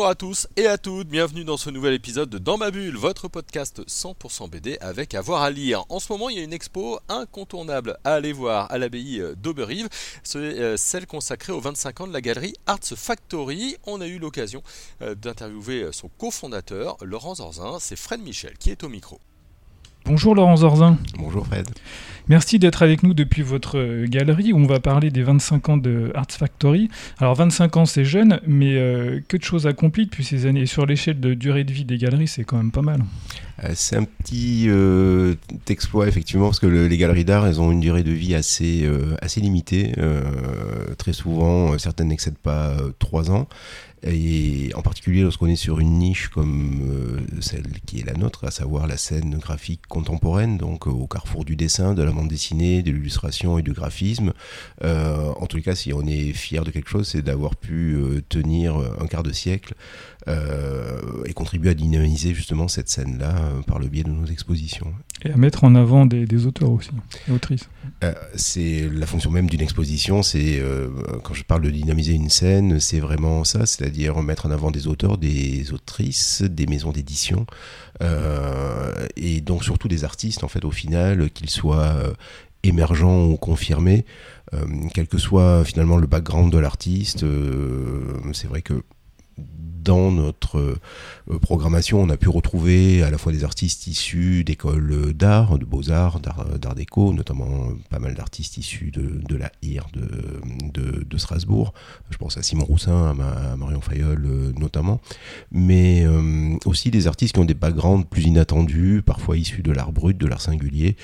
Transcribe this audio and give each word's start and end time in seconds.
Bonjour 0.00 0.10
à 0.12 0.14
tous 0.14 0.48
et 0.56 0.66
à 0.66 0.78
toutes, 0.78 1.08
bienvenue 1.08 1.44
dans 1.44 1.58
ce 1.58 1.68
nouvel 1.68 1.92
épisode 1.92 2.30
de 2.30 2.38
Dans 2.38 2.56
ma 2.56 2.70
bulle, 2.70 2.96
votre 2.96 3.28
podcast 3.28 3.82
100% 3.86 4.48
BD 4.48 4.78
avec 4.80 5.14
avoir 5.14 5.42
à 5.42 5.50
lire. 5.50 5.84
En 5.90 6.00
ce 6.00 6.10
moment, 6.10 6.30
il 6.30 6.38
y 6.38 6.40
a 6.40 6.42
une 6.42 6.54
expo 6.54 6.98
incontournable 7.10 7.98
à 8.04 8.14
aller 8.14 8.32
voir 8.32 8.72
à 8.72 8.78
l'abbaye 8.78 9.22
d'Auberive, 9.36 9.90
c'est 10.22 10.38
euh, 10.38 10.78
celle 10.78 11.06
consacrée 11.06 11.52
aux 11.52 11.60
25 11.60 12.00
ans 12.00 12.06
de 12.06 12.14
la 12.14 12.22
galerie 12.22 12.54
Arts 12.64 12.78
Factory. 12.96 13.76
On 13.84 14.00
a 14.00 14.06
eu 14.06 14.18
l'occasion 14.18 14.62
euh, 15.02 15.14
d'interviewer 15.14 15.90
son 15.92 16.08
cofondateur, 16.08 16.96
Laurent 17.02 17.34
Zorzin, 17.34 17.76
c'est 17.78 17.96
Fred 17.96 18.22
Michel 18.22 18.56
qui 18.56 18.70
est 18.70 18.82
au 18.82 18.88
micro. 18.88 19.20
Bonjour 20.10 20.34
Laurent 20.34 20.56
Zorzin. 20.56 20.98
Bonjour 21.18 21.46
Fred. 21.46 21.68
Merci 22.28 22.58
d'être 22.58 22.82
avec 22.82 23.04
nous 23.04 23.14
depuis 23.14 23.42
votre 23.42 23.78
euh, 23.78 24.06
galerie 24.08 24.52
où 24.52 24.58
on 24.58 24.66
va 24.66 24.80
parler 24.80 25.12
des 25.12 25.22
25 25.22 25.68
ans 25.68 25.76
de 25.76 26.10
Arts 26.16 26.32
Factory. 26.32 26.88
Alors 27.18 27.36
25 27.36 27.76
ans 27.76 27.86
c'est 27.86 28.04
jeune, 28.04 28.40
mais 28.44 28.74
euh, 28.74 29.20
que 29.28 29.36
de 29.36 29.44
choses 29.44 29.68
accomplies 29.68 30.06
depuis 30.06 30.24
ces 30.24 30.46
années. 30.46 30.62
Et 30.62 30.66
sur 30.66 30.84
l'échelle 30.84 31.20
de 31.20 31.34
durée 31.34 31.62
de 31.62 31.72
vie 31.72 31.84
des 31.84 31.96
galeries, 31.96 32.26
c'est 32.26 32.42
quand 32.42 32.56
même 32.56 32.72
pas 32.72 32.82
mal. 32.82 33.04
Euh, 33.62 33.70
c'est 33.74 33.94
un 33.96 34.02
petit 34.02 34.68
exploit 35.68 36.08
effectivement 36.08 36.46
parce 36.46 36.58
que 36.58 36.66
les 36.66 36.96
galeries 36.98 37.24
d'art 37.24 37.46
elles 37.46 37.60
ont 37.60 37.70
une 37.70 37.80
durée 37.80 38.02
de 38.02 38.10
vie 38.10 38.34
assez, 38.34 38.90
assez 39.22 39.40
limitée. 39.40 39.92
très 40.98 41.12
souvent, 41.12 41.78
certaines 41.78 42.08
n'excèdent 42.08 42.36
pas 42.36 42.76
3 42.98 43.30
ans. 43.30 43.46
Et 44.02 44.70
en 44.74 44.80
particulier 44.80 45.20
lorsqu'on 45.22 45.46
est 45.46 45.56
sur 45.56 45.78
une 45.78 45.98
niche 45.98 46.28
comme 46.28 46.88
euh, 46.90 47.20
celle 47.40 47.66
qui 47.84 48.00
est 48.00 48.06
la 48.06 48.14
nôtre, 48.14 48.44
à 48.44 48.50
savoir 48.50 48.86
la 48.86 48.96
scène 48.96 49.36
graphique 49.38 49.82
contemporaine, 49.88 50.56
donc 50.56 50.86
euh, 50.86 50.90
au 50.90 51.06
carrefour 51.06 51.44
du 51.44 51.54
dessin, 51.54 51.92
de 51.92 52.02
la 52.02 52.10
bande 52.10 52.28
dessinée, 52.28 52.82
de 52.82 52.92
l'illustration 52.92 53.58
et 53.58 53.62
du 53.62 53.72
graphisme. 53.72 54.32
Euh, 54.82 55.30
en 55.36 55.46
tous 55.46 55.58
les 55.58 55.62
cas, 55.62 55.74
si 55.74 55.92
on 55.92 56.06
est 56.06 56.32
fier 56.32 56.64
de 56.64 56.70
quelque 56.70 56.88
chose, 56.88 57.08
c'est 57.08 57.20
d'avoir 57.20 57.56
pu 57.56 57.98
tenir 58.28 58.76
un 59.00 59.06
quart 59.06 59.22
de 59.22 59.32
siècle 59.32 59.74
et 60.26 61.32
contribuer 61.32 61.70
à 61.70 61.74
dynamiser 61.74 62.34
justement 62.34 62.68
cette 62.68 62.88
scène-là 62.88 63.34
par 63.66 63.78
le 63.78 63.88
biais 63.88 64.04
de 64.04 64.10
nos 64.10 64.26
expositions. 64.26 64.92
Et 65.24 65.30
à 65.32 65.36
mettre 65.36 65.64
en 65.64 65.74
avant 65.74 66.06
des, 66.06 66.46
auteurs 66.46 66.70
aussi, 66.70 66.90
et 67.28 67.32
autrices. 67.32 67.68
c'est 68.34 68.88
la 68.92 69.06
fonction 69.06 69.30
même 69.30 69.48
d'une 69.48 69.62
exposition, 69.62 70.22
c'est 70.22 70.62
quand 71.24 71.34
je 71.34 71.42
parle 71.42 71.62
de 71.62 71.70
dynamiser 71.70 72.12
une 72.12 72.30
scène, 72.30 72.80
c'est 72.80 73.00
vraiment 73.00 73.44
ça, 73.44 73.66
c'est 73.66 73.89
c'est-à-dire 73.90 74.22
mettre 74.22 74.46
en 74.46 74.52
avant 74.52 74.70
des 74.70 74.86
auteurs, 74.86 75.18
des 75.18 75.72
autrices, 75.72 76.42
des 76.42 76.66
maisons 76.66 76.92
d'édition, 76.92 77.44
euh, 78.02 79.06
et 79.16 79.40
donc 79.40 79.64
surtout 79.64 79.88
des 79.88 80.04
artistes, 80.04 80.44
en 80.44 80.48
fait, 80.48 80.64
au 80.64 80.70
final, 80.70 81.28
qu'ils 81.30 81.50
soient 81.50 81.96
euh, 81.96 82.12
émergents 82.62 83.24
ou 83.24 83.36
confirmés, 83.36 84.04
euh, 84.54 84.64
quel 84.94 85.08
que 85.08 85.18
soit 85.18 85.64
finalement 85.64 85.96
le 85.96 86.06
background 86.06 86.52
de 86.52 86.58
l'artiste. 86.58 87.24
c'est 88.32 88.46
vrai 88.46 88.62
que 88.62 88.74
dans 89.82 90.12
notre 90.12 90.58
euh, 90.58 91.38
programmation, 91.40 92.00
on 92.00 92.08
a 92.10 92.16
pu 92.16 92.28
retrouver 92.28 93.02
à 93.02 93.10
la 93.10 93.18
fois 93.18 93.32
des 93.32 93.44
artistes 93.44 93.86
issus 93.86 94.44
d'écoles 94.44 95.12
d'art, 95.14 95.58
de 95.58 95.64
beaux-arts, 95.64 96.20
d'art 96.20 96.74
déco, 96.74 97.12
notamment 97.12 97.68
pas 97.88 97.98
mal 97.98 98.14
d'artistes 98.14 98.56
issus 98.58 98.90
de, 98.90 99.36
la 99.36 99.50
IR 99.62 99.86
de, 99.92 101.04
de, 101.04 101.18
Strasbourg. 101.18 101.72
Je 102.10 102.16
pense 102.16 102.36
à 102.36 102.42
Simon 102.42 102.64
Roussin, 102.64 103.16
à, 103.20 103.56
Marion 103.56 103.80
Fayol 103.80 104.24
euh, 104.26 104.52
notamment. 104.58 105.00
Mais 105.52 106.04
euh, 106.04 106.56
aussi 106.64 106.90
des 106.90 107.06
artistes 107.06 107.34
qui 107.34 107.40
ont 107.40 107.44
des 107.44 107.54
backgrounds 107.54 108.06
plus 108.08 108.24
inattendus, 108.24 109.02
parfois 109.04 109.36
issus 109.36 109.62
de 109.62 109.72
l'art 109.72 109.92
brut, 109.92 110.16
de 110.16 110.26
l'art 110.26 110.40
singulier, 110.40 110.96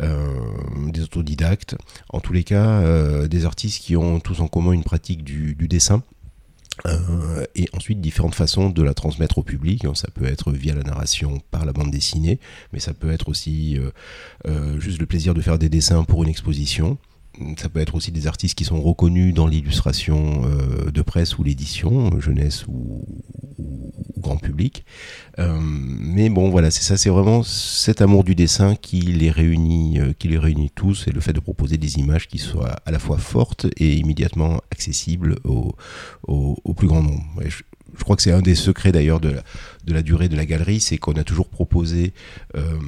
des 0.00 1.02
autodidactes. 1.02 1.76
En 2.10 2.20
tous 2.20 2.32
les 2.32 2.44
cas, 2.44 3.26
des 3.26 3.44
artistes 3.44 3.82
qui 3.82 3.96
ont 3.96 4.20
tous 4.20 4.40
en 4.40 4.48
commun 4.48 4.72
une 4.72 4.84
pratique 4.84 5.24
du 5.24 5.54
dessin 5.68 6.02
euh, 6.86 7.44
et 7.54 7.68
ensuite 7.72 8.00
différentes 8.00 8.34
façons 8.34 8.70
de 8.70 8.82
la 8.82 8.94
transmettre 8.94 9.38
au 9.38 9.42
public. 9.42 9.86
Ça 9.94 10.08
peut 10.12 10.26
être 10.26 10.52
via 10.52 10.74
la 10.74 10.82
narration 10.82 11.40
par 11.50 11.64
la 11.64 11.72
bande 11.72 11.90
dessinée, 11.90 12.38
mais 12.72 12.80
ça 12.80 12.94
peut 12.94 13.10
être 13.10 13.28
aussi 13.28 13.78
euh, 13.78 13.90
euh, 14.46 14.78
juste 14.80 15.00
le 15.00 15.06
plaisir 15.06 15.34
de 15.34 15.40
faire 15.40 15.58
des 15.58 15.68
dessins 15.68 16.04
pour 16.04 16.22
une 16.22 16.28
exposition. 16.28 16.98
Ça 17.56 17.68
peut 17.68 17.78
être 17.78 17.94
aussi 17.94 18.10
des 18.10 18.26
artistes 18.26 18.58
qui 18.58 18.64
sont 18.64 18.80
reconnus 18.82 19.32
dans 19.32 19.46
l'illustration 19.46 20.42
de 20.92 21.02
presse 21.02 21.38
ou 21.38 21.44
l'édition, 21.44 22.18
jeunesse 22.18 22.66
ou, 22.66 23.04
grand 24.28 24.36
public. 24.36 24.84
Euh, 25.38 25.58
mais 25.60 26.28
bon, 26.28 26.50
voilà, 26.50 26.70
c'est 26.70 26.82
ça, 26.82 26.96
c'est 26.96 27.10
vraiment 27.10 27.42
cet 27.42 28.00
amour 28.00 28.24
du 28.24 28.34
dessin 28.34 28.74
qui 28.76 29.00
les 29.00 29.30
réunit, 29.30 29.98
euh, 29.98 30.12
qui 30.18 30.28
les 30.28 30.38
réunit 30.38 30.70
tous, 30.70 31.06
et 31.08 31.10
le 31.10 31.20
fait 31.20 31.32
de 31.32 31.40
proposer 31.40 31.76
des 31.78 31.96
images 31.96 32.28
qui 32.28 32.38
soient 32.38 32.76
à 32.84 32.90
la 32.90 32.98
fois 32.98 33.18
fortes 33.18 33.66
et 33.76 33.94
immédiatement 33.96 34.60
accessibles 34.70 35.36
au, 35.44 35.74
plus 36.76 36.86
grand 36.86 37.02
nombre. 37.02 37.24
je, 37.44 37.62
crois 38.04 38.14
que 38.14 38.22
c'est 38.22 38.32
un 38.32 38.42
des 38.42 38.54
secrets 38.54 38.92
d'ailleurs 38.92 39.18
de 39.18 39.34
la, 39.86 40.02
durée 40.02 40.28
de 40.28 40.36
la 40.36 40.46
galerie, 40.46 40.80
c'est 40.80 40.98
qu'on 40.98 41.14
a 41.14 41.24
toujours 41.24 41.48
proposé 41.48 42.12
euh, 42.56 42.78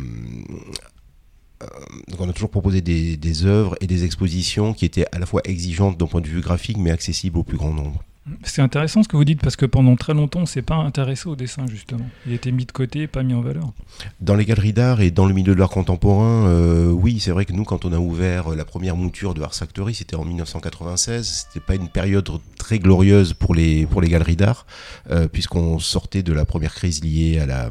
a 1.61 2.33
toujours 2.33 2.51
proposé 2.51 2.81
des, 2.81 3.17
des, 3.17 3.45
œuvres 3.45 3.77
et 3.81 3.87
des 3.87 4.05
expositions 4.05 4.73
qui 4.73 4.85
étaient 4.85 5.07
à 5.13 5.19
la 5.19 5.27
fois 5.27 5.43
exigeantes 5.45 5.99
d'un 5.99 6.07
point 6.07 6.21
de 6.21 6.29
vue 6.29 6.41
graphique, 6.41 6.79
mais 6.79 6.91
accessibles 6.91 7.39
au 7.39 7.43
plus 7.43 7.57
grand 7.57 7.75
nombre. 7.75 8.03
C'est 8.45 8.61
intéressant 8.61 9.03
ce 9.03 9.09
que 9.09 9.17
vous 9.17 9.25
dites 9.25 9.41
parce 9.41 9.57
que 9.57 9.65
pendant 9.65 9.97
très 9.97 10.13
longtemps, 10.13 10.41
on 10.41 10.47
s'est 10.47 10.63
pas 10.63 10.77
intéressé 10.77 11.27
au 11.27 11.37
dessin 11.37 11.65
justement. 11.67 12.05
Il 12.27 12.35
était 12.35 12.53
mis 12.53 12.67
de 12.67 12.73
côté, 12.73 13.07
pas 13.07 13.23
mis 13.23 13.33
en 13.33 13.41
valeur. 13.41 13.73
Dans 14.21 14.35
les 14.35 14.45
galeries 14.45 14.75
d'art 14.75 15.01
et 15.01 15.11
dans 15.11 15.27
le 15.27 15.33
milieu 15.33 15.55
de 15.55 15.59
l'art 15.59 15.71
contemporain, 15.71 16.47
euh, 16.47 16.91
oui, 16.91 17.19
c'est 17.19 17.31
vrai 17.31 17.47
que 17.47 17.55
nous, 17.55 17.65
quand 17.65 17.87
on 17.87 17.93
a 17.93 17.99
ouvert 17.99 18.51
la 18.51 18.67
première 18.67 18.95
mouture 18.95 19.33
de 19.33 19.41
Art 19.41 19.55
Factory, 19.55 19.95
c'était 19.95 20.17
en 20.17 20.25
1996. 20.25 21.47
C'était 21.49 21.65
pas 21.65 21.75
une 21.75 21.89
période 21.89 22.29
très 22.59 22.79
glorieuse 22.79 23.33
pour 23.33 23.55
les 23.55 23.87
pour 23.87 24.03
les 24.03 24.09
galeries 24.09 24.37
d'art, 24.37 24.67
euh, 25.11 25.27
puisqu'on 25.27 25.79
sortait 25.79 26.23
de 26.23 26.35
la 26.35 26.45
première 26.45 26.75
crise 26.75 27.03
liée 27.03 27.39
à 27.39 27.47
la 27.47 27.71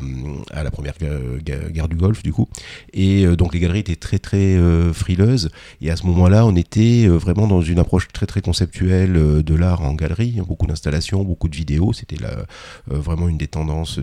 à 0.52 0.64
la 0.64 0.72
première 0.72 0.96
guerre 1.44 1.88
du 1.88 1.96
Golfe 1.96 2.24
du 2.24 2.34
coup, 2.34 2.50
et 2.94 3.26
euh, 3.26 3.36
donc 3.36 3.54
les 3.54 3.60
galeries 3.60 3.80
étaient 3.80 3.96
très 3.96 4.20
très 4.20 4.58
frileuses. 4.94 5.52
Et 5.82 5.92
à 5.92 5.96
ce 5.96 6.06
moment-là, 6.08 6.46
on 6.46 6.56
était 6.56 7.08
vraiment 7.08 7.48
dans 7.48 7.62
une 7.62 7.78
approche 7.78 8.08
très 8.08 8.26
très 8.26 8.42
conceptuelle 8.42 9.44
de 9.44 9.56
l'art 9.56 9.82
en 9.82 9.94
galerie 9.94 10.39
beaucoup 10.46 10.68
d'installations, 10.68 11.24
beaucoup 11.24 11.50
de 11.50 11.56
vidéos. 11.56 11.94
C'était 11.94 12.24
euh, 12.24 12.44
vraiment 12.88 13.28
une 13.30 13.38
des 13.38 13.48
tendances 13.48 14.00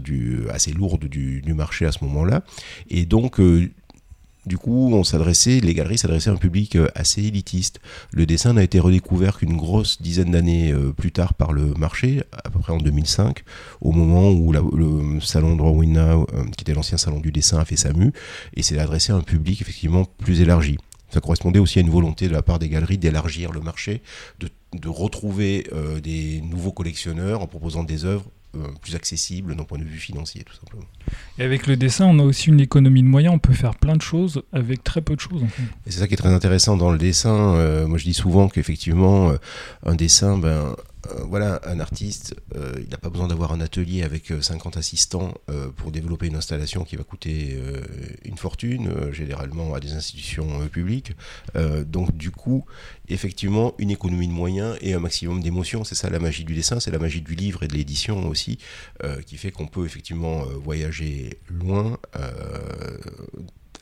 assez 0.50 0.72
lourdes 0.72 1.06
du, 1.06 1.42
marché 1.54 1.86
à 1.86 1.92
ce 1.92 2.04
moment-là. 2.04 2.42
Et 2.90 3.06
donc, 3.06 3.40
euh, 3.40 3.70
du 4.44 4.58
coup, 4.58 4.90
on 4.92 5.02
s'adressait, 5.04 5.60
les 5.60 5.74
galeries 5.74 5.98
s'adressaient 5.98 6.30
à 6.30 6.34
un 6.34 6.36
public 6.36 6.76
euh, 6.76 6.88
assez 6.94 7.22
élitiste. 7.22 7.80
Le 8.12 8.26
dessin 8.26 8.52
n'a 8.52 8.62
été 8.62 8.78
redécouvert 8.78 9.38
qu'une 9.38 9.56
grosse 9.56 10.00
dizaine 10.00 10.32
d'années 10.32 10.74
plus 10.96 11.12
tard 11.12 11.34
par 11.34 11.52
le 11.52 11.74
marché, 11.74 12.22
à 12.44 12.50
peu 12.50 12.58
près 12.58 12.72
en 12.72 12.78
2005, 12.78 13.42
au 13.80 13.92
moment 13.92 14.30
où 14.30 14.52
le 14.52 15.20
salon 15.20 15.56
de 15.56 15.62
Rowena, 15.62 16.16
qui 16.56 16.62
était 16.62 16.74
l'ancien 16.74 16.98
salon 16.98 17.20
du 17.20 17.32
dessin, 17.32 17.58
a 17.58 17.64
fait 17.64 17.76
sa 17.76 17.92
mue, 17.92 18.12
et 18.54 18.62
s'est 18.62 18.78
adressé 18.78 19.12
à 19.12 19.16
un 19.16 19.22
public 19.22 19.60
effectivement 19.62 20.04
plus 20.04 20.40
élargi. 20.40 20.78
Ça 21.10 21.20
correspondait 21.20 21.58
aussi 21.58 21.78
à 21.78 21.82
une 21.82 21.90
volonté 21.90 22.28
de 22.28 22.32
la 22.32 22.42
part 22.42 22.58
des 22.58 22.68
galeries 22.68 22.98
d'élargir 22.98 23.52
le 23.52 23.60
marché, 23.60 24.02
de 24.40 24.48
de 24.74 24.88
retrouver 24.88 25.66
euh, 25.72 26.00
des 26.00 26.40
nouveaux 26.42 26.72
collectionneurs 26.72 27.40
en 27.40 27.46
proposant 27.46 27.84
des 27.84 28.04
œuvres 28.04 28.26
euh, 28.56 28.66
plus 28.80 28.94
accessibles 28.94 29.54
d'un 29.54 29.64
point 29.64 29.78
de 29.78 29.84
vue 29.84 29.98
financier, 29.98 30.42
tout 30.44 30.54
simplement. 30.54 30.84
Et 31.38 31.44
avec 31.44 31.66
le 31.66 31.76
dessin, 31.76 32.06
on 32.06 32.18
a 32.18 32.22
aussi 32.22 32.48
une 32.48 32.60
économie 32.60 33.02
de 33.02 33.08
moyens, 33.08 33.34
on 33.34 33.38
peut 33.38 33.52
faire 33.52 33.74
plein 33.74 33.96
de 33.96 34.02
choses 34.02 34.42
avec 34.52 34.82
très 34.82 35.02
peu 35.02 35.14
de 35.14 35.20
choses. 35.20 35.42
Et 35.86 35.90
c'est 35.90 36.00
ça 36.00 36.08
qui 36.08 36.14
est 36.14 36.18
très 36.18 36.32
intéressant 36.32 36.76
dans 36.76 36.90
le 36.90 36.98
dessin. 36.98 37.54
Euh, 37.54 37.86
moi, 37.86 37.98
je 37.98 38.04
dis 38.04 38.14
souvent 38.14 38.48
qu'effectivement, 38.48 39.32
un 39.84 39.94
dessin, 39.94 40.38
ben, 40.38 40.74
voilà, 41.28 41.60
un 41.64 41.80
artiste, 41.80 42.34
euh, 42.54 42.74
il 42.78 42.88
n'a 42.88 42.98
pas 42.98 43.10
besoin 43.10 43.28
d'avoir 43.28 43.52
un 43.52 43.60
atelier 43.60 44.02
avec 44.02 44.32
50 44.40 44.76
euh, 44.76 44.80
assistants 44.80 45.34
pour 45.76 45.90
développer 45.90 46.26
une 46.26 46.36
installation 46.36 46.84
qui 46.84 46.96
va 46.96 47.04
coûter 47.04 47.58
une 48.24 48.36
fortune, 48.36 49.12
généralement 49.12 49.74
à 49.74 49.80
des 49.80 49.94
institutions 49.94 50.66
publiques. 50.68 51.12
donc 51.86 52.16
du 52.16 52.30
coup, 52.30 52.64
effectivement, 53.08 53.74
une 53.78 53.90
économie 53.90 54.28
de 54.28 54.32
moyens 54.32 54.76
et 54.80 54.94
un 54.94 55.00
maximum 55.00 55.42
d'émotions, 55.42 55.84
c'est 55.84 55.94
ça 55.94 56.10
la 56.10 56.18
magie 56.18 56.44
du 56.44 56.54
dessin, 56.54 56.80
c'est 56.80 56.90
la 56.90 56.98
magie 56.98 57.22
du 57.22 57.34
livre 57.34 57.62
et 57.62 57.68
de 57.68 57.74
l'édition 57.74 58.28
aussi, 58.28 58.58
qui 59.26 59.36
fait 59.36 59.50
qu'on 59.50 59.66
peut 59.66 59.84
effectivement 59.84 60.44
voyager 60.44 61.38
loin 61.48 61.98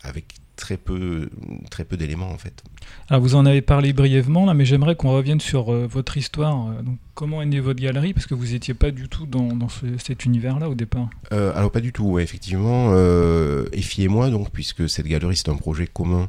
avec 0.02 0.34
très 0.56 0.76
peu, 0.76 1.28
très 1.70 1.84
peu 1.84 1.96
d'éléments 1.96 2.30
en 2.30 2.38
fait. 2.38 2.62
Alors 3.08 3.22
vous 3.22 3.34
en 3.34 3.46
avez 3.46 3.62
parlé 3.62 3.92
brièvement 3.92 4.46
là, 4.46 4.54
mais 4.54 4.64
j'aimerais 4.64 4.96
qu'on 4.96 5.12
revienne 5.12 5.40
sur 5.40 5.72
votre 5.72 6.16
histoire. 6.16 6.82
donc 6.82 6.98
Comment 7.14 7.42
est 7.42 7.46
née 7.46 7.60
votre 7.60 7.80
galerie 7.80 8.12
Parce 8.12 8.26
que 8.26 8.34
vous 8.34 8.48
n'étiez 8.48 8.74
pas 8.74 8.90
du 8.90 9.08
tout 9.08 9.24
dans, 9.24 9.68
cet 9.98 10.24
univers-là 10.24 10.68
au 10.68 10.74
départ. 10.74 11.08
alors 11.30 11.70
pas 11.70 11.80
du 11.80 11.92
tout, 11.92 12.18
effectivement. 12.18 12.90
Euh, 12.92 13.66
Effie 13.72 14.02
et 14.02 14.08
moi, 14.08 14.30
donc, 14.30 14.50
puisque 14.50 14.88
cette 14.88 15.06
galerie 15.06 15.36
c'est 15.36 15.48
un 15.48 15.56
projet 15.56 15.86
commun 15.86 16.28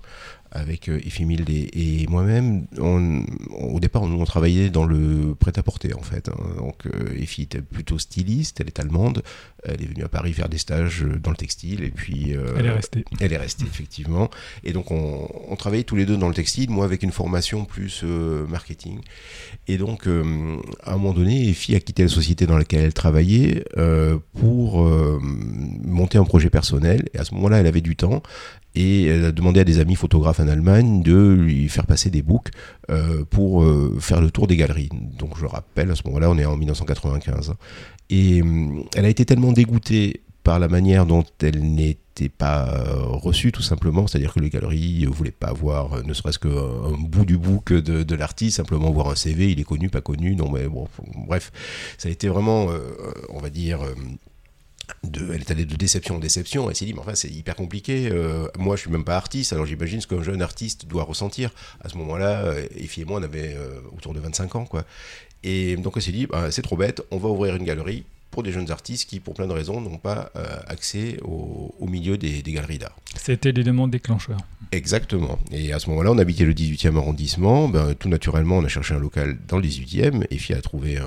avec 0.51 0.87
euh, 0.87 0.99
et, 1.03 2.07
moi-même, 2.07 2.65
au 2.79 3.79
départ, 3.79 4.03
on, 4.03 4.11
on, 4.11 4.25
travaillait 4.25 4.69
dans 4.69 4.85
le 4.85 5.35
prêt-à-porter, 5.35 5.93
en 5.93 6.01
fait. 6.01 6.29
Hein. 6.29 6.35
Donc, 6.57 6.85
euh, 6.85 7.13
Effie 7.17 7.43
était 7.43 7.61
plutôt 7.61 7.99
styliste, 7.99 8.61
elle 8.61 8.67
est 8.67 8.79
allemande. 8.79 9.21
Elle 9.67 9.81
est 9.81 9.87
venue 9.87 10.03
à 10.03 10.09
Paris 10.09 10.33
faire 10.33 10.49
des 10.49 10.57
stages 10.57 11.05
dans 11.21 11.31
le 11.31 11.35
textile, 11.35 11.83
et 11.83 11.91
puis... 11.91 12.35
Euh, 12.35 12.55
elle 12.57 12.65
est 12.65 12.71
restée. 12.71 13.05
Elle 13.19 13.33
est 13.33 13.37
restée, 13.37 13.65
effectivement. 13.65 14.29
Et 14.63 14.73
donc, 14.73 14.91
on, 14.91 15.55
travaillait 15.57 15.83
tous 15.83 15.95
les 15.95 16.05
deux 16.05 16.17
dans 16.17 16.27
le 16.27 16.33
textile, 16.33 16.69
moi 16.69 16.85
avec 16.85 17.01
une 17.01 17.11
formation 17.11 17.65
plus 17.65 18.01
euh, 18.03 18.45
marketing. 18.47 18.99
Et 19.67 19.77
donc, 19.77 20.07
à 20.07 20.93
un 20.93 20.97
moment 20.97 21.13
donné, 21.13 21.49
Effie 21.49 21.75
a 21.75 21.79
quitté 21.79 22.03
la 22.03 22.09
société 22.09 22.45
dans 22.45 22.57
laquelle 22.57 22.83
elle 22.83 22.93
travaillait 22.93 23.63
pour 24.33 24.83
monter 25.83 26.17
un 26.17 26.25
projet 26.25 26.49
personnel. 26.49 27.07
Et 27.13 27.17
à 27.17 27.23
ce 27.23 27.33
moment-là, 27.35 27.59
elle 27.59 27.67
avait 27.67 27.81
du 27.81 27.95
temps 27.95 28.21
et 28.75 29.05
elle 29.05 29.25
a 29.25 29.31
demandé 29.31 29.61
à 29.61 29.63
des 29.63 29.79
amis 29.79 29.95
photographes 29.95 30.39
en 30.39 30.47
Allemagne 30.47 31.01
de 31.01 31.33
lui 31.33 31.69
faire 31.69 31.85
passer 31.85 32.09
des 32.09 32.21
books 32.21 32.49
euh, 32.89 33.23
pour 33.29 33.63
euh, 33.63 33.95
faire 33.99 34.21
le 34.21 34.31
tour 34.31 34.47
des 34.47 34.57
galeries. 34.57 34.89
Donc 35.17 35.37
je 35.37 35.45
rappelle, 35.45 35.89
à 35.91 35.95
ce 35.95 36.03
moment-là, 36.05 36.29
on 36.29 36.37
est 36.37 36.45
en 36.45 36.57
1995. 36.57 37.53
Et 38.09 38.41
euh, 38.41 38.45
elle 38.95 39.05
a 39.05 39.09
été 39.09 39.25
tellement 39.25 39.53
dégoûtée 39.55 40.21
par 40.43 40.59
la 40.59 40.67
manière 40.67 41.07
dont 41.07 41.25
elle 41.41 41.59
n'était 41.59 42.29
pas 42.29 42.65
reçue 43.07 43.51
tout 43.51 43.63
simplement, 43.63 44.05
c'est-à-dire 44.05 44.31
que 44.33 44.39
les 44.39 44.51
galeries 44.51 45.01
ne 45.01 45.09
voulaient 45.09 45.31
pas 45.31 45.51
voir 45.51 46.03
ne 46.05 46.13
serait-ce 46.13 46.37
qu'un 46.37 46.97
bout 46.99 47.25
du 47.25 47.37
book 47.37 47.73
de, 47.73 48.03
de 48.03 48.15
l'artiste, 48.15 48.57
simplement 48.57 48.91
voir 48.91 49.09
un 49.09 49.15
CV, 49.15 49.51
il 49.51 49.59
est 49.59 49.63
connu, 49.63 49.89
pas 49.89 50.01
connu, 50.01 50.35
non 50.35 50.51
mais 50.51 50.67
bon, 50.67 50.87
bref, 51.27 51.51
ça 51.97 52.09
a 52.09 52.11
été 52.11 52.27
vraiment, 52.27 52.67
on 53.29 53.39
va 53.39 53.49
dire, 53.49 53.79
elle 55.13 55.41
est 55.41 55.51
allée 55.51 55.65
de 55.65 55.75
déception 55.75 56.15
en 56.15 56.19
déception. 56.19 56.69
Elle 56.69 56.75
s'est 56.75 56.85
dit, 56.85 56.93
mais 56.93 56.99
enfin, 56.99 57.15
c'est 57.15 57.29
hyper 57.29 57.55
compliqué. 57.55 58.09
Euh, 58.11 58.47
moi, 58.57 58.75
je 58.75 58.81
suis 58.81 58.91
même 58.91 59.03
pas 59.03 59.17
artiste, 59.17 59.53
alors 59.53 59.65
j'imagine 59.65 60.01
ce 60.01 60.07
qu'un 60.07 60.23
jeune 60.23 60.41
artiste 60.41 60.85
doit 60.85 61.03
ressentir. 61.03 61.51
À 61.81 61.89
ce 61.89 61.97
moment-là, 61.97 62.53
Effie 62.75 63.01
et 63.01 63.05
moi, 63.05 63.19
on 63.19 63.23
avait 63.23 63.55
euh, 63.55 63.79
autour 63.95 64.13
de 64.13 64.19
25 64.19 64.55
ans, 64.55 64.65
quoi. 64.65 64.85
Et 65.43 65.77
donc, 65.77 65.93
elle 65.95 66.01
s'est 66.01 66.11
dit, 66.11 66.25
bah, 66.25 66.51
c'est 66.51 66.61
trop 66.61 66.77
bête, 66.77 67.03
on 67.11 67.17
va 67.17 67.29
ouvrir 67.29 67.55
une 67.55 67.63
galerie 67.63 68.03
pour 68.35 68.43
des 68.43 68.51
jeunes 68.51 68.69
artistes 68.69 69.09
qui, 69.09 69.21
pour 69.21 69.33
plein 69.33 69.47
de 69.47 69.53
raisons, 69.53 69.79
n'ont 69.79 69.97
pas 69.97 70.29
euh, 70.35 70.43
accès 70.67 71.17
au, 71.23 71.87
milieu 71.87 72.17
des, 72.17 72.41
galeries 72.43 72.79
d'art. 72.79 72.97
C'était 73.15 73.53
l'élément 73.53 73.87
déclencheur. 73.87 74.37
Exactement. 74.73 75.39
Et 75.51 75.71
à 75.71 75.79
ce 75.79 75.89
moment-là, 75.91 76.11
on 76.11 76.17
habitait 76.17 76.43
le 76.43 76.53
18e 76.53 76.97
arrondissement. 76.97 77.69
Ben, 77.69 77.95
tout 77.95 78.09
naturellement, 78.09 78.57
on 78.57 78.65
a 78.65 78.67
cherché 78.67 78.93
un 78.93 78.99
local 78.99 79.37
dans 79.47 79.57
le 79.57 79.63
18e. 79.65 80.25
Et 80.31 80.53
a 80.53 80.61
trouvé 80.61 80.99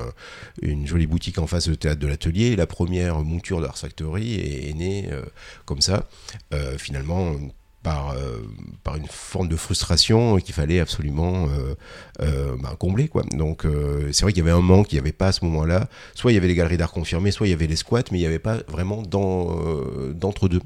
une 0.62 0.86
jolie 0.86 1.06
boutique 1.06 1.38
en 1.38 1.46
face 1.46 1.68
du 1.68 1.76
théâtre 1.76 2.00
de 2.00 2.06
l'atelier. 2.06 2.56
La 2.56 2.66
première 2.66 3.18
monture 3.18 3.60
d'Art 3.60 3.76
Factory 3.76 4.36
est, 4.70 4.72
née 4.72 5.10
euh, 5.12 5.22
comme 5.66 5.82
ça. 5.82 6.08
Euh, 6.54 6.78
finalement, 6.78 7.34
par, 7.82 8.10
euh, 8.10 8.42
par 8.84 8.96
une 8.96 9.06
forme 9.06 9.48
de 9.48 9.56
frustration 9.56 10.36
qu'il 10.38 10.54
fallait 10.54 10.80
absolument 10.80 11.46
euh, 11.46 11.74
euh, 12.20 12.56
ben, 12.60 12.74
combler. 12.78 13.08
Quoi. 13.08 13.22
Donc 13.32 13.66
c'est 14.12 14.22
vrai 14.22 14.32
qu'il 14.32 14.44
y 14.44 14.48
avait 14.48 14.56
un 14.56 14.62
manque, 14.62 14.92
il 14.92 14.96
n'y 14.96 15.00
avait 15.00 15.12
pas 15.12 15.28
à 15.28 15.32
ce 15.32 15.44
moment-là. 15.44 15.88
Soit 16.14 16.32
il 16.32 16.34
y 16.34 16.38
avait 16.38 16.48
les 16.48 16.54
galeries 16.54 16.76
d'art 16.76 16.92
confirmées, 16.92 17.30
soit 17.30 17.46
il 17.46 17.50
y 17.50 17.54
avait 17.54 17.66
les 17.66 17.76
squats, 17.76 18.02
mais 18.10 18.18
il 18.18 18.22
n'y 18.22 18.26
avait 18.26 18.38
pas 18.38 18.58
vraiment 18.68 19.02
d'entre-deux. 19.02 20.60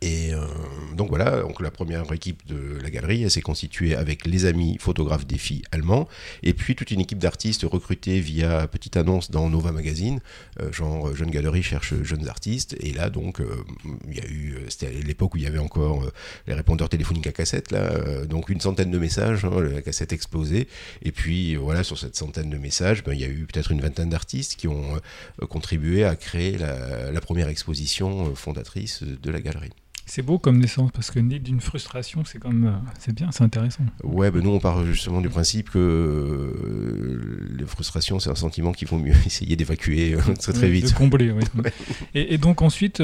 Et 0.00 0.32
euh, 0.32 0.46
donc 0.94 1.08
voilà, 1.08 1.42
donc 1.42 1.60
la 1.60 1.70
première 1.70 2.10
équipe 2.12 2.46
de 2.46 2.78
la 2.80 2.90
galerie, 2.90 3.28
s'est 3.30 3.40
constituée 3.40 3.94
avec 3.94 4.26
les 4.26 4.46
amis 4.46 4.76
photographes 4.80 5.26
des 5.26 5.38
filles 5.38 5.62
allemands, 5.72 6.08
et 6.42 6.54
puis 6.54 6.74
toute 6.74 6.90
une 6.90 7.00
équipe 7.00 7.18
d'artistes 7.18 7.64
recrutés 7.64 8.20
via 8.20 8.66
petite 8.68 8.96
annonce 8.96 9.30
dans 9.30 9.48
Nova 9.50 9.72
Magazine, 9.72 10.20
euh, 10.60 10.72
genre 10.72 11.14
Jeune 11.14 11.30
Galerie 11.30 11.62
cherche 11.62 11.94
jeunes 12.02 12.28
artistes, 12.28 12.76
et 12.80 12.92
là 12.92 13.10
donc 13.10 13.40
euh, 13.40 13.64
il 14.08 14.16
y 14.16 14.20
a 14.20 14.26
eu, 14.26 14.56
c'était 14.68 14.90
l'époque 14.90 15.34
où 15.34 15.38
il 15.38 15.44
y 15.44 15.46
avait 15.46 15.58
encore 15.58 16.10
les 16.46 16.54
répondeurs 16.54 16.88
téléphoniques 16.88 17.26
à 17.26 17.32
cassette, 17.32 17.70
là, 17.70 18.24
donc 18.26 18.48
une 18.48 18.60
centaine 18.60 18.90
de 18.90 18.98
messages, 18.98 19.44
hein, 19.44 19.60
la 19.60 19.82
cassette 19.82 20.12
explosée, 20.12 20.68
et 21.02 21.12
puis 21.12 21.56
voilà, 21.56 21.84
sur 21.84 21.98
cette 21.98 22.16
centaine 22.16 22.50
de 22.50 22.58
messages, 22.58 23.02
ben, 23.04 23.12
il 23.12 23.20
y 23.20 23.24
a 23.24 23.28
eu 23.28 23.46
peut-être 23.50 23.72
une 23.72 23.80
vingtaine 23.80 24.10
d'artistes 24.10 24.56
qui 24.56 24.68
ont 24.68 25.00
contribué 25.48 26.04
à 26.04 26.16
créer 26.16 26.56
la 26.58 27.20
première 27.20 27.48
exposition 27.48 28.34
fondatrice 28.34 29.02
de 29.02 29.30
la 29.30 29.40
galerie. 29.40 29.70
C'est 30.08 30.22
beau 30.22 30.38
comme 30.38 30.58
naissance 30.58 30.90
parce 30.90 31.10
que 31.10 31.18
né 31.18 31.38
d'une 31.38 31.60
frustration, 31.60 32.24
c'est 32.24 32.38
comme 32.38 32.66
euh, 32.66 32.90
c'est 32.98 33.14
bien, 33.14 33.30
c'est 33.30 33.44
intéressant. 33.44 33.84
Ouais, 34.02 34.30
ben 34.30 34.42
nous 34.42 34.50
on 34.50 34.58
part 34.58 34.82
justement 34.86 35.20
du 35.20 35.28
principe 35.28 35.68
que 35.68 35.78
euh, 35.78 37.46
les 37.58 37.66
frustrations 37.66 38.18
c'est 38.18 38.30
un 38.30 38.34
sentiment 38.34 38.72
qu'il 38.72 38.88
faut 38.88 38.96
mieux 38.96 39.12
essayer 39.26 39.54
d'évacuer 39.54 40.14
euh, 40.14 40.34
très 40.40 40.54
très 40.54 40.70
vite. 40.70 40.86
De 40.86 40.94
combler, 40.94 41.30
oui. 41.30 41.44
et, 42.14 42.38
donc 42.38 42.62
ensuite, 42.62 43.02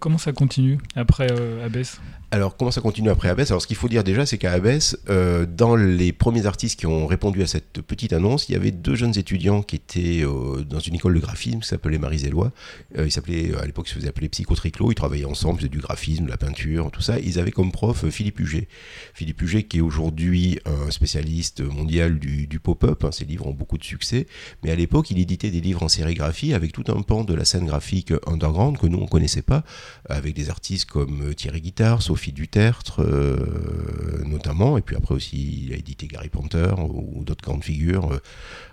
comment 0.00 0.16
ça 0.18 0.32
continue 0.32 0.78
après 0.96 1.28
Abbesse? 1.62 2.00
Alors, 2.32 2.56
comment 2.56 2.70
ça 2.70 2.80
continue 2.80 3.10
après 3.10 3.28
Abbesse 3.28 3.50
Alors, 3.50 3.60
ce 3.60 3.66
qu'il 3.66 3.76
faut 3.76 3.90
dire 3.90 4.04
déjà, 4.04 4.24
c'est 4.24 4.38
qu'à 4.38 4.52
Abbesse, 4.52 4.96
euh, 5.10 5.44
dans 5.44 5.76
les 5.76 6.14
premiers 6.14 6.46
artistes 6.46 6.80
qui 6.80 6.86
ont 6.86 7.06
répondu 7.06 7.42
à 7.42 7.46
cette 7.46 7.82
petite 7.82 8.14
annonce, 8.14 8.48
il 8.48 8.52
y 8.52 8.54
avait 8.54 8.70
deux 8.70 8.94
jeunes 8.94 9.18
étudiants 9.18 9.62
qui 9.62 9.76
étaient 9.76 10.24
euh, 10.24 10.64
dans 10.64 10.78
une 10.78 10.94
école 10.94 11.12
de 11.12 11.20
graphisme 11.20 11.60
qui 11.60 11.68
s'appelait 11.68 11.98
Marie-Zélois. 11.98 12.50
Euh, 12.96 13.04
ils 13.04 13.12
s'appelaient, 13.12 13.54
à 13.60 13.66
l'époque, 13.66 13.86
ils 13.88 13.90
se 13.90 13.94
faisaient 13.96 14.08
appeler 14.08 14.30
Psychotriclo. 14.30 14.90
Ils 14.90 14.94
travaillaient 14.94 15.26
ensemble, 15.26 15.56
ils 15.56 15.58
faisaient 15.58 15.68
du 15.68 15.80
graphisme, 15.80 16.24
de 16.24 16.30
la 16.30 16.38
peinture, 16.38 16.90
tout 16.90 17.02
ça. 17.02 17.18
Ils 17.18 17.38
avaient 17.38 17.50
comme 17.50 17.70
prof 17.70 18.08
Philippe 18.08 18.40
Huget. 18.40 18.66
Philippe 19.12 19.42
Huget, 19.42 19.64
qui 19.64 19.76
est 19.76 19.82
aujourd'hui 19.82 20.58
un 20.64 20.90
spécialiste 20.90 21.60
mondial 21.60 22.18
du, 22.18 22.60
pop-up. 22.60 23.04
Hein, 23.04 23.12
ses 23.12 23.26
livres 23.26 23.46
ont 23.46 23.52
beaucoup 23.52 23.76
de 23.76 23.84
succès. 23.84 24.26
Mais 24.64 24.70
à 24.70 24.74
l'époque, 24.74 25.10
il 25.10 25.18
éditait 25.18 25.50
des 25.50 25.60
livres 25.60 25.82
en 25.82 25.88
sérigraphie 25.88 26.54
avec 26.54 26.72
tout 26.72 26.84
un 26.88 27.02
pan 27.02 27.24
de 27.24 27.34
la 27.34 27.44
scène 27.44 27.66
graphique 27.66 28.14
underground 28.26 28.78
que 28.78 28.86
nous, 28.86 29.00
on 29.00 29.06
connaissait 29.06 29.42
pas, 29.42 29.64
avec 30.08 30.34
des 30.34 30.48
artistes 30.48 30.88
comme 30.88 31.34
Thierry 31.34 31.60
Guitard, 31.60 32.00
Sophie 32.00 32.21
du 32.30 32.46
Tertre, 32.46 33.02
euh, 33.02 34.22
notamment, 34.24 34.78
et 34.78 34.82
puis 34.82 34.94
après 34.94 35.14
aussi, 35.14 35.64
il 35.66 35.72
a 35.72 35.76
édité 35.76 36.06
Gary 36.06 36.28
Panther 36.28 36.74
ou, 36.78 37.24
d'autres 37.24 37.42
grandes 37.42 37.64
figures 37.64 38.12
euh, 38.12 38.20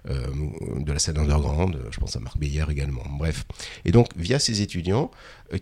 euh, 0.10 0.80
de 0.80 0.92
la 0.92 1.00
scène 1.00 1.18
underground, 1.18 1.80
je 1.90 2.00
pense 2.00 2.16
à 2.16 2.19
Marc 2.19 2.38
Beyer 2.38 2.66
également. 2.69 3.04
Bref. 3.18 3.46
Et 3.86 3.92
donc, 3.92 4.10
via 4.16 4.38
ces 4.38 4.62
étudiants 4.62 5.10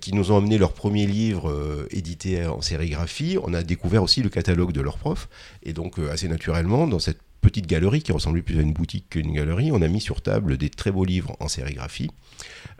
qui 0.02 0.14
nous 0.14 0.34
ont 0.34 0.38
amené 0.38 0.58
leur 0.58 0.74
premier 0.74 1.06
livre 1.06 1.88
édité 1.92 2.46
en 2.46 2.62
sérigraphie, 2.62 3.38
on 3.42 3.54
a 3.54 3.64
découvert 3.64 4.04
aussi 4.04 4.22
le 4.22 4.30
catalogue 4.30 4.74
de 4.74 4.82
leurs 4.82 4.98
profs, 4.98 5.30
et 5.64 5.72
donc 5.72 5.98
assez 6.00 6.28
naturellement, 6.28 6.88
dans 6.88 7.00
cette 7.00 7.20
petite 7.42 7.68
galerie 7.68 8.02
qui 8.02 8.12
ressemblait 8.12 8.42
plus 8.42 8.60
à 8.60 8.62
une 8.62 8.74
boutique 8.74 9.10
qu'une 9.12 9.32
galerie, 9.32 9.72
on 9.72 9.82
a 9.82 9.88
mis 9.88 10.02
sur 10.02 10.22
table 10.22 10.58
des 10.58 10.70
très 10.70 10.92
beaux 10.92 11.06
livres 11.06 11.38
en 11.40 11.48
sérigraphie. 11.48 12.10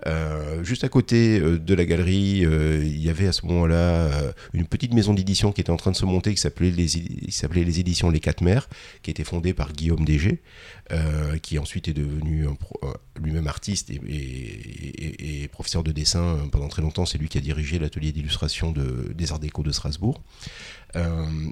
Euh, 0.06 0.64
juste 0.64 0.84
à 0.84 0.90
côté 0.90 1.40
euh, 1.40 1.58
de 1.58 1.74
la 1.74 1.86
galerie, 1.86 2.46
euh, 2.46 2.84
il 2.84 3.04
y 3.04 3.10
avait 3.10 3.28
à 3.28 3.32
ce 3.32 3.46
moment-là 3.48 4.10
une 4.54 4.68
petite 4.68 4.94
maison 4.94 5.14
d'édition 5.14 5.52
qui 5.52 5.62
était 5.62 5.72
en 5.72 5.78
train 5.78 5.92
de 5.92 5.96
se 5.96 6.06
monter 6.06 6.34
qui 6.34 6.40
s'appelait 6.40 6.70
les, 6.72 7.80
éditions 7.80 8.10
Les 8.10 8.20
Quatre 8.20 8.42
Mères, 8.42 8.70
qui 9.02 9.10
était 9.10 9.24
fondée 9.24 9.54
par 9.54 9.74
Guillaume 9.74 10.06
Dégé, 10.06 10.42
qui 11.42 11.60
ensuite 11.60 11.88
est 11.88 11.94
devenu 11.94 12.46
lui-même 13.20 13.48
artiste 13.48 13.90
et, 13.90 15.48
professeur 15.52 15.84
de 15.84 15.92
dessin 15.92 16.48
pendant 16.52 16.68
très 16.68 16.82
longtemps. 16.82 17.06
C'est 17.06 17.18
lui 17.18 17.30
qui 17.30 17.38
a 17.38 17.42
dirigé 17.42 17.80
l'atelier 17.80 18.12
d'illustration 18.12 18.72
de, 18.72 19.12
des 19.16 19.32
Arts 19.32 19.40
Déco 19.40 19.64
de 19.64 19.72
Strasbourg. 19.72 20.22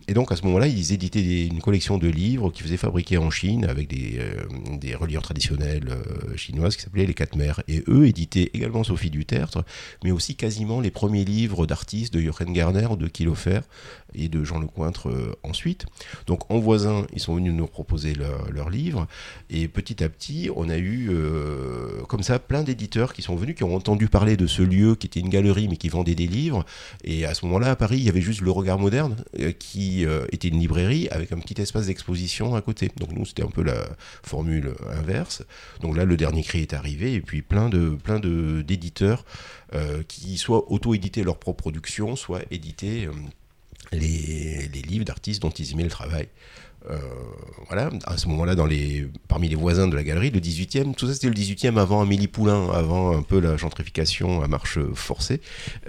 Et 0.07 0.13
donc 0.13 0.31
à 0.31 0.35
ce 0.35 0.43
moment-là, 0.43 0.67
ils 0.67 0.93
éditaient 0.93 1.47
une 1.47 1.61
collection 1.61 1.97
de 1.97 2.07
livres 2.07 2.51
qu'ils 2.51 2.65
faisaient 2.65 2.77
fabriquer 2.77 3.17
en 3.17 3.29
Chine 3.29 3.65
avec 3.65 3.87
des, 3.87 4.95
reliures 4.95 5.21
traditionnelles 5.21 5.95
chinoises 6.35 6.75
qui 6.75 6.83
s'appelaient 6.83 7.05
les 7.05 7.13
Quatre 7.13 7.35
Mères. 7.35 7.61
Et 7.67 7.83
eux 7.87 8.07
éditaient 8.07 8.34
également 8.53 8.83
Sophie 8.83 9.09
Dutertre, 9.09 9.63
mais 10.03 10.11
aussi 10.11 10.35
quasiment 10.35 10.81
les 10.81 10.91
premiers 10.91 11.25
livres 11.25 11.65
d'artistes 11.65 12.13
de 12.13 12.21
Jochen 12.21 12.53
Garner, 12.53 12.87
de 12.97 13.07
Kilofer 13.07 13.61
et 14.13 14.27
de 14.29 14.43
Jean 14.43 14.59
Lecointre 14.59 15.09
ensuite. 15.43 15.85
Donc 16.27 16.49
en 16.51 16.59
voisin, 16.59 17.05
ils 17.13 17.19
sont 17.19 17.35
venus 17.35 17.53
nous 17.53 17.67
proposer 17.67 18.13
leurs 18.13 18.51
leur 18.51 18.69
livres. 18.69 19.07
Et 19.49 19.67
petit 19.67 20.03
à 20.03 20.09
petit, 20.09 20.49
on 20.55 20.69
a 20.69 20.77
eu 20.77 21.09
comme 22.07 22.23
ça 22.23 22.39
plein 22.39 22.63
d'éditeurs 22.63 23.13
qui 23.13 23.21
sont 23.21 23.35
venus, 23.35 23.55
qui 23.55 23.63
ont 23.63 23.75
entendu 23.75 24.07
parler 24.07 24.37
de 24.37 24.47
ce 24.47 24.61
lieu 24.61 24.95
qui 24.95 25.07
était 25.07 25.19
une 25.19 25.29
galerie 25.29 25.67
mais 25.67 25.77
qui 25.77 25.89
vendait 25.89 26.15
des 26.15 26.27
livres. 26.27 26.65
Et 27.03 27.25
à 27.25 27.33
ce 27.33 27.45
moment-là, 27.45 27.71
à 27.71 27.75
Paris, 27.75 27.97
il 27.97 28.03
y 28.03 28.09
avait 28.09 28.21
juste 28.21 28.41
le 28.41 28.51
regard 28.51 28.79
moderne 28.79 29.15
euh, 29.39 29.51
qui 29.51 30.05
euh, 30.05 30.25
était 30.31 30.47
une 30.47 30.59
librairie 30.59 31.07
avec 31.09 31.31
un 31.31 31.37
petit 31.37 31.61
espace 31.61 31.87
d'exposition 31.87 32.55
à 32.55 32.61
côté. 32.61 32.91
Donc 32.97 33.11
nous, 33.11 33.25
c'était 33.25 33.43
un 33.43 33.49
peu 33.49 33.63
la 33.63 33.85
formule 34.23 34.73
inverse. 34.91 35.43
Donc 35.81 35.95
là, 35.95 36.05
le 36.05 36.17
dernier 36.17 36.43
cri 36.43 36.61
est 36.61 36.73
arrivé 36.73 37.13
et 37.13 37.21
puis 37.21 37.41
plein 37.41 37.69
de 37.69 37.89
plein 37.89 38.19
d'éditeurs 38.25 39.25
euh, 39.73 40.03
qui 40.07 40.37
soit 40.37 40.71
auto-éditaient 40.71 41.23
leur 41.23 41.37
propre 41.37 41.63
production, 41.63 42.15
soit 42.15 42.41
éditaient 42.51 43.07
les, 43.91 44.67
les, 44.67 44.81
livres 44.81 45.05
d'artistes 45.05 45.41
dont 45.41 45.49
ils 45.49 45.71
aimaient 45.73 45.83
le 45.83 45.89
travail. 45.89 46.27
Euh, 46.89 46.97
voilà, 47.67 47.89
à 48.05 48.17
ce 48.17 48.27
moment-là, 48.27 48.55
parmi 49.27 49.49
les 49.49 49.55
voisins 49.55 49.87
de 49.87 49.95
la 49.95 50.03
galerie, 50.03 50.29
le 50.29 50.39
18e, 50.39 50.93
tout 50.93 51.07
ça 51.07 51.13
c'était 51.13 51.27
le 51.27 51.33
18e 51.33 51.77
avant 51.77 52.01
Amélie 52.01 52.27
Poulain, 52.27 52.69
avant 52.71 53.17
un 53.17 53.23
peu 53.23 53.39
la 53.39 53.57
gentrification 53.57 54.43
à 54.43 54.47
marche 54.47 54.77
forcée. 54.93 55.41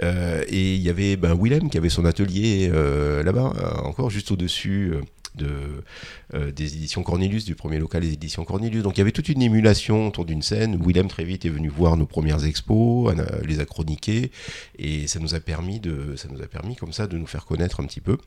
Euh, 0.02 0.42
et 0.48 0.74
il 0.74 0.80
y 0.80 0.88
avait 0.88 1.16
ben, 1.16 1.36
Willem 1.38 1.68
qui 1.68 1.76
avait 1.76 1.90
son 1.90 2.04
atelier 2.04 2.70
euh, 2.72 3.22
là-bas, 3.22 3.52
encore 3.84 4.10
juste 4.10 4.30
au-dessus 4.30 4.94
de, 5.36 5.82
des 6.52 6.76
éditions 6.76 7.02
Cornelius, 7.02 7.44
du 7.44 7.54
premier 7.54 7.78
local 7.78 8.02
des 8.02 8.12
éditions 8.12 8.44
Cornelius. 8.44 8.82
Donc 8.82 8.96
il 8.96 8.98
y 8.98 9.02
avait 9.02 9.12
toute 9.12 9.28
une 9.28 9.42
émulation 9.42 10.08
autour 10.08 10.24
d'une 10.24 10.42
scène. 10.42 10.80
Willem 10.84 11.08
très 11.08 11.24
vite 11.24 11.44
est 11.44 11.50
venu 11.50 11.68
voir 11.68 11.96
nos 11.96 12.06
premières 12.06 12.44
expos, 12.44 13.14
les 13.44 13.60
a 13.60 13.64
chroniquées, 13.64 14.30
et 14.78 15.06
ça 15.06 15.20
nous 15.20 15.34
a 15.34 15.40
permis 15.40 15.80
de, 15.80 16.16
ça 16.16 16.28
nous 16.30 16.42
a 16.42 16.46
permis 16.46 16.76
comme 16.76 16.92
ça 16.92 17.06
de 17.06 17.18
nous 17.18 17.26
faire 17.26 17.44
connaître 17.44 17.80
un 17.80 17.86
petit 17.86 18.00
peu. 18.00 18.18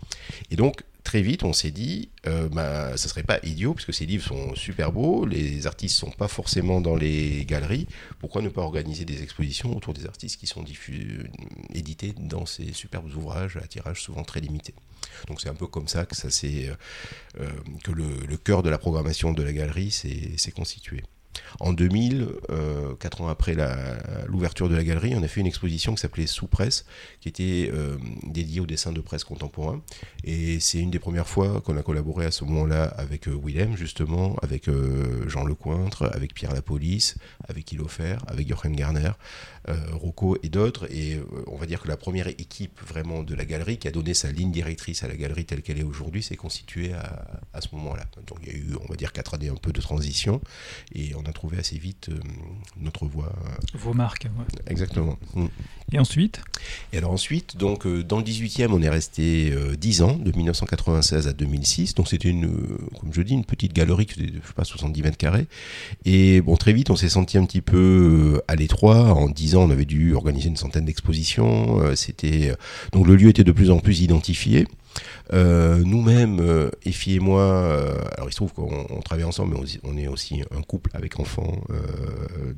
Et 0.52 0.56
donc 0.56 0.84
très 1.10 1.24
vite, 1.24 1.44
on 1.44 1.54
s'est 1.54 1.72
dit, 1.72 2.10
euh, 2.28 2.50
bah, 2.50 2.96
ça 2.96 3.10
serait 3.10 3.24
pas 3.24 3.40
idiot, 3.42 3.74
puisque 3.74 3.96
ces 3.96 4.06
livres 4.06 4.24
sont 4.24 4.54
super 4.54 4.92
beaux, 4.92 5.26
les 5.26 5.66
artistes 5.66 5.96
sont 5.96 6.12
pas 6.12 6.28
forcément 6.28 6.82
dans 6.82 6.96
les 6.96 7.46
galeries, 7.46 7.88
pourquoi 8.20 8.44
ne 8.44 8.50
pas 8.50 8.62
organiser 8.62 9.06
des 9.06 9.24
expositions 9.24 9.76
autour 9.76 9.96
des 9.96 10.06
artistes 10.06 10.40
qui 10.40 10.46
sont 10.46 10.64
édités 11.74 12.14
dans 12.20 12.46
ces 12.46 12.74
superbes 12.74 13.12
ouvrages 13.16 13.58
à 13.58 13.66
tirage 13.66 14.04
souvent 14.04 14.24
très 14.24 14.40
limité 14.40 14.76
donc 15.28 15.42
c'est 15.42 15.50
un 15.50 15.56
peu 15.56 15.68
comme 15.68 15.88
ça 15.88 16.06
que 16.06 16.16
ça 16.16 16.28
euh, 16.28 16.76
euh, 17.40 17.50
que 17.84 17.92
le, 17.92 18.38
cœur 18.38 18.62
de 18.62 18.70
la 18.70 18.78
programmation 18.78 19.34
de 19.34 19.42
la 19.42 19.54
galerie 19.54 19.92
s'est 19.92 20.52
constitué. 20.52 21.04
En 21.60 21.74
2000, 21.74 22.28
euh, 22.50 22.96
quatre 22.96 23.22
ans 23.22 23.28
après 23.28 23.56
l'ouverture 24.28 24.70
de 24.70 24.76
la 24.76 24.84
galerie, 24.84 25.16
on 25.16 25.24
a 25.24 25.28
fait 25.28 25.42
une 25.42 25.48
exposition 25.48 25.94
qui 25.94 26.02
s'appelait 26.02 26.28
Sous-Presse, 26.28 26.86
qui 27.22 27.30
était 27.30 27.70
euh, 27.74 27.98
dédiée 28.24 28.60
au 28.60 28.66
dessin 28.66 28.92
de 28.92 29.02
presse 29.02 29.24
contemporain. 29.24 29.82
Et 30.24 30.60
c'est 30.60 30.80
une 30.80 30.92
des 30.92 31.00
premières 31.00 31.28
fois 31.28 31.62
qu'on 31.62 31.78
a 31.78 31.84
collaboré 31.84 32.26
à 32.26 32.32
ce 32.32 32.44
moment-là 32.46 32.84
avec 32.84 33.28
euh, 33.28 33.40
Willem, 33.44 33.76
justement, 33.76 34.36
avec 34.42 34.70
Jean 35.28 35.44
Lecointre, 35.44 36.04
avec 36.14 36.34
Pierre 36.34 36.54
Lapolice, 36.54 37.16
avec 37.48 37.72
Ilofer, 37.72 38.18
avec 38.28 38.48
Jochen 38.48 38.76
Garner, 38.76 39.12
Rocco 39.92 40.38
et 40.44 40.50
d'autres. 40.50 40.92
Et 40.92 41.20
on 41.48 41.56
va 41.56 41.66
dire 41.66 41.82
que 41.82 41.88
la 41.88 41.98
première 41.98 42.28
équipe 42.28 42.80
vraiment 42.82 43.24
de 43.24 43.36
la 43.36 43.46
galerie, 43.46 43.78
qui 43.78 43.88
a 43.88 43.92
donné 43.92 44.14
sa 44.14 44.32
ligne 44.32 44.52
directrice 44.52 45.04
à 45.04 45.08
la 45.08 45.16
galerie 45.16 45.46
telle 45.46 45.62
qu'elle 45.62 45.80
est 45.80 45.84
aujourd'hui, 45.84 46.24
s'est 46.24 46.36
constituée 46.36 46.94
à, 46.94 47.42
à 47.54 47.62
ce 47.62 47.68
moment-là. 47.74 48.06
Donc 48.28 48.40
il 48.44 48.48
y 48.48 48.52
a 48.52 48.58
eu, 48.58 48.76
on 48.82 48.86
va 48.88 48.96
dire, 48.96 49.14
quatre 49.14 49.34
années 49.36 49.50
un 49.50 49.56
peu 49.56 49.72
de 49.72 49.82
transition. 49.82 50.42
Et 50.94 51.14
on 51.20 51.30
a 51.30 51.34
trouvé 51.34 51.58
assez 51.58 51.78
vite 51.78 52.10
euh, 52.10 52.20
notre 52.80 53.06
voie. 53.06 53.34
Vos 53.74 53.94
marques. 53.94 54.28
Exactement. 54.68 55.18
Mm. 55.36 55.46
Et 55.92 56.00
ensuite 56.00 56.42
Et 56.94 56.98
alors 56.98 57.12
ensuite, 57.12 57.58
donc 57.58 57.86
euh, 57.86 58.04
dans 58.04 58.18
le 58.18 58.24
18e, 58.24 58.68
on 58.72 58.82
est 58.82 58.90
resté 58.90 59.54
10 59.78 60.02
euh, 60.02 60.06
ans, 60.06 60.16
de 60.16 60.32
1996 60.32 61.28
à 61.28 61.34
2006. 61.34 61.96
Donc 61.96 62.08
c'était 62.08 62.30
une, 62.30 62.50
comme 63.00 63.14
je 63.14 63.22
dis, 63.22 63.34
une 63.34 63.46
petite 63.46 63.74
galerie 63.74 64.06
qui 64.06 64.14
faisait, 64.16 64.28
je 64.28 64.48
sais 64.48 64.54
pas, 64.54 64.64
70 64.64 65.02
mètres 65.02 65.18
carrés. 65.18 65.48
Et 66.06 66.42
bon, 66.42 66.56
très 66.56 66.74
vite, 66.74 66.90
on 66.90 66.96
s'est 66.96 67.10
senti 67.10 67.38
un 67.38 67.46
petit 67.46 67.62
peu 67.62 68.42
à 68.48 68.56
l'étroit. 68.56 69.14
En 69.14 69.30
10 69.30 69.56
ans, 69.56 69.64
on 69.64 69.72
avait 69.72 69.86
dû 69.86 70.14
organiser 70.14 70.50
une 70.50 70.58
centaine 70.58 70.86
d'expositions. 70.86 71.96
C'était 71.96 72.54
donc 72.92 73.08
le 73.08 73.16
lieu 73.16 73.30
était 73.30 73.44
de 73.44 73.52
plus 73.52 73.72
en 73.72 73.80
plus 73.80 74.02
identifié. 74.02 74.68
Euh, 75.34 75.84
nous-mêmes, 75.86 76.40
euh, 76.40 76.72
Effie 76.86 77.16
et 77.16 77.20
moi, 77.20 77.42
euh, 77.42 77.94
alors 78.18 78.30
il 78.30 78.32
se 78.32 78.38
trouve 78.38 78.54
qu'on 78.54 79.02
travaille 79.02 79.26
ensemble, 79.26 79.56
mais 79.56 79.80
on, 79.84 79.98
est 79.98 80.08
aussi 80.08 80.42
un 80.56 80.62
couple 80.62 80.90
avec 80.94 81.20
enfants 81.20 81.62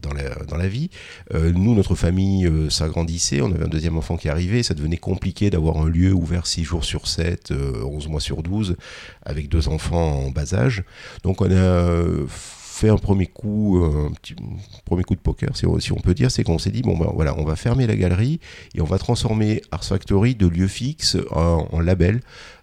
dans, 0.02 0.14
la, 0.14 0.36
dans 0.46 0.58
la 0.58 0.68
vie. 0.68 0.90
nous, 1.34 1.76
notre 1.76 1.96
famille 1.96 2.50
s'agrandissait, 2.70 3.42
on 3.42 3.52
avait 3.52 3.66
un 3.66 3.70
deuxième 3.70 3.98
enfant 3.98 4.18
qui 4.18 4.30
arrivait, 4.30 4.64
ça 4.64 4.74
devenait 4.74 4.98
compliqué 4.98 5.50
d'avoir 5.50 5.78
un 5.78 5.90
lieu 5.90 6.14
ouvert 6.14 6.48
6 6.48 6.64
jours 6.64 6.86
sur 6.86 7.08
7, 7.08 7.52
11 7.52 8.08
mois 8.08 8.22
sur 8.22 8.44
12, 8.44 8.76
avec 9.24 9.50
deux 9.50 9.68
enfants 9.68 10.26
en 10.26 10.32
bas 10.32 10.54
âge. 10.54 10.84
Donc 11.24 11.42
on 11.42 11.52
a 11.52 12.28
fait 12.82 12.90
un 12.90 12.98
premier 12.98 13.28
coup, 13.28 13.84
euh, 13.84 14.10
coup 15.04 15.16
de 15.16 15.20
poker, 15.20 15.56
si 15.56 15.92
on, 15.92 16.00
peut 16.00 16.16
dire, 16.16 16.32
c'est 16.32 16.44
qu'on 16.44 16.58
s'est 16.58 16.72
dit 16.72 16.82
bon 16.82 16.98
ben 16.98 17.12
voilà, 17.14 17.38
on 17.38 17.46
va 17.46 17.56
fermer 17.56 17.86
la 17.86 17.96
galerie 17.96 18.40
et 18.74 18.82
on 18.82 18.86
va 18.86 18.98
transformer 18.98 19.62
Ars 19.70 19.84
Factory 19.84 20.34
de 20.34 20.48
lieu 20.48 20.68
fixe 20.68 21.16
en, 21.30 21.80
label 21.80 22.22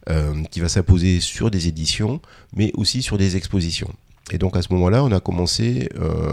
euh, 0.08 0.42
qui 0.50 0.58
va 0.58 0.68
s'apposer 0.68 1.20
sur 1.20 1.52
des 1.52 1.68
éditions, 1.68 2.20
mais 2.52 2.72
aussi 2.74 3.00
sur 3.00 3.16
des 3.16 3.36
expositions. 3.36 3.92
Et 4.32 4.38
donc 4.38 4.56
à 4.56 4.62
ce 4.62 4.72
moment-là, 4.72 5.04
on 5.04 5.12
a 5.12 5.20
commencé 5.20 5.88
euh, 5.96 6.32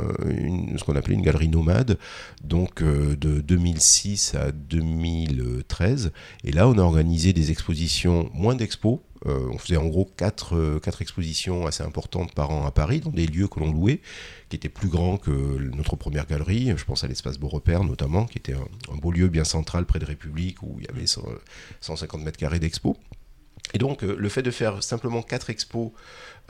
ce 0.78 0.84
qu'on 0.84 0.96
appelait 0.96 1.16
une 1.16 1.22
galerie 1.22 1.48
nomade, 1.48 1.98
donc 2.44 2.84
de 2.84 3.42
2006 3.42 4.36
à 4.36 4.52
2013. 4.52 6.12
Et 6.44 6.52
là, 6.52 6.68
on 6.68 6.78
a 6.78 6.82
organisé 6.82 7.34
des 7.34 7.52
expositions, 7.52 8.30
moins 8.34 8.56
d'expos, 8.56 9.00
euh, 9.28 9.48
on 9.52 9.58
faisait 9.58 9.78
en 9.78 9.88
gros 9.88 10.08
euh, 10.22 10.80
quatre, 10.80 11.02
expositions 11.02 11.66
assez 11.66 11.84
importantes 11.84 12.34
par 12.34 12.52
an 12.52 12.66
à 12.66 12.72
Paris, 12.72 13.00
dans 13.00 13.10
des 13.10 13.26
lieux 13.26 13.48
que 13.48 13.60
l'on 13.60 13.72
louait, 13.72 14.02
qui 14.50 14.56
étaient 14.56 14.70
plus 14.70 14.90
grands 14.90 15.18
que 15.18 15.32
notre 15.76 15.96
première 15.96 16.28
galerie. 16.28 16.74
Je 16.76 16.86
pense 16.86 17.04
à 17.04 17.08
l'espace 17.08 17.40
Beaurepaire 17.40 17.84
notamment, 17.84 18.26
qui 18.26 18.38
était 18.38 18.54
un, 18.54 18.98
beau 18.98 19.12
lieu 19.12 19.28
bien 19.28 19.44
central 19.44 19.86
près 19.86 20.00
de 20.00 20.06
République, 20.06 20.62
où 20.62 20.78
il 20.80 20.86
y 20.86 20.90
avait 20.90 21.08
150 21.82 22.22
mètres 22.22 22.38
carrés 22.38 22.60
d'expo. 22.60 22.98
Et 23.74 23.78
donc, 23.78 24.04
euh, 24.04 24.16
le 24.18 24.30
fait 24.30 24.44
de 24.44 24.52
faire 24.52 24.84
simplement 24.84 25.22
quatre 25.22 25.50
expos 25.50 25.92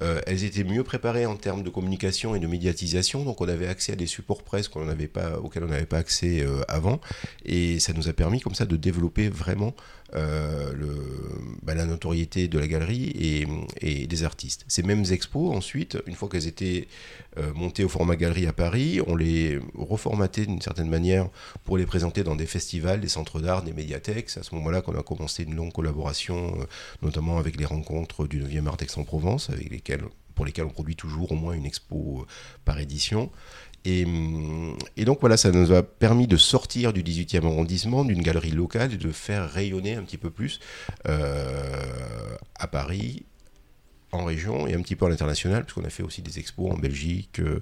euh, 0.01 0.21
elles 0.27 0.43
étaient 0.43 0.63
mieux 0.63 0.83
préparées 0.83 1.25
en 1.25 1.35
termes 1.35 1.63
de 1.63 1.69
communication 1.69 2.35
et 2.35 2.39
de 2.39 2.47
médiatisation, 2.47 3.23
donc 3.23 3.41
on 3.41 3.47
avait 3.47 3.67
accès 3.67 3.93
à 3.93 3.95
des 3.95 4.07
supports 4.07 4.43
presse 4.43 4.67
auxquels 4.67 4.83
on 5.63 5.67
n'avait 5.67 5.85
pas 5.85 5.97
accès 5.97 6.41
euh, 6.41 6.61
avant, 6.67 6.99
et 7.45 7.79
ça 7.79 7.93
nous 7.93 8.09
a 8.09 8.13
permis 8.13 8.41
comme 8.41 8.55
ça 8.55 8.65
de 8.65 8.75
développer 8.75 9.29
vraiment 9.29 9.73
euh, 10.13 10.71
le, 10.73 10.95
bah, 11.63 11.73
la 11.73 11.85
notoriété 11.85 12.47
de 12.47 12.59
la 12.59 12.67
galerie 12.67 13.45
et, 13.81 14.07
des 14.07 14.23
artistes. 14.23 14.65
Ces 14.67 14.83
mêmes 14.83 15.03
expos, 15.11 15.55
ensuite, 15.55 15.97
une 16.05 16.15
fois 16.15 16.29
qu'elles 16.29 16.47
étaient 16.47 16.87
montées 17.53 17.83
au 17.83 17.89
format 17.89 18.15
galerie 18.15 18.47
à 18.47 18.53
Paris, 18.53 19.01
on 19.07 19.15
les 19.15 19.59
reformatait 19.73 20.45
d'une 20.45 20.61
certaine 20.61 20.89
manière 20.89 21.27
pour 21.65 21.77
les 21.77 21.85
présenter 21.85 22.23
dans 22.23 22.35
des 22.35 22.45
festivals, 22.45 23.01
des 23.01 23.09
centres 23.09 23.41
d'art, 23.41 23.63
des 23.63 23.73
médiathèques. 23.73 24.29
C'est 24.29 24.39
à 24.39 24.43
ce 24.43 24.55
moment-là 24.55 24.81
qu'on 24.81 24.97
a 24.97 25.03
commencé 25.03 25.43
une 25.43 25.55
longue 25.55 25.73
collaboration, 25.73 26.55
notamment 27.01 27.37
avec 27.37 27.57
les 27.57 27.65
rencontres 27.65 28.27
du 28.27 28.41
9e 28.41 28.67
art 28.67 28.77
Aix-en-Provence, 28.79 29.49
avec 29.49 29.69
les 29.69 29.81
pour 30.35 30.45
lesquels 30.45 30.65
on 30.65 30.69
produit 30.69 30.95
toujours 30.95 31.31
au 31.31 31.35
moins 31.35 31.53
une 31.53 31.65
expo 31.65 32.21
euh, 32.21 32.25
par 32.63 32.79
édition. 32.79 33.31
Hum, 33.87 34.77
et, 34.97 35.05
donc 35.05 35.19
voilà, 35.21 35.37
ça 35.37 35.51
nous 35.51 35.71
a 35.71 35.83
permis 35.83 36.27
de 36.27 36.37
sortir 36.37 36.91
du 36.91 37.03
18e 37.03 37.45
arrondissement, 37.45 38.03
d'une 38.03 38.21
galerie 38.21 38.51
locale, 38.51 38.97
de 38.97 39.11
faire 39.11 39.49
rayonner 39.49 39.95
un 39.95 40.03
petit 40.03 40.17
peu 40.17 40.31
plus 40.31 40.59
euh, 41.07 42.35
à 42.55 42.67
Paris, 42.67 43.25
en 44.11 44.23
région 44.25 44.65
et 44.65 44.73
un 44.73 44.81
petit 44.81 44.95
peu 44.95 45.05
à 45.05 45.09
l'international, 45.09 45.65
puisqu'on 45.65 45.85
a 45.85 45.89
fait 45.89 46.03
aussi 46.03 46.21
des 46.21 46.39
expos 46.39 46.71
en 46.71 46.77
Belgique, 46.77 47.39
euh, 47.39 47.59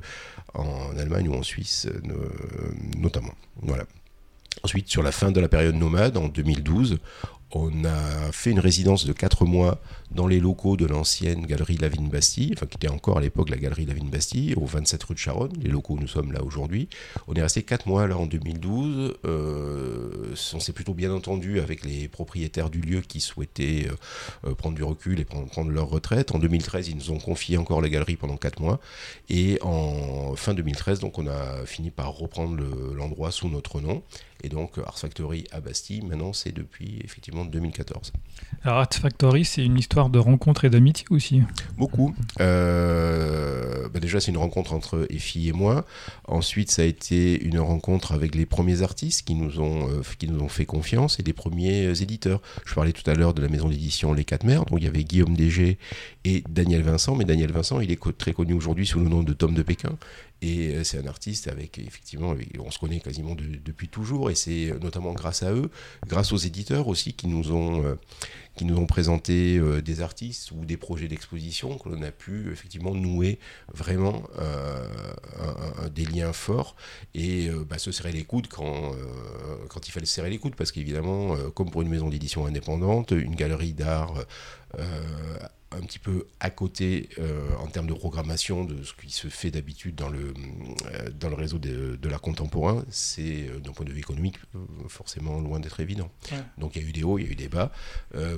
en 0.53 0.95
Allemagne 0.97 1.27
ou 1.27 1.33
en 1.33 1.43
Suisse 1.43 1.87
notamment. 2.97 3.33
Voilà. 3.61 3.85
Ensuite, 4.61 4.87
sur 4.87 5.03
la 5.03 5.11
fin 5.11 5.31
de 5.31 5.41
la 5.41 5.49
période 5.49 5.75
nomade, 5.75 6.15
en 6.15 6.27
2012, 6.27 6.99
on 7.55 7.85
a 7.85 8.31
fait 8.31 8.51
une 8.51 8.59
résidence 8.59 9.05
de 9.05 9.13
4 9.13 9.45
mois 9.45 9.79
dans 10.11 10.27
les 10.27 10.39
locaux 10.39 10.77
de 10.77 10.85
l'ancienne 10.85 11.45
galerie 11.45 11.77
Lavigne 11.77 12.09
Bastille, 12.09 12.53
enfin 12.55 12.65
qui 12.65 12.77
était 12.77 12.89
encore 12.89 13.17
à 13.17 13.21
l'époque 13.21 13.49
la 13.49 13.57
galerie 13.57 13.85
Lavigne 13.85 14.09
Bastille, 14.09 14.53
au 14.55 14.65
27 14.65 15.03
rue 15.03 15.13
de 15.15 15.19
Charonne, 15.19 15.53
les 15.61 15.69
locaux 15.69 15.95
où 15.95 15.99
nous 15.99 16.07
sommes 16.07 16.31
là 16.31 16.43
aujourd'hui. 16.43 16.87
On 17.27 17.33
est 17.33 17.41
resté 17.41 17.63
4 17.63 17.87
mois 17.87 18.07
là 18.07 18.17
en 18.17 18.25
2012. 18.25 19.15
Euh, 19.25 20.35
on 20.53 20.59
s'est 20.59 20.73
plutôt 20.73 20.93
bien 20.93 21.11
entendu 21.11 21.59
avec 21.59 21.83
les 21.83 22.07
propriétaires 22.07 22.69
du 22.69 22.81
lieu 22.81 23.01
qui 23.01 23.21
souhaitaient 23.21 23.87
euh, 23.89 24.49
euh, 24.49 24.55
prendre 24.55 24.75
du 24.75 24.83
recul 24.83 25.19
et 25.19 25.25
prendre, 25.25 25.71
leur 25.71 25.89
retraite. 25.89 26.35
En 26.35 26.39
2013, 26.39 26.89
ils 26.89 26.97
nous 26.97 27.11
ont 27.11 27.19
confié 27.19 27.57
encore 27.57 27.81
la 27.81 27.89
galerie 27.89 28.15
pendant 28.15 28.37
4 28.37 28.61
mois. 28.61 28.79
Et 29.29 29.59
en 29.61 30.35
fin 30.35 30.53
2013, 30.53 30.99
donc 30.99 31.17
on 31.17 31.27
a 31.27 31.65
fini 31.65 31.89
par 31.89 32.13
reprendre 32.13 32.63
l'endroit 32.95 33.31
sous 33.31 33.49
notre 33.49 33.81
nom. 33.81 34.03
Et 34.43 34.49
donc 34.49 34.77
Art 34.77 34.99
Factory 34.99 35.45
à 35.51 35.61
Bastille, 35.61 36.01
maintenant 36.01 36.33
c'est 36.33 36.51
depuis 36.51 36.99
effectivement 37.03 37.42
2014. 37.51 38.13
Alors 38.65 38.77
Art 38.77 38.93
Factory, 38.93 39.43
c'est 39.43 39.65
une 39.65 39.77
histoire 39.77 40.09
de 40.09 40.19
rencontre 40.19 40.63
et 40.63 40.69
d'amitié 40.69 41.05
aussi 41.09 41.41
Beaucoup. 41.77 42.15
Euh, 42.39 43.89
bah 43.89 43.99
déjà, 43.99 44.21
c'est 44.21 44.31
une 44.31 44.37
rencontre 44.37 44.71
entre 44.71 45.05
Effie 45.09 45.49
et 45.49 45.51
moi. 45.51 45.85
Ensuite, 46.29 46.71
ça 46.71 46.83
a 46.83 46.85
été 46.85 47.43
une 47.43 47.59
rencontre 47.59 48.13
avec 48.13 48.35
les 48.35 48.45
premiers 48.45 48.81
artistes 48.81 49.25
qui 49.25 49.35
nous 49.35 49.59
ont, 49.59 49.89
euh, 49.89 50.01
qui 50.17 50.29
nous 50.29 50.39
ont 50.39 50.47
fait 50.47 50.65
confiance 50.65 51.19
et 51.19 51.23
les 51.23 51.33
premiers 51.33 51.87
euh, 51.87 51.93
éditeurs. 51.93 52.41
Je 52.65 52.73
parlais 52.73 52.93
tout 52.93 53.09
à 53.09 53.15
l'heure 53.15 53.33
de 53.33 53.41
la 53.41 53.49
maison 53.49 53.67
d'édition 53.67 54.13
Les 54.13 54.23
Quatre 54.23 54.45
Mères. 54.45 54.63
Donc, 54.65 54.79
il 54.79 54.85
y 54.85 54.87
avait 54.87 55.03
Guillaume 55.03 55.35
Dégé 55.35 55.77
et 56.23 56.43
Daniel 56.47 56.83
Vincent. 56.83 57.15
Mais 57.15 57.25
Daniel 57.25 57.51
Vincent, 57.51 57.81
il 57.81 57.91
est 57.91 57.99
très 58.17 58.31
connu 58.31 58.53
aujourd'hui 58.53 58.87
sous 58.87 58.99
le 58.99 59.09
nom 59.09 59.23
de 59.23 59.33
Tom 59.33 59.53
de 59.53 59.63
Pékin. 59.63 59.97
Et 60.41 60.83
c'est 60.83 60.99
un 60.99 61.07
artiste 61.07 61.47
avec, 61.47 61.79
effectivement, 61.79 62.35
on 62.59 62.69
se 62.69 62.77
connaît 62.77 62.99
quasiment 62.99 63.33
depuis 63.33 63.87
toujours. 63.87 64.29
Et 64.29 64.35
c'est 64.35 64.73
notamment 64.81 65.13
grâce 65.13 65.41
à 65.41 65.53
eux, 65.53 65.69
grâce 66.05 66.33
aux 66.33 66.37
éditeurs 66.37 66.89
aussi, 66.89 67.13
qui 67.13 67.27
nous 67.33 67.51
ont, 67.51 67.97
qui 68.55 68.65
nous 68.65 68.77
ont 68.77 68.85
présenté 68.85 69.57
euh, 69.57 69.81
des 69.81 70.01
artistes 70.01 70.51
ou 70.51 70.65
des 70.65 70.77
projets 70.77 71.07
d'exposition, 71.07 71.77
que 71.77 71.89
l'on 71.89 72.01
a 72.03 72.11
pu 72.11 72.51
effectivement 72.51 72.93
nouer 72.93 73.39
vraiment 73.73 74.23
euh, 74.39 74.87
des 75.89 76.05
liens 76.05 76.33
forts. 76.33 76.75
Et 77.15 77.49
euh, 77.49 77.65
bah, 77.67 77.79
se 77.79 77.91
serrer 77.91 78.11
les 78.11 78.23
coudes 78.23 78.47
quand, 78.47 78.91
quand 79.69 79.87
il 79.87 79.91
fallait 79.91 80.05
se 80.05 80.13
serrer 80.13 80.29
les 80.29 80.37
coudes, 80.37 80.55
parce 80.55 80.71
qu'évidemment, 80.71 81.35
comme 81.55 81.71
pour 81.71 81.81
une 81.81 81.89
maison 81.89 82.09
d'édition 82.09 82.45
indépendante, 82.45 83.11
une 83.11 83.35
galerie 83.35 83.73
d'art 83.73 84.13
un 85.77 85.81
petit 85.81 85.99
peu 85.99 86.27
à 86.39 86.49
côté 86.49 87.09
euh, 87.19 87.49
en 87.59 87.67
termes 87.67 87.87
de 87.87 87.93
programmation 87.93 88.63
de 88.63 88.83
ce 88.83 88.93
qui 88.93 89.09
se 89.11 89.27
fait 89.27 89.51
d'habitude 89.51 89.95
dans 89.95 90.09
le, 90.09 90.33
euh, 90.85 91.09
dans 91.19 91.29
le 91.29 91.35
réseau 91.35 91.57
de, 91.57 91.97
l'art 92.07 92.21
contemporain, 92.21 92.83
c'est 92.89 93.47
euh, 93.47 93.59
d'un 93.59 93.71
point 93.71 93.85
de 93.85 93.91
vue 93.91 93.99
économique 93.99 94.37
forcément 94.87 95.39
loin 95.39 95.59
d'être 95.59 95.79
évident. 95.79 96.11
Donc 96.57 96.75
il 96.75 96.81
y 96.81 96.85
a 96.85 96.87
eu 96.89 96.91
des 96.91 97.03
hauts, 97.03 97.17
il 97.17 97.25
y 97.25 97.29
a 97.29 97.31
eu 97.31 97.35
des 97.35 97.49
bas, 97.49 97.71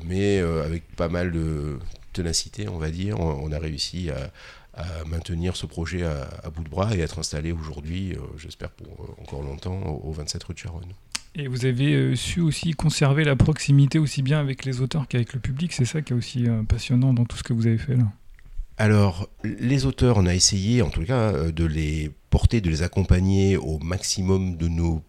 mais 0.06 0.39
avec 0.39 0.88
pas 0.96 1.10
mal 1.10 1.32
de 1.32 1.80
ténacité, 2.13 2.68
on 2.68 2.77
va 2.77 2.89
dire, 2.92 3.20
on, 3.20 3.51
a 3.51 3.60
réussi 3.60 4.10
à, 4.10 4.32
maintenir 5.06 5.56
ce 5.56 5.65
projet 5.65 6.04
à, 6.04 6.50
bout 6.54 6.63
de 6.63 6.70
bras 6.70 6.96
et 6.96 7.00
être 7.00 7.20
installé 7.20 7.51
aujourd'hui, 7.51 8.15
j'espère 8.38 8.72
pour 8.72 8.88
encore 9.20 9.42
longtemps, 9.42 9.82
au, 10.04 10.12
27 10.12 10.44
rue 10.44 10.54
de 10.54 10.60
Charonne. 10.60 10.94
Et 11.38 11.48
vous 11.48 11.65
avez 11.65 12.15
su 12.15 12.39
aussi 12.39 12.72
conserver 12.72 13.24
la 13.24 13.36
proximité 13.36 14.00
aussi 14.00 14.22
bien 14.22 14.39
avec 14.39 14.63
les 14.63 14.82
auteurs 14.82 15.08
qu'avec 15.08 15.34
le 15.34 15.39
public, 15.39 15.74
c'est 15.74 15.86
ça 15.86 16.01
qui 16.01 16.13
est 16.13 16.15
aussi 16.15 16.46
passionnant 16.70 17.13
dans 17.13 17.25
tout 17.25 17.36
ce 17.38 17.44
que 17.44 17.54
vous 17.54 17.68
avez 17.68 17.77
fait 17.77 17.96
là. 17.96 18.06
Alors, 18.77 19.30
les 19.44 19.86
auteurs, 19.86 20.18
on 20.18 20.25
a 20.25 20.34
essayé, 20.34 20.82
en 20.82 20.89
tout 20.89 21.04
cas, 21.04 21.51
de 21.51 21.65
les 21.65 22.12
porter, 22.30 22.62
de 22.62 22.70
les 22.70 22.84
accompagner 22.84 23.58
au 23.58 23.80
maximum 23.80 24.58
de 24.58 24.68
nos 24.68 25.01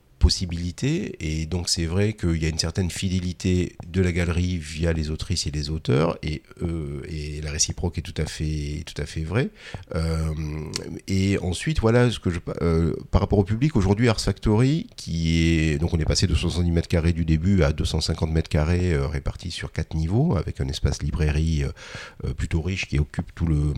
Et 1.21 1.47
donc 1.47 1.68
c'est 1.68 1.85
vrai 1.87 2.12
qu'il 2.14 2.42
y 2.42 2.47
a 2.47 2.49
une 2.49 2.59
certaine 2.59 2.90
fidélité 2.90 3.76
de 3.87 4.00
la 4.00 4.12
galerie 4.12 4.59
via 4.59 4.92
les 4.92 5.11
autrices 5.11 5.47
et 5.47 5.50
les 5.50 5.71
auteurs, 5.71 6.18
et, 6.23 6.42
euh, 6.62 7.02
la 7.42 7.50
réciproque 7.50 7.99
est 7.99 8.02
tout 8.02 8.14
à 8.16 8.26
fait, 8.26 8.83
tout 8.87 9.00
à 9.00 9.06
fait 9.06 9.23
vrai. 9.23 9.50
Euh, 9.95 10.33
et 11.06 11.38
ensuite, 11.38 11.80
voilà, 11.80 12.11
ce 12.11 12.18
que 12.18 12.30
je, 12.30 12.40
euh, 12.61 12.95
par 13.11 13.21
rapport 13.21 13.38
au 13.38 13.45
public, 13.45 13.76
aujourd'hui 13.76 14.09
Ars 14.09 14.21
Factory, 14.21 14.88
qui 14.97 15.49
est, 15.49 15.78
donc 15.78 15.95
on 15.95 15.99
est 15.99 16.04
passé 16.04 16.26
de 16.26 16.35
70 16.35 16.71
mètres 16.71 16.88
carrés 16.88 17.12
du 17.12 17.25
début 17.25 17.62
à 17.62 17.73
250 17.73 18.30
mètres 18.30 18.49
carrés 18.49 18.97
répartis 18.97 19.50
sur 19.50 19.73
quatre 19.73 19.95
niveaux, 19.95 20.37
avec 20.37 20.61
un 20.61 20.68
espace 20.68 21.02
librairie 21.02 21.64
plutôt 22.37 22.62
riche 22.62 22.87
qui 22.87 22.99
occupe 22.99 23.35
tout 23.35 23.47
le, 23.47 23.73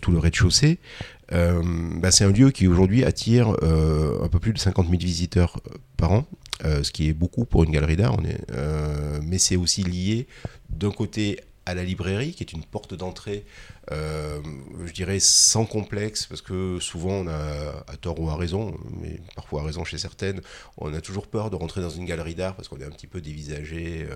tout 0.00 0.12
le 0.12 0.18
rez-de-chaussée. 0.18 0.78
Euh, 1.32 1.62
bah, 1.96 2.10
c'est 2.10 2.24
un 2.24 2.32
lieu 2.32 2.50
qui 2.50 2.66
aujourd'hui 2.66 3.04
attire 3.04 3.54
euh, 3.62 4.22
un 4.22 4.28
peu 4.28 4.38
plus 4.38 4.52
de 4.52 4.58
50 4.58 4.86
000 4.86 4.98
visiteurs 4.98 5.60
euh, 5.66 5.76
par 5.96 6.12
an, 6.12 6.26
ce 6.62 6.90
qui 6.92 7.08
est 7.08 7.12
beaucoup 7.12 7.44
pour 7.44 7.64
une 7.64 7.70
galerie 7.70 7.96
d'art. 7.96 8.16
mais 9.22 9.38
c'est 9.38 9.56
aussi 9.56 9.82
lié 9.82 10.26
d'un 10.70 10.90
côté 10.90 11.40
à 11.66 11.74
la 11.74 11.82
librairie, 11.82 12.32
qui 12.32 12.42
est 12.42 12.52
une 12.52 12.64
porte 12.64 12.94
d'entrée, 12.94 13.44
je 13.90 14.92
dirais, 14.92 15.18
sans 15.20 15.66
complexe, 15.66 16.26
parce 16.26 16.40
que 16.40 16.78
souvent, 16.80 17.26
à 17.26 17.96
tort 18.00 18.18
ou 18.20 18.30
à 18.30 18.36
raison, 18.36 18.74
mais 19.00 19.20
parfois 19.34 19.60
à 19.60 19.64
raison 19.64 19.84
chez 19.84 19.98
certaines, 19.98 20.40
on 20.78 20.94
a 20.94 21.00
toujours 21.00 21.26
peur 21.26 21.50
de 21.50 21.56
rentrer 21.56 21.82
dans 21.82 21.90
une 21.90 22.06
galerie 22.06 22.34
d'art, 22.34 22.54
parce 22.54 22.68
qu'on 22.68 22.80
est 22.80 22.86
un 22.86 22.90
petit 22.90 23.08
peu 23.08 23.20
dévisagé 23.20 24.06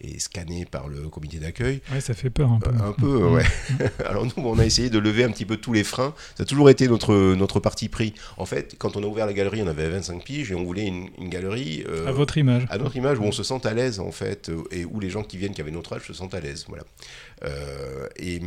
et 0.00 0.18
scanné 0.18 0.64
par 0.64 0.88
le 0.88 1.08
comité 1.08 1.38
d'accueil. 1.38 1.80
Ouais, 1.92 2.00
ça 2.00 2.14
fait 2.14 2.30
peur 2.30 2.50
un 2.50 2.58
peu. 2.58 2.70
un 2.70 2.92
peu, 2.92 3.20
mm. 3.20 3.32
ouais. 3.32 3.44
Alors 4.06 4.24
nous, 4.24 4.32
on 4.36 4.58
a 4.58 4.64
essayé 4.64 4.90
de 4.90 4.98
lever 4.98 5.24
un 5.24 5.30
petit 5.30 5.44
peu 5.44 5.56
tous 5.56 5.72
les 5.72 5.84
freins. 5.84 6.14
Ça 6.36 6.42
a 6.42 6.46
toujours 6.46 6.70
été 6.70 6.88
notre, 6.88 7.34
notre 7.34 7.60
parti 7.60 7.88
pris. 7.88 8.14
En 8.36 8.46
fait, 8.46 8.76
quand 8.78 8.96
on 8.96 9.02
a 9.02 9.06
ouvert 9.06 9.26
la 9.26 9.32
galerie, 9.32 9.62
on 9.62 9.68
avait 9.68 9.88
25 9.88 10.24
piges 10.24 10.50
et 10.50 10.54
on 10.54 10.64
voulait 10.64 10.86
une, 10.86 11.28
galerie... 11.28 11.84
Euh, 11.88 12.06
à 12.06 12.12
votre 12.12 12.38
image. 12.38 12.66
À 12.70 12.78
notre 12.78 12.96
image, 12.96 13.18
où 13.18 13.24
on 13.24 13.32
se 13.32 13.42
sent 13.42 13.60
à 13.64 13.74
l'aise, 13.74 14.00
en 14.00 14.12
fait, 14.12 14.50
et 14.70 14.84
où 14.84 15.00
les 15.00 15.10
gens 15.10 15.22
qui 15.22 15.36
viennent, 15.36 15.54
qui 15.54 15.60
avaient 15.60 15.70
notre 15.70 15.94
âge, 15.94 16.06
se 16.06 16.12
sentent 16.12 16.34
à 16.34 16.40
l'aise. 16.40 16.64
Voilà. 16.68 16.84
Euh, 17.44 18.08
et 18.16 18.40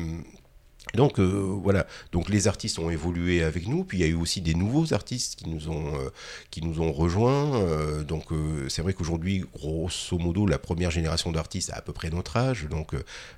donc 0.94 1.20
euh, 1.20 1.58
voilà, 1.62 1.88
donc 2.12 2.30
les 2.30 2.48
artistes 2.48 2.78
ont 2.80 2.90
évolué 2.90 3.44
avec 3.44 3.68
nous, 3.68 3.84
puis 3.84 3.98
il 3.98 4.02
y 4.02 4.04
a 4.04 4.08
eu 4.08 4.14
aussi 4.14 4.40
des 4.42 4.54
nouveaux 4.54 4.94
artistes 4.94 5.36
qui 5.36 5.50
nous 5.50 5.70
ont, 5.70 5.96
euh, 5.96 6.10
qui 6.52 6.62
nous 6.62 6.80
ont 6.80 6.94
rejoints. 6.94 7.56
Euh, 7.56 8.04
donc 8.04 8.26
c'est 8.70 8.82
vrai 8.82 8.94
qu'aujourd'hui, 8.94 9.44
grosso 9.54 10.18
modo, 10.18 10.46
la 10.46 10.60
première 10.60 10.92
génération 10.92 11.32
d'artistes 11.32 11.72
a 11.72 11.78
à 11.78 11.82
peu 11.82 11.92
près 11.92 12.10
notre 12.10 12.38
âge, 12.38 12.68
donc 12.70 12.94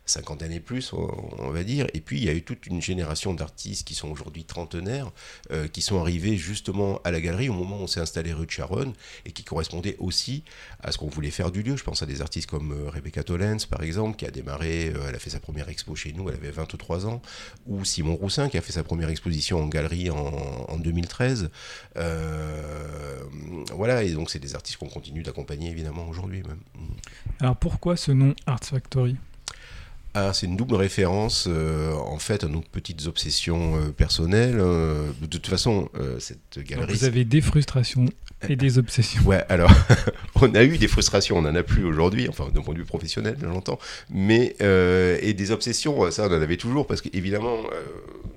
50 0.06 0.44
années 0.44 0.60
plus, 0.60 0.92
on, 0.94 1.50
va 1.50 1.64
dire. 1.64 1.88
Et 1.94 2.02
puis 2.02 2.18
il 2.18 2.26
y 2.26 2.30
a 2.30 2.34
eu 2.34 2.44
toute 2.44 2.68
une 2.68 2.82
génération 2.82 3.34
d'artistes 3.34 3.88
qui 3.88 3.96
sont 3.96 4.10
aujourd'hui 4.10 4.44
trentenaires, 4.44 5.12
qui 5.72 5.82
sont 5.82 6.00
arrivés 6.00 6.38
justement 6.38 7.00
à 7.04 7.12
la 7.12 7.22
galerie 7.22 7.50
au 7.50 7.54
moment 7.54 7.78
où 7.78 7.84
on 7.84 7.88
s'est 7.88 8.00
installé 8.00 8.34
rue 8.34 8.46
de 8.46 8.52
Charonne 8.52 8.94
et 9.26 9.32
qui 9.32 9.44
correspondaient 9.44 9.96
aussi 10.00 10.44
à 10.82 10.92
ce 10.92 10.98
qu'on 10.98 11.08
voulait 11.08 11.32
faire 11.32 11.52
du 11.52 11.64
lieu. 11.64 11.78
Je 11.78 11.84
pense 11.84 12.04
à 12.04 12.06
des 12.06 12.22
artistes 12.22 12.50
comme 12.50 12.88
Rebecca 12.90 13.24
Tollens, 13.24 13.66
par 13.70 13.84
exemple, 13.84 14.18
qui 14.18 14.26
a 14.26 14.32
démarré, 14.32 14.94
elle 15.08 15.16
a 15.16 15.20
fait 15.20 15.30
sa 15.30 15.40
première 15.40 15.70
expo 15.70 15.96
chez 15.96 16.14
nous, 16.14 16.30
elle 16.30 16.36
avait 16.36 16.52
23 16.52 17.08
ans 17.08 17.22
ou 17.66 17.84
Simon 17.86 18.16
Roussin 18.16 18.50
qui 18.50 18.58
a 18.58 18.62
fait 18.62 18.72
sa 18.72 18.84
première 18.84 19.10
exposition 19.10 19.62
en 19.62 19.68
galerie 19.68 20.10
en, 20.10 20.78
2013. 20.78 21.50
Euh, 21.98 23.20
voilà, 23.74 24.04
et 24.04 24.12
donc 24.12 24.30
c'est 24.30 24.40
des 24.40 24.56
artistes 24.56 24.78
qu'on 24.78 24.90
continue 24.90 25.24
d'accompagner 25.24 25.70
évidemment 25.72 26.08
aujourd'hui 26.08 26.44
même. 26.44 26.60
Alors 27.40 27.58
pourquoi 27.58 27.98
ce 27.98 28.12
nom 28.12 28.34
Art 28.46 28.64
Factory? 28.64 29.18
Ah, 30.14 30.34
c'est 30.34 30.48
une 30.48 30.56
double 30.56 30.76
référence 30.76 31.46
euh, 31.48 31.94
en 31.94 32.18
fait 32.18 32.44
à 32.44 32.48
nos 32.48 32.62
petites 32.62 33.06
obsessions 33.06 33.76
euh, 33.76 33.92
personnelles. 33.92 34.58
de 34.58 35.28
toute 35.28 35.48
façon, 35.48 35.90
cette 36.20 36.60
galerie. 36.60 36.94
vous 36.94 37.04
avez 37.04 37.26
des 37.26 37.42
frustrations 37.42 38.06
et 38.48 38.56
des 38.56 38.78
obsessions. 38.78 39.22
Ouais, 39.24 39.44
alors 39.50 39.72
on 40.36 40.54
a 40.56 40.64
eu 40.64 40.78
des 40.78 40.88
frustrations, 40.88 41.38
on 41.38 41.42
n'en 41.42 41.56
a 41.56 41.64
plus 41.64 41.84
aujourd'hui, 41.84 42.28
enfin 42.30 42.48
d'un 42.54 42.62
point 42.62 42.74
de 42.74 42.80
vue 42.80 42.86
professionnel, 42.86 43.38
j'entends, 43.42 43.80
mais 44.10 44.56
et 44.60 45.34
des 45.34 45.52
obsessions, 45.52 46.10
ça 46.12 46.28
on 46.28 46.34
en 46.34 46.42
avait 46.42 46.58
toujours 46.58 46.88
parce 46.88 47.02
qu'évidemment, 47.02 47.58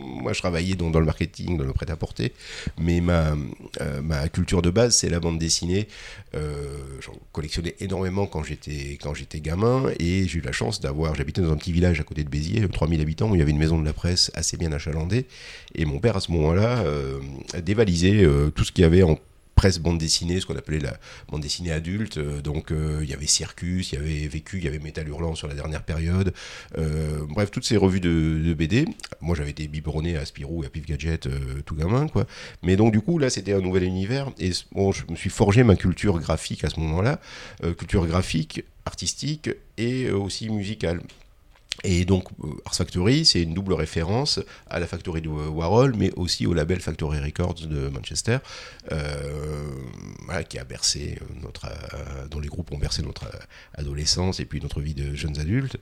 moi, 0.00 0.32
je 0.32 0.40
travaillais 0.40 0.74
dans, 0.74 0.90
le 0.90 1.04
marketing, 1.04 1.56
dans 1.56 1.64
le 1.64 1.72
prêt-à-porter, 1.72 2.32
mais 2.78 3.00
ma, 3.00 3.36
euh, 3.80 4.02
ma 4.02 4.28
culture 4.28 4.62
de 4.62 4.70
base, 4.70 4.96
c'est 4.96 5.08
la 5.08 5.20
bande 5.20 5.38
dessinée. 5.38 5.88
Euh, 6.34 6.78
j'en 7.00 7.12
collectionnais 7.32 7.74
énormément 7.80 8.26
quand 8.26 8.42
j'étais 8.42 8.98
quand 9.00 9.14
j'étais 9.14 9.40
gamin, 9.40 9.84
et 9.98 10.26
j'ai 10.26 10.38
eu 10.38 10.42
la 10.42 10.52
chance 10.52 10.80
d'avoir. 10.80 11.14
J'habitais 11.14 11.42
dans 11.42 11.52
un 11.52 11.56
petit 11.56 11.72
village 11.72 12.00
à 12.00 12.04
côté 12.04 12.24
de 12.24 12.28
Béziers, 12.28 12.66
3000 12.68 13.00
habitants, 13.00 13.30
où 13.30 13.34
il 13.34 13.38
y 13.38 13.42
avait 13.42 13.50
une 13.50 13.58
maison 13.58 13.78
de 13.78 13.84
la 13.84 13.92
presse 13.92 14.30
assez 14.34 14.56
bien 14.56 14.72
achalandée, 14.72 15.26
et 15.74 15.84
mon 15.84 15.98
père 15.98 16.16
à 16.16 16.20
ce 16.20 16.30
moment-là 16.32 16.80
euh, 16.80 17.18
dévalisait 17.62 18.26
tout 18.54 18.64
ce 18.64 18.72
qu'il 18.72 18.82
y 18.82 18.84
avait 18.84 19.02
en 19.02 19.18
presse 19.60 19.78
bande 19.78 19.98
dessinée, 19.98 20.40
ce 20.40 20.46
qu'on 20.46 20.56
appelait 20.56 20.78
la 20.78 20.96
bande 21.28 21.42
dessinée 21.42 21.70
adulte. 21.70 22.16
Euh, 22.16 22.40
donc 22.40 22.72
euh, 22.72 23.00
il 23.02 23.10
y 23.10 23.12
avait 23.12 23.26
Circus, 23.26 23.92
il 23.92 23.96
y 23.96 23.98
avait 23.98 24.26
Vécu, 24.26 24.56
il 24.56 24.64
y 24.64 24.68
avait 24.68 24.78
Métal 24.78 25.06
Hurlant 25.06 25.34
sur 25.34 25.48
la 25.48 25.54
dernière 25.54 25.82
période. 25.82 26.32
Euh, 26.78 27.26
bref, 27.28 27.50
toutes 27.50 27.66
ces 27.66 27.76
revues 27.76 28.00
de, 28.00 28.54
BD. 28.54 28.86
Moi 29.20 29.36
j'avais 29.36 29.50
été 29.50 29.68
biberonné 29.68 30.16
à 30.16 30.24
Spirou 30.24 30.62
et 30.62 30.66
à 30.66 30.70
Pif 30.70 30.86
Gadget 30.86 31.28
tout 31.66 31.74
gamin, 31.74 32.08
quoi. 32.08 32.26
Mais 32.62 32.76
donc 32.76 32.90
du 32.92 33.02
coup 33.02 33.18
là 33.18 33.28
c'était 33.28 33.52
un 33.52 33.60
nouvel 33.60 33.84
univers 33.84 34.30
et 34.38 34.50
bon, 34.72 34.92
je 34.92 35.04
me 35.10 35.14
suis 35.14 35.28
forgé 35.28 35.62
ma 35.62 35.76
culture 35.76 36.18
graphique 36.20 36.64
à 36.64 36.70
ce 36.70 36.80
moment-là, 36.80 37.20
culture 37.76 38.06
graphique, 38.06 38.64
artistique 38.86 39.50
et 39.76 40.10
aussi 40.10 40.48
musicale. 40.48 41.02
Et 41.84 42.04
donc, 42.04 42.28
euh, 42.44 42.48
Ars 42.66 42.74
Factory, 42.74 43.24
c'est 43.24 43.42
une 43.42 43.54
double 43.54 43.72
référence 43.72 44.40
à 44.68 44.80
la 44.80 44.86
Factory 44.86 45.22
de 45.22 45.28
Warhol, 45.28 45.94
mais 45.96 46.12
aussi 46.16 46.46
au 46.46 46.52
label 46.52 46.80
Factory 46.80 47.20
Records 47.20 47.66
de 47.66 47.88
Manchester, 47.88 48.38
euh, 48.92 49.72
qui 50.48 50.58
a 50.58 50.64
bercé 50.64 51.18
notre, 51.42 51.66
euh, 51.66 52.26
dont 52.28 52.40
les 52.40 52.48
groupes 52.48 52.72
ont 52.72 52.78
bercé 52.78 53.02
notre 53.02 53.30
adolescence 53.74 54.40
et 54.40 54.44
puis 54.44 54.60
notre 54.60 54.80
vie 54.80 54.94
de 54.94 55.14
jeunes 55.14 55.38
adultes. 55.38 55.76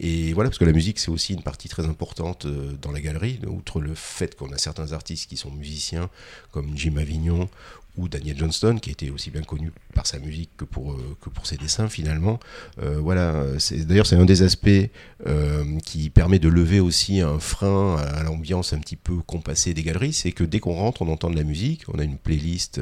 Et 0.00 0.32
voilà, 0.32 0.50
parce 0.50 0.58
que 0.58 0.64
la 0.64 0.72
musique, 0.72 0.98
c'est 0.98 1.10
aussi 1.10 1.34
une 1.34 1.42
partie 1.42 1.68
très 1.68 1.86
importante 1.86 2.46
dans 2.46 2.90
la 2.90 3.00
galerie, 3.00 3.38
outre 3.46 3.80
le 3.80 3.94
fait 3.94 4.34
qu'on 4.34 4.52
a 4.52 4.58
certains 4.58 4.92
artistes 4.92 5.28
qui 5.28 5.36
sont 5.36 5.50
musiciens, 5.50 6.08
comme 6.50 6.76
Jim 6.76 6.96
Avignon 6.96 7.48
ou 7.96 8.08
Daniel 8.08 8.38
Johnston, 8.38 8.78
qui 8.80 8.90
était 8.90 9.10
aussi 9.10 9.30
bien 9.30 9.42
connu 9.42 9.70
par 9.94 10.06
sa 10.06 10.18
musique 10.18 10.50
que 10.56 10.64
pour, 10.64 10.92
euh, 10.92 11.16
que 11.20 11.28
pour 11.28 11.46
ses 11.46 11.56
dessins 11.56 11.88
finalement. 11.88 12.40
Euh, 12.80 12.98
voilà, 12.98 13.44
d'ailleurs 13.70 14.06
c'est 14.06 14.16
un 14.16 14.24
des 14.24 14.42
aspects 14.42 14.68
euh, 15.26 15.78
qui 15.84 16.08
permet 16.08 16.38
de 16.38 16.48
lever 16.48 16.80
aussi 16.80 17.20
un 17.20 17.38
frein 17.38 17.96
à 17.96 18.22
l'ambiance 18.22 18.72
un 18.72 18.78
petit 18.78 18.96
peu 18.96 19.16
compassée 19.26 19.74
des 19.74 19.82
galeries, 19.82 20.14
c'est 20.14 20.32
que 20.32 20.44
dès 20.44 20.58
qu'on 20.58 20.74
rentre, 20.74 21.02
on 21.02 21.08
entend 21.08 21.28
de 21.28 21.36
la 21.36 21.44
musique, 21.44 21.84
on 21.92 21.98
a 21.98 22.04
une 22.04 22.16
playlist. 22.16 22.80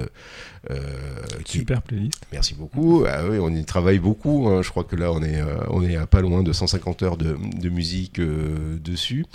Qui... 1.45 1.59
Super 1.59 1.83
playlist. 1.83 2.27
Merci 2.33 2.55
beaucoup. 2.55 3.05
Ah 3.09 3.23
oui, 3.29 3.39
on 3.41 3.49
y 3.49 3.65
travaille 3.65 3.99
beaucoup. 3.99 4.49
Hein. 4.49 4.63
Je 4.63 4.69
crois 4.69 4.85
que 4.85 4.95
là 4.95 5.11
on 5.11 5.23
est, 5.23 5.43
on 5.69 5.83
est 5.83 5.97
à 5.97 6.07
pas 6.07 6.21
loin 6.21 6.43
de 6.43 6.53
150 6.53 7.03
heures 7.03 7.17
de, 7.17 7.37
de 7.59 7.69
musique 7.71 8.21
dessus. 8.21 9.27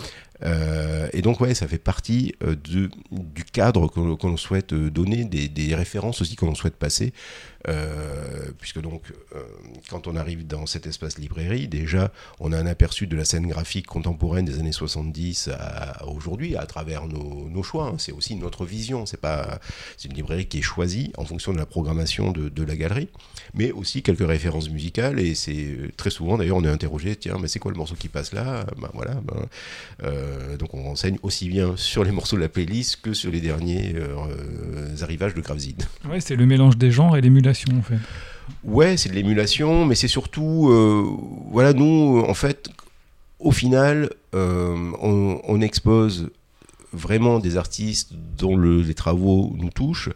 Euh, 0.43 1.07
et 1.13 1.21
donc, 1.21 1.39
ouais, 1.39 1.53
ça 1.53 1.67
fait 1.67 1.77
partie 1.77 2.33
euh, 2.43 2.55
du 2.55 2.89
cadre 3.53 3.87
que, 3.87 3.99
l'on 3.99 4.37
souhaite 4.37 4.73
euh, 4.73 4.89
donner, 4.89 5.25
des, 5.25 5.75
références 5.75 6.21
aussi 6.21 6.35
que 6.35 6.45
l'on 6.45 6.55
souhaite 6.55 6.75
passer 6.75 7.13
euh, 7.67 8.51
puisque 8.59 8.81
donc, 8.81 9.01
euh, 9.35 9.41
quand 9.89 10.07
on 10.07 10.15
arrive 10.15 10.45
dans 10.45 10.65
cet 10.65 10.85
espace 10.87 11.17
librairie, 11.17 11.67
déjà, 11.67 12.11
on 12.39 12.51
a 12.51 12.57
un 12.57 12.65
aperçu 12.65 13.07
de 13.07 13.15
la 13.15 13.25
scène 13.25 13.47
graphique 13.47 13.87
contemporaine 13.87 14.45
des 14.45 14.59
années 14.59 14.71
70 14.71 15.49
à, 15.57 16.05
aujourd'hui, 16.07 16.55
à 16.55 16.65
travers 16.65 17.07
nos, 17.07 17.63
choix. 17.63 17.87
Hein. 17.87 17.95
C'est 17.97 18.11
aussi 18.11 18.35
notre 18.35 18.65
vision. 18.65 19.05
C'est 19.05 19.19
pas, 19.19 19.59
c'est 19.97 20.09
une 20.09 20.15
librairie 20.15 20.45
qui 20.45 20.59
est 20.59 20.61
choisie 20.61 21.11
en 21.17 21.25
fonction 21.25 21.53
de 21.53 21.57
la 21.57 21.65
programmation 21.65 22.31
de, 22.31 22.63
la 22.63 22.75
galerie, 22.75 23.09
mais 23.53 23.71
aussi 23.71 24.01
quelques 24.01 24.27
références 24.27 24.69
musicales. 24.69 25.19
Et 25.19 25.35
c'est 25.35 25.91
très 25.97 26.09
souvent, 26.09 26.37
d'ailleurs, 26.37 26.57
on 26.57 26.63
est 26.63 26.69
interrogé, 26.69 27.15
tiens, 27.15 27.37
mais 27.39 27.47
c'est 27.47 27.59
quoi 27.59 27.71
le 27.71 27.77
morceau 27.77 27.95
qui 27.95 28.09
passe 28.09 28.33
là? 28.33 28.65
Ben, 28.79 28.89
voilà. 28.93 29.15
Ben, 29.23 29.45
euh, 30.03 30.57
donc 30.57 30.73
on 30.73 30.83
renseigne 30.83 31.17
aussi 31.23 31.47
bien 31.49 31.75
sur 31.77 32.03
les 32.03 32.11
morceaux 32.11 32.35
de 32.35 32.41
la 32.41 32.49
playlist 32.49 33.01
que 33.01 33.13
sur 33.13 33.31
les 33.31 33.41
derniers 33.41 33.95
arrivages 35.01 35.33
de 35.33 35.41
Graveside. 35.41 35.83
Ouais, 36.09 36.19
c'est 36.19 36.35
le 36.35 36.45
mélange 36.45 36.77
des 36.77 36.91
genres 36.91 37.17
et 37.17 37.21
l'émulation 37.21 37.54
Ouais, 38.63 38.97
c'est 38.97 39.09
de 39.09 39.15
l'émulation, 39.15 39.85
mais 39.85 39.95
c'est 39.95 40.07
surtout, 40.07 40.69
euh, 40.69 41.03
voilà, 41.51 41.73
nous, 41.73 42.23
en 42.27 42.33
fait, 42.33 42.69
au 43.39 43.51
final, 43.51 44.09
euh, 44.33 44.91
on, 45.01 45.61
expose 45.61 46.29
vraiment 46.95 47.39
des 47.39 47.57
artistes 47.57 48.13
dont 48.37 48.55
le- 48.55 48.81
les 48.81 48.93
travaux 48.93 49.53
nous 49.57 49.69
touchent. 49.69 50.09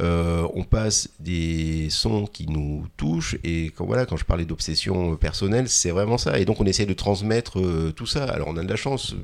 Euh, 0.00 0.46
on 0.54 0.64
passe 0.64 1.08
des 1.20 1.88
sons 1.90 2.26
qui 2.26 2.46
nous 2.48 2.86
touchent. 2.96 3.36
Et 3.44 3.66
quand, 3.74 3.86
voilà, 3.86 4.04
quand 4.06 4.16
je 4.16 4.24
parlais 4.24 4.44
d'obsession 4.44 5.16
personnelle, 5.16 5.68
c'est 5.68 5.90
vraiment 5.90 6.18
ça. 6.18 6.38
Et 6.38 6.44
donc 6.44 6.60
on 6.60 6.66
essaie 6.66 6.86
de 6.86 6.92
transmettre 6.94 7.60
euh, 7.60 7.92
tout 7.94 8.06
ça. 8.06 8.24
Alors 8.24 8.48
on 8.48 8.56
a 8.56 8.62
de 8.64 8.68
la 8.68 8.76
chance. 8.76 9.14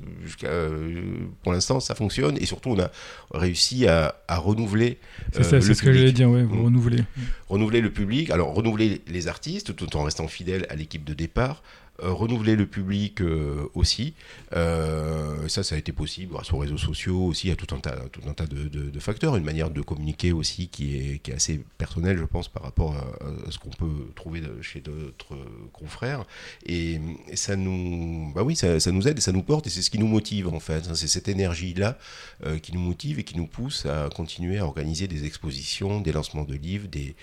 euh, 0.44 1.02
pour 1.42 1.52
l'instant, 1.52 1.80
ça 1.80 1.94
fonctionne. 1.94 2.36
Et 2.40 2.46
surtout, 2.46 2.70
on 2.70 2.78
a 2.80 2.90
réussi 3.34 3.86
à, 3.86 4.14
à 4.28 4.38
renouveler. 4.38 4.98
C'est 5.32 5.40
euh, 5.40 5.42
ça, 5.42 5.60
c'est 5.60 5.74
ce 5.74 5.82
que 5.82 5.86
j'allais 5.92 5.98
public. 6.12 6.16
dire, 6.16 6.30
ouais, 6.30 6.42
vous 6.44 6.56
Mm. 6.56 6.64
renouvelez. 6.64 7.04
renouveler 7.48 7.80
le 7.80 7.90
public, 7.90 8.30
alors 8.30 8.54
renouveler 8.54 9.00
les 9.08 9.26
artistes 9.28 9.74
tout 9.74 9.96
en 9.96 10.04
restant 10.04 10.28
fidèle 10.28 10.66
à 10.70 10.76
l'équipe 10.76 11.04
de 11.04 11.14
départ, 11.14 11.62
euh, 11.89 11.89
renouveler 12.02 12.56
le 12.56 12.66
public 12.66 13.20
euh, 13.20 13.68
aussi. 13.74 14.14
Euh, 14.54 15.48
ça, 15.48 15.62
ça 15.62 15.74
a 15.74 15.78
été 15.78 15.92
possible 15.92 16.32
grâce 16.32 16.52
aux 16.52 16.58
réseaux 16.58 16.78
sociaux 16.78 17.24
aussi, 17.24 17.50
à 17.50 17.56
tout 17.56 17.74
un 17.74 17.78
tas, 17.78 17.96
tout 18.12 18.20
un 18.28 18.32
tas 18.34 18.46
de, 18.46 18.68
de- 18.68 19.00
facteurs, 19.00 19.36
une 19.36 19.44
manière 19.44 19.70
de 19.70 19.80
communiquer 19.80 20.32
aussi 20.32 20.68
qui 20.68 20.96
est, 20.96 21.18
qui 21.18 21.30
est 21.30 21.34
assez 21.34 21.60
personnelle, 21.78 22.18
je 22.18 22.24
pense, 22.24 22.48
par 22.48 22.62
rapport 22.62 22.94
à, 22.96 23.50
ce 23.50 23.58
qu'on 23.58 23.70
peut 23.70 24.10
trouver 24.14 24.42
chez 24.60 24.80
d'autres 24.80 25.36
confrères. 25.72 26.24
Et, 26.66 27.00
ça 27.34 27.56
nous, 27.56 28.32
bah 28.34 28.42
oui, 28.42 28.56
ça, 28.56 28.78
nous 28.92 29.08
aide 29.08 29.18
et 29.18 29.20
ça 29.22 29.32
nous 29.32 29.42
porte 29.42 29.66
et 29.66 29.70
c'est 29.70 29.82
ce 29.82 29.90
qui 29.90 29.98
nous 29.98 30.06
motive 30.06 30.48
en 30.48 30.60
fait. 30.60 30.94
C'est 30.94 31.08
cette 31.08 31.28
énergie-là 31.28 31.98
euh, 32.44 32.58
qui 32.58 32.72
nous 32.72 32.80
motive 32.80 33.18
et 33.18 33.24
qui 33.24 33.36
nous 33.36 33.46
pousse 33.46 33.86
à 33.86 34.08
continuer 34.14 34.58
à 34.58 34.66
organiser 34.66 35.08
des 35.08 35.24
expositions, 35.24 36.00
des 36.00 36.12
lancements 36.12 36.44
de 36.44 36.54
livres, 36.54 36.88
des, 36.88 37.14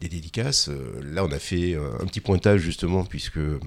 des 0.00 0.08
dédicaces. 0.08 0.68
Euh, 0.68 1.00
Là, 1.02 1.24
on 1.24 1.30
a 1.32 1.38
fait 1.38 1.74
euh, 1.74 1.92
un 2.00 2.06
petit 2.06 2.20
pointage 2.20 2.60
justement, 2.60 3.04
puisque 3.04 3.38
euh, 3.38 3.60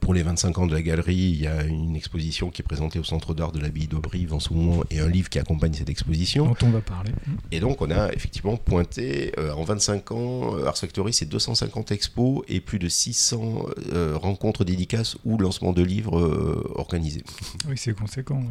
pour 0.00 0.14
les 0.14 0.22
25 0.22 0.58
ans 0.58 0.66
de 0.66 0.74
la 0.74 0.82
galerie, 0.82 1.14
il 1.14 1.42
y 1.42 1.46
a 1.46 1.62
une 1.64 1.94
exposition 1.94 2.50
qui 2.50 2.62
est 2.62 2.64
présentée 2.64 2.98
au 2.98 3.04
Centre 3.04 3.34
d'art 3.34 3.52
de 3.52 3.60
l'abbaye 3.60 3.86
d'Auberive 3.86 4.32
en 4.32 4.40
ce 4.40 4.52
moment 4.52 4.82
et 4.90 5.00
un 5.00 5.08
livre 5.08 5.28
qui 5.28 5.38
accompagne 5.38 5.74
cette 5.74 5.90
exposition. 5.90 6.46
Dont 6.46 6.56
on 6.62 6.70
va 6.70 6.80
parler. 6.80 7.10
Et 7.52 7.60
donc, 7.60 7.82
on 7.82 7.90
a 7.90 8.12
effectivement 8.12 8.56
pointé, 8.56 9.32
euh, 9.38 9.52
en 9.52 9.64
25 9.64 10.12
ans, 10.12 10.56
euh, 10.56 10.66
Ars 10.66 10.78
Factory, 10.78 11.12
c'est 11.12 11.26
250 11.26 11.92
expos 11.92 12.42
et 12.48 12.60
plus 12.60 12.78
de 12.78 12.88
600 12.88 13.66
euh, 13.92 14.16
rencontres 14.16 14.64
dédicaces 14.64 15.16
ou 15.24 15.36
lancements 15.38 15.72
de 15.72 15.82
livres 15.82 16.18
euh, 16.18 16.72
organisés. 16.76 17.24
Oui, 17.68 17.76
c'est 17.76 17.94
conséquent. 17.94 18.42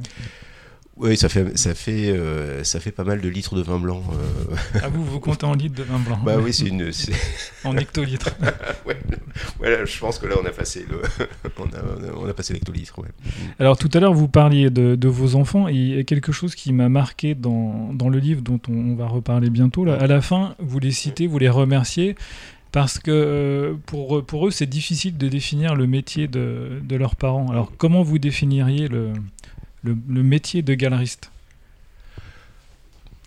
Oui, 0.95 1.17
ça 1.17 1.27
fait, 1.27 1.57
ça, 1.57 1.73
fait, 1.73 2.11
euh, 2.11 2.63
ça 2.63 2.79
fait 2.79 2.91
pas 2.91 3.03
mal 3.03 3.19
de 3.19 3.27
litres 3.27 3.55
de 3.55 3.63
vin 3.63 3.79
blanc. 3.79 4.03
euh. 4.13 4.55
Ah, 4.75 4.89
vous, 4.89 5.03
vous 5.03 5.19
comptez 5.19 5.45
en 5.45 5.55
litres 5.55 5.73
de 5.73 5.81
vin 5.83 5.97
blanc 5.97 6.19
Bah 6.23 6.37
oui, 6.39 6.53
c'est 6.53 6.67
une. 6.67 6.91
En 7.63 7.75
hectolitres. 7.77 8.29
ouais, 8.85 8.97
voilà, 9.57 9.85
je 9.85 9.99
pense 9.99 10.19
que 10.19 10.27
là, 10.27 10.35
on 10.41 10.45
a 10.45 10.51
passé 10.51 10.85
le, 10.87 11.01
on 11.59 11.63
a, 11.63 12.15
on 12.15 12.29
a 12.29 12.33
passé 12.33 12.53
l'hectolitre. 12.53 12.99
Ouais. 12.99 13.07
Alors 13.57 13.77
tout 13.77 13.89
à 13.93 13.99
l'heure, 13.99 14.13
vous 14.13 14.27
parliez 14.27 14.69
de, 14.69 14.95
de 14.95 15.07
vos 15.07 15.35
enfants 15.35 15.67
et 15.67 15.73
il 15.73 15.95
y 15.95 15.99
a 15.99 16.03
quelque 16.03 16.31
chose 16.31 16.53
qui 16.53 16.71
m'a 16.73 16.89
marqué 16.89 17.33
dans, 17.33 17.91
dans 17.93 18.09
le 18.09 18.19
livre 18.19 18.41
dont 18.43 18.59
on, 18.69 18.73
on 18.73 18.95
va 18.95 19.07
reparler 19.07 19.49
bientôt. 19.49 19.85
Là. 19.85 19.95
À 19.95 20.05
la 20.05 20.21
fin, 20.21 20.55
vous 20.59 20.77
les 20.79 20.91
citez, 20.91 21.25
vous 21.25 21.39
les 21.39 21.49
remerciez 21.49 22.15
parce 22.71 22.99
que 22.99 23.11
euh, 23.11 23.73
pour, 23.87 24.23
pour 24.25 24.47
eux, 24.47 24.51
c'est 24.51 24.65
difficile 24.67 25.17
de 25.17 25.27
définir 25.27 25.73
le 25.75 25.87
métier 25.87 26.27
de, 26.27 26.79
de 26.83 26.95
leurs 26.95 27.15
parents. 27.15 27.49
Alors 27.49 27.71
comment 27.77 28.03
vous 28.03 28.19
définiriez 28.19 28.87
le, 28.89 29.13
le, 29.83 30.23
métier 30.23 30.61
de 30.61 30.73
galeriste 30.73 31.31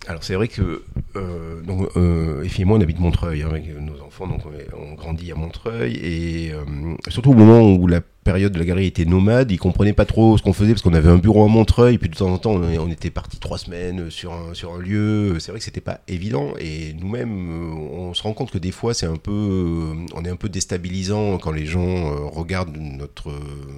Alors 0.07 0.23
c'est 0.23 0.35
vrai 0.35 0.47
que 0.47 0.83
euh, 1.15 1.61
donc 1.61 1.89
euh, 1.95 2.43
et 2.43 2.65
moi 2.65 2.77
on 2.77 2.81
habite 2.81 2.99
Montreuil 2.99 3.43
hein, 3.43 3.49
avec 3.49 3.67
nos 3.79 4.01
enfants 4.01 4.27
donc 4.27 4.41
on 4.75 4.93
grandit 4.93 5.31
à 5.31 5.35
Montreuil 5.35 5.95
et 5.95 6.51
euh, 6.51 6.95
surtout 7.09 7.31
au 7.31 7.35
moment 7.35 7.61
où 7.61 7.87
la 7.87 8.01
période 8.27 8.51
de 8.51 8.59
la 8.59 8.65
galerie 8.65 8.87
était 8.87 9.05
nomade 9.05 9.51
ils 9.51 9.57
comprenaient 9.57 9.93
pas 9.93 10.05
trop 10.05 10.37
ce 10.37 10.43
qu'on 10.43 10.51
faisait 10.51 10.73
parce 10.73 10.81
qu'on 10.81 10.93
avait 10.93 11.09
un 11.09 11.17
bureau 11.17 11.45
à 11.45 11.47
Montreuil 11.47 11.97
puis 11.97 12.09
de 12.09 12.15
temps 12.15 12.31
en 12.33 12.37
temps 12.37 12.55
on, 12.55 12.91
était 12.91 13.09
parti 13.09 13.39
trois 13.39 13.57
semaines 13.57 14.11
sur 14.11 14.33
un, 14.33 14.53
sur 14.53 14.73
un 14.73 14.79
lieu 14.79 15.39
c'est 15.39 15.51
vrai 15.51 15.59
que 15.59 15.65
c'était 15.65 15.81
pas 15.81 16.01
évident 16.07 16.53
et 16.59 16.93
nous-mêmes 16.99 17.49
euh, 17.49 18.09
on 18.09 18.13
se 18.13 18.23
rend 18.23 18.33
compte 18.33 18.51
que 18.51 18.57
des 18.57 18.71
fois 18.71 18.93
c'est 18.93 19.05
un 19.05 19.15
peu 19.15 19.31
euh, 19.31 20.05
on 20.13 20.25
est 20.25 20.29
un 20.29 20.35
peu 20.35 20.49
déstabilisant 20.49 21.37
quand 21.37 21.51
les 21.51 21.65
gens 21.65 22.11
euh, 22.11 22.25
regardent 22.25 22.75
notre 22.75 23.31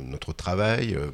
notre 0.08 0.34
travail 0.34 0.96
euh, 0.96 1.12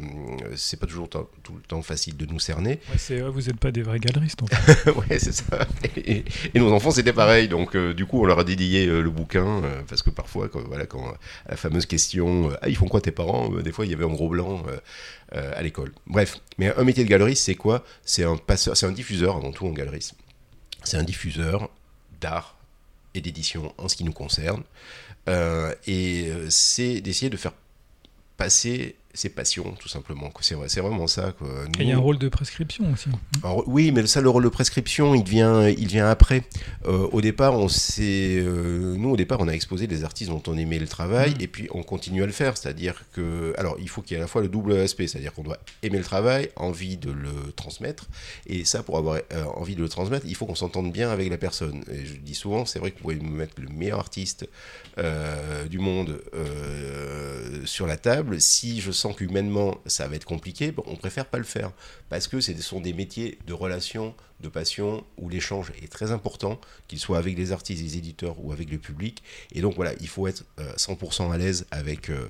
c'est 0.55 0.79
pas 0.79 0.87
toujours 0.87 1.09
tout 1.09 1.55
le 1.55 1.61
temps 1.67 1.81
facile 1.81 2.15
de 2.15 2.25
nous 2.25 2.39
cerner 2.39 2.79
Ouais, 3.09 3.21
Vous 3.21 3.41
n'êtes 3.41 3.59
pas 3.59 3.71
des 3.71 3.81
vrais 3.81 3.99
galeristes. 3.99 4.41
En 4.43 4.47
fait. 4.47 4.91
ouais, 4.91 5.19
c'est 5.19 5.33
ça. 5.33 5.67
Et, 5.97 6.23
et 6.53 6.59
nos 6.59 6.71
enfants, 6.71 6.91
c'était 6.91 7.13
pareil. 7.13 7.47
Donc, 7.47 7.75
euh, 7.75 7.93
du 7.93 8.05
coup, 8.05 8.21
on 8.21 8.25
leur 8.25 8.39
a 8.39 8.43
dédié 8.43 8.87
euh, 8.87 9.01
le 9.01 9.09
bouquin 9.09 9.45
euh, 9.63 9.81
parce 9.87 10.01
que 10.01 10.09
parfois, 10.09 10.49
quand, 10.49 10.61
voilà, 10.67 10.85
quand 10.85 11.05
euh, 11.07 11.11
la 11.49 11.55
fameuse 11.55 11.85
question 11.85 12.49
euh, 12.49 12.55
Ah, 12.61 12.69
ils 12.69 12.75
font 12.75 12.87
quoi 12.87 13.01
tes 13.01 13.11
parents? 13.11 13.24
Euh, 13.29 13.61
Des 13.61 13.71
fois, 13.71 13.85
il 13.85 13.91
y 13.91 13.93
avait 13.93 14.05
un 14.05 14.13
gros 14.13 14.29
blanc 14.29 14.63
euh, 14.67 14.77
euh, 15.35 15.53
à 15.55 15.61
l'école. 15.61 15.91
Bref, 16.07 16.37
mais 16.57 16.73
un 16.75 16.83
métier 16.83 17.03
de 17.03 17.09
galeriste, 17.09 17.43
c'est 17.43 17.55
quoi? 17.55 17.83
C'est 18.03 18.23
un 18.23 18.37
passeur, 18.37 18.75
c'est 18.77 18.85
un 18.85 18.91
diffuseur 18.91 19.37
avant 19.37 19.51
tout 19.51 19.65
en 19.67 19.71
galeriste. 19.71 20.15
C'est 20.83 20.97
un 20.97 21.03
diffuseur 21.03 21.69
d'art 22.21 22.57
et 23.13 23.21
d'édition 23.21 23.73
en 23.77 23.87
ce 23.87 23.95
qui 23.95 24.03
nous 24.03 24.13
concerne. 24.13 24.63
Et 25.87 26.31
c'est 26.49 27.01
d'essayer 27.01 27.31
de 27.31 27.37
faire 27.37 27.53
passer 28.37 28.95
ses 29.15 29.29
passions, 29.29 29.73
tout 29.79 29.87
simplement. 29.89 30.31
C'est 30.41 30.55
vrai- 30.55 30.69
c'est 30.69 30.81
vraiment 30.81 31.07
ça. 31.07 31.33
quoi. 31.37 31.47
Et 31.79 31.83
il 31.83 31.87
y 31.89 31.91
a 31.91 31.95
un 31.95 31.99
rôle 31.99 32.17
de 32.19 32.27
prescription 32.29 32.91
aussi. 32.93 33.09
alors, 33.43 33.63
oui, 33.67 33.91
mais 33.91 34.05
ça, 34.07 34.21
le 34.21 34.29
rôle 34.29 34.43
de 34.43 34.49
prescription, 34.49 35.15
il 35.15 35.23
vient, 35.23 35.67
il 35.67 35.87
vient 35.87 36.07
après. 36.09 36.43
Euh, 36.85 37.07
au 37.11 37.21
départ, 37.21 37.53
on 37.53 37.67
s'est, 37.67 38.37
euh, 38.37 38.95
nous, 38.97 39.09
au 39.11 39.17
départ, 39.17 39.39
on 39.41 39.47
a 39.47 39.53
exposé 39.53 39.87
des 39.87 40.03
artistes 40.03 40.29
dont 40.29 40.43
on 40.47 40.57
aimait 40.57 40.79
le 40.79 40.87
travail, 40.87 41.31
Mm. 41.31 41.41
et 41.41 41.47
puis 41.47 41.67
on 41.71 41.83
continue 41.83 42.23
à 42.23 42.25
le 42.25 42.31
faire. 42.31 42.57
C'est-à-dire 42.57 43.03
que, 43.13 43.53
alors, 43.57 43.77
il 43.79 43.89
faut 43.89 44.01
qu'il 44.01 44.13
y 44.13 44.15
ait 44.15 44.21
à 44.21 44.25
la 44.25 44.27
fois 44.27 44.41
le 44.41 44.47
double 44.49 44.73
aspect, 44.73 45.07
c'est-à-dire 45.07 45.33
qu'on 45.33 45.43
doit 45.43 45.57
aimer 45.83 45.97
le 45.97 46.03
travail, 46.03 46.49
envie 46.55 46.97
de 46.97 47.11
le 47.11 47.51
transmettre, 47.55 48.05
et 48.47 48.65
ça, 48.65 48.83
pour 48.83 48.97
avoir 48.97 49.17
euh, 49.33 49.43
envie 49.55 49.75
de 49.75 49.81
le 49.81 49.89
transmettre, 49.89 50.25
il 50.27 50.35
faut 50.35 50.45
qu'on 50.45 50.55
s'entende 50.55 50.91
bien 50.91 51.09
avec 51.09 51.29
la 51.29 51.37
personne. 51.37 51.83
Et 51.91 52.05
je 52.05 52.15
dis 52.15 52.35
souvent, 52.35 52.65
c'est 52.65 52.79
vrai 52.79 52.91
que 52.91 52.97
vous 52.97 53.03
pouvez 53.03 53.15
me 53.15 53.29
mettre 53.29 53.53
le 53.59 53.67
meilleur 53.69 53.99
artiste 53.99 54.47
du 55.69 55.79
monde 55.79 56.21
sur 57.65 57.87
la 57.87 57.97
table. 57.97 58.39
Si 58.41 58.81
je 58.81 58.91
sens 58.91 59.04
qu'humainement 59.13 59.77
ça 59.85 60.07
va 60.07 60.15
être 60.15 60.25
compliqué, 60.25 60.73
on 60.85 60.95
préfère 60.95 61.25
pas 61.25 61.37
le 61.37 61.43
faire 61.43 61.71
parce 62.09 62.27
que 62.27 62.39
ce 62.41 62.53
sont 62.61 62.79
des 62.81 62.93
métiers 62.93 63.37
de 63.47 63.53
relation, 63.53 64.13
de 64.41 64.49
passion 64.49 65.03
où 65.17 65.29
l'échange 65.29 65.71
est 65.81 65.91
très 65.91 66.11
important, 66.11 66.59
qu'il 66.87 66.99
soit 66.99 67.17
avec 67.17 67.37
les 67.37 67.51
artistes, 67.51 67.81
les 67.81 67.97
éditeurs 67.97 68.35
ou 68.43 68.51
avec 68.51 68.69
le 68.71 68.77
public. 68.77 69.23
Et 69.53 69.61
donc 69.61 69.75
voilà, 69.75 69.93
il 70.01 70.07
faut 70.07 70.27
être 70.27 70.43
euh, 70.59 70.73
100% 70.75 71.31
à 71.31 71.37
l'aise 71.37 71.65
avec. 71.71 72.09
euh, 72.09 72.27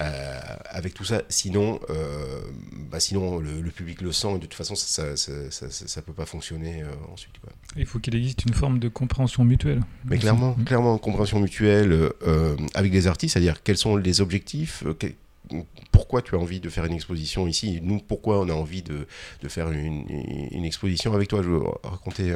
euh, 0.00 0.40
avec 0.70 0.94
tout 0.94 1.04
ça, 1.04 1.22
sinon, 1.28 1.80
euh, 1.90 2.40
bah 2.88 3.00
sinon 3.00 3.40
le, 3.40 3.60
le 3.60 3.70
public 3.72 4.00
le 4.00 4.12
sent 4.12 4.28
et 4.30 4.34
de 4.34 4.38
toute 4.42 4.54
façon 4.54 4.76
ça 4.76 5.16
ça, 5.16 5.50
ça, 5.50 5.70
ça- 5.70 5.88
ça 5.88 6.02
peut 6.02 6.12
pas 6.12 6.24
fonctionner 6.24 6.84
euh, 6.84 6.92
ensuite. 7.12 7.36
Quoi. 7.40 7.50
Il 7.76 7.84
faut 7.84 7.98
qu'il 7.98 8.14
existe 8.14 8.44
une 8.44 8.54
forme 8.54 8.78
de 8.78 8.88
compréhension 8.88 9.44
mutuelle. 9.44 9.80
Mais 10.04 10.18
clairement, 10.18 10.54
Mm. 10.56 10.64
clairement, 10.64 10.98
compréhension 10.98 11.40
mutuelle 11.40 11.90
euh, 12.22 12.56
avec 12.74 12.92
les 12.92 13.08
artistes, 13.08 13.32
c'est-à-dire 13.32 13.60
quels 13.64 13.76
sont 13.76 13.96
les 13.96 14.20
objectifs, 14.20 14.84
euh, 14.86 14.94
que- 14.94 15.12
pourquoi 15.92 16.22
tu 16.22 16.34
as 16.34 16.38
envie 16.38 16.60
de 16.60 16.68
faire 16.68 16.84
une 16.84 16.92
exposition 16.94 17.46
ici, 17.46 17.80
nous, 17.82 17.98
pourquoi 17.98 18.40
on 18.40 18.48
a 18.48 18.52
envie 18.52 18.82
de, 18.82 19.06
de 19.42 19.48
faire 19.48 19.70
une, 19.70 20.64
exposition 20.64 21.14
avec 21.14 21.28
toi? 21.28 21.42
Je 21.42 21.50
vais 21.50 21.58
raconter 21.84 22.34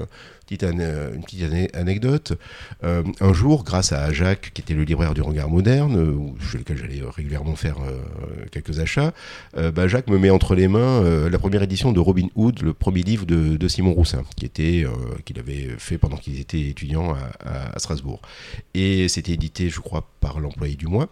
une 0.50 1.22
petite, 1.22 1.74
anecdote. 1.74 2.38
Euh, 2.84 3.02
un 3.20 3.32
jour, 3.32 3.64
grâce 3.64 3.92
à 3.92 4.12
Jacques, 4.12 4.52
qui 4.54 4.62
était 4.62 4.74
le 4.74 4.84
libraire 4.84 5.14
du 5.14 5.22
regard 5.22 5.48
moderne, 5.48 5.96
euh, 5.96 6.46
chez 6.50 6.58
lequel 6.58 6.78
j'allais 6.78 7.02
régulièrement 7.02 7.56
faire 7.56 7.76
euh, 7.80 8.02
quelques 8.50 8.78
achats, 8.78 9.12
euh, 9.56 9.70
bah, 9.70 9.88
Jacques 9.88 10.08
me 10.08 10.18
met 10.18 10.30
entre 10.30 10.54
les 10.54 10.68
mains 10.68 11.02
euh, 11.02 11.30
la 11.30 11.38
première 11.38 11.62
édition 11.62 11.92
de 11.92 12.00
Robin 12.00 12.26
Hood, 12.34 12.62
le 12.62 12.72
premier 12.72 13.02
livre 13.02 13.26
de, 13.26 13.68
Simon 13.68 13.92
Roussin, 13.92 14.22
qui 14.36 14.44
était, 14.44 14.84
euh, 14.84 14.90
qu'il 15.24 15.38
avait 15.38 15.68
fait 15.78 15.98
pendant 15.98 16.16
qu'il 16.16 16.38
était 16.38 16.60
étudiant 16.60 17.14
à, 17.44 17.78
Strasbourg. 17.78 18.20
Et 18.74 19.08
c'était 19.08 19.32
édité, 19.32 19.70
je 19.70 19.80
crois, 19.80 20.06
par 20.20 20.40
l'employé 20.40 20.74
du 20.74 20.86
mois. 20.86 21.08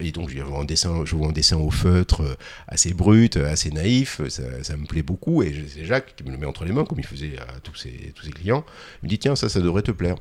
Et 0.00 0.12
donc, 0.12 0.30
je 0.30 0.40
vois 0.40 0.60
un 0.60 0.64
dessin, 0.64 1.04
je 1.04 1.16
vois 1.16 1.27
dessin 1.32 1.56
au 1.56 1.70
feutre 1.70 2.22
euh, 2.22 2.34
assez 2.66 2.94
brut, 2.94 3.36
euh, 3.36 3.50
assez 3.50 3.70
naïf. 3.70 4.20
Ça, 4.28 4.62
ça 4.62 4.76
me 4.76 4.86
plaît 4.86 5.02
beaucoup. 5.02 5.42
Et 5.42 5.54
c'est 5.68 5.84
Jacques 5.84 6.14
qui 6.16 6.24
me 6.24 6.30
le 6.30 6.38
met 6.38 6.46
entre 6.46 6.64
les 6.64 6.72
mains, 6.72 6.84
comme 6.84 6.98
il 6.98 7.06
faisait 7.06 7.38
à 7.38 7.60
tous 7.60 7.74
ses, 7.74 8.12
tous 8.14 8.28
clients. 8.30 8.64
Il 9.02 9.06
me 9.06 9.08
dit 9.08 9.18
Tiens, 9.18 9.36
ça, 9.36 9.48
ça 9.48 9.60
devrait 9.60 9.82
te 9.82 9.90
plaire. 9.92 10.16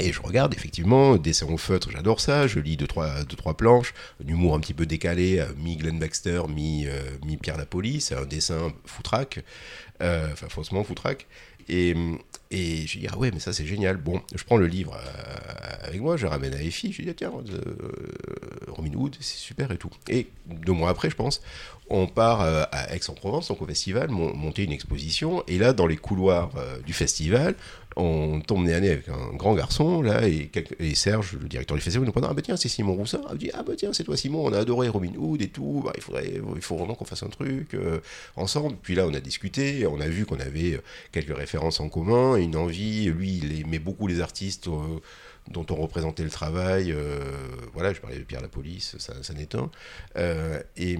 Et 0.00 0.12
je 0.12 0.20
regarde, 0.20 0.52
effectivement, 0.54 1.16
dessin 1.16 1.46
au 1.46 1.56
feutre, 1.56 1.90
j'adore 1.92 2.20
ça. 2.20 2.48
Je 2.48 2.58
lis 2.58 2.76
deux 2.76 2.88
trois, 2.88 3.22
deux, 3.24 3.36
trois 3.36 3.56
planches, 3.56 3.94
un 4.24 4.28
humour 4.28 4.54
un 4.56 4.60
petit 4.60 4.74
peu 4.74 4.86
décalé, 4.86 5.38
euh, 5.38 5.46
mi-Glenn 5.56 6.00
Baxter, 6.00 6.42
mi, 6.48 6.86
euh, 6.86 7.00
mi-Pierre 7.24 7.58
Napoli. 7.58 8.00
C'est 8.00 8.16
un 8.16 8.26
dessin 8.26 8.72
foutraque, 8.86 9.44
euh, 10.02 10.32
enfin 10.32 10.48
faussement 10.48 10.82
foutraque. 10.82 11.26
Et, 11.68 11.94
et 12.50 12.86
je 12.86 12.98
dis, 12.98 13.06
ah 13.10 13.16
ouais, 13.18 13.30
mais 13.32 13.38
ça 13.38 13.52
c'est 13.52 13.66
génial. 13.66 13.96
Bon, 13.96 14.20
je 14.34 14.42
prends 14.42 14.56
le 14.56 14.66
livre 14.66 14.96
euh, 14.96 15.53
moi, 16.00 16.16
je 16.16 16.26
ramène 16.26 16.54
à 16.54 16.62
Effie, 16.62 16.92
je 16.92 17.02
dis, 17.02 17.08
ah, 17.10 17.14
tiens, 17.16 17.32
euh, 17.32 17.60
Robin 18.68 18.92
Hood, 18.94 19.16
c'est 19.20 19.38
super 19.38 19.70
et 19.72 19.76
tout. 19.78 19.90
Et 20.08 20.28
deux 20.46 20.72
mois 20.72 20.90
après, 20.90 21.10
je 21.10 21.16
pense, 21.16 21.40
on 21.90 22.06
part 22.06 22.40
euh, 22.40 22.64
à 22.72 22.94
Aix-en-Provence, 22.94 23.48
donc 23.48 23.60
au 23.62 23.66
festival, 23.66 24.08
mon- 24.10 24.34
monter 24.34 24.64
une 24.64 24.72
exposition. 24.72 25.44
Et 25.48 25.58
là, 25.58 25.72
dans 25.72 25.86
les 25.86 25.96
couloirs 25.96 26.50
euh, 26.56 26.78
du 26.80 26.92
festival, 26.92 27.54
on 27.96 28.40
tombe 28.40 28.64
nez 28.64 28.74
à 28.74 28.78
avec 28.78 29.08
un 29.08 29.36
grand 29.36 29.54
garçon, 29.54 30.02
là, 30.02 30.26
et, 30.26 30.50
Serge, 30.94 31.36
le 31.40 31.48
directeur 31.48 31.76
du 31.76 31.82
festival, 31.82 32.06
nous 32.06 32.12
prend 32.12 32.26
Ah, 32.28 32.34
bah 32.34 32.42
tiens, 32.42 32.56
c'est 32.56 32.68
Simon 32.68 32.94
Roussin. 32.94 33.20
Ah, 33.28 33.34
dit, 33.36 33.50
ah, 33.54 33.62
bah 33.62 33.74
tiens, 33.76 33.92
c'est 33.92 34.02
toi, 34.04 34.16
Simon, 34.16 34.46
on 34.46 34.52
a 34.52 34.58
adoré 34.58 34.88
Robin 34.88 35.12
Hood 35.16 35.42
et 35.42 35.48
tout. 35.48 35.82
Bah, 35.84 35.92
il, 35.94 36.02
faudrait, 36.02 36.32
il 36.56 36.62
faut 36.62 36.76
vraiment 36.76 36.94
qu'on 36.94 37.04
fasse 37.04 37.22
un 37.22 37.28
truc 37.28 37.74
euh, 37.74 38.00
ensemble. 38.36 38.76
Puis 38.82 38.94
là, 38.94 39.06
on 39.06 39.14
a 39.14 39.20
discuté, 39.20 39.86
on 39.86 40.00
a 40.00 40.08
vu 40.08 40.26
qu'on 40.26 40.40
avait 40.40 40.80
quelques 41.12 41.36
références 41.36 41.78
en 41.80 41.88
commun, 41.88 42.36
une 42.36 42.56
envie. 42.56 43.04
Lui, 43.06 43.38
il 43.42 43.60
aimait 43.60 43.78
beaucoup 43.78 44.06
les 44.08 44.20
artistes. 44.20 44.68
Dont 45.50 45.66
on 45.70 45.74
représentait 45.74 46.22
le 46.22 46.30
travail. 46.30 46.92
Euh, 46.92 47.20
voilà, 47.72 47.92
je 47.92 48.00
parlais 48.00 48.18
de 48.18 48.22
Pierre 48.22 48.40
la 48.40 48.48
Police, 48.48 48.96
ça, 48.98 49.14
ça 49.22 49.34
n'est 49.34 49.54
un. 49.54 49.70
Euh, 50.16 50.60
et, 50.76 50.98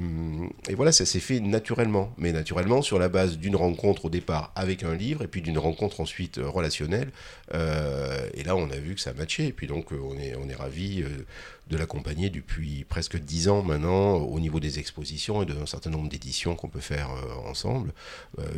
et, 0.68 0.74
voilà, 0.74 0.92
ça 0.92 1.06
s'est 1.06 1.20
fait 1.20 1.40
naturellement, 1.40 2.12
mais 2.18 2.32
naturellement 2.32 2.82
sur 2.82 2.98
la 2.98 3.08
base 3.08 3.38
d'une 3.38 3.56
rencontre 3.56 4.06
au 4.06 4.10
départ 4.10 4.52
avec 4.54 4.82
un 4.82 4.94
livre, 4.94 5.22
et 5.22 5.28
puis 5.28 5.40
d'une 5.40 5.58
rencontre 5.58 6.00
ensuite 6.00 6.40
relationnelle. 6.42 7.10
Euh, 7.54 8.28
et 8.34 8.42
là, 8.42 8.56
on 8.56 8.70
a 8.70 8.76
vu 8.76 8.94
que 8.94 9.00
ça 9.00 9.14
matchait, 9.14 9.46
et 9.46 9.52
puis 9.52 9.66
donc 9.66 9.92
on 9.92 10.18
est, 10.18 10.34
on 10.36 10.48
est 10.48 10.54
ravis 10.54 11.04
de 11.68 11.76
l'accompagner 11.76 12.30
depuis 12.30 12.84
presque 12.84 13.18
dix 13.18 13.48
ans 13.48 13.62
maintenant 13.62 14.16
au 14.16 14.38
niveau 14.40 14.60
des 14.60 14.78
expositions 14.78 15.42
et 15.42 15.46
d'un 15.46 15.66
certain 15.66 15.90
nombre 15.90 16.08
d'éditions 16.08 16.56
qu'on 16.56 16.68
peut 16.68 16.80
faire 16.80 17.10
ensemble, 17.46 17.92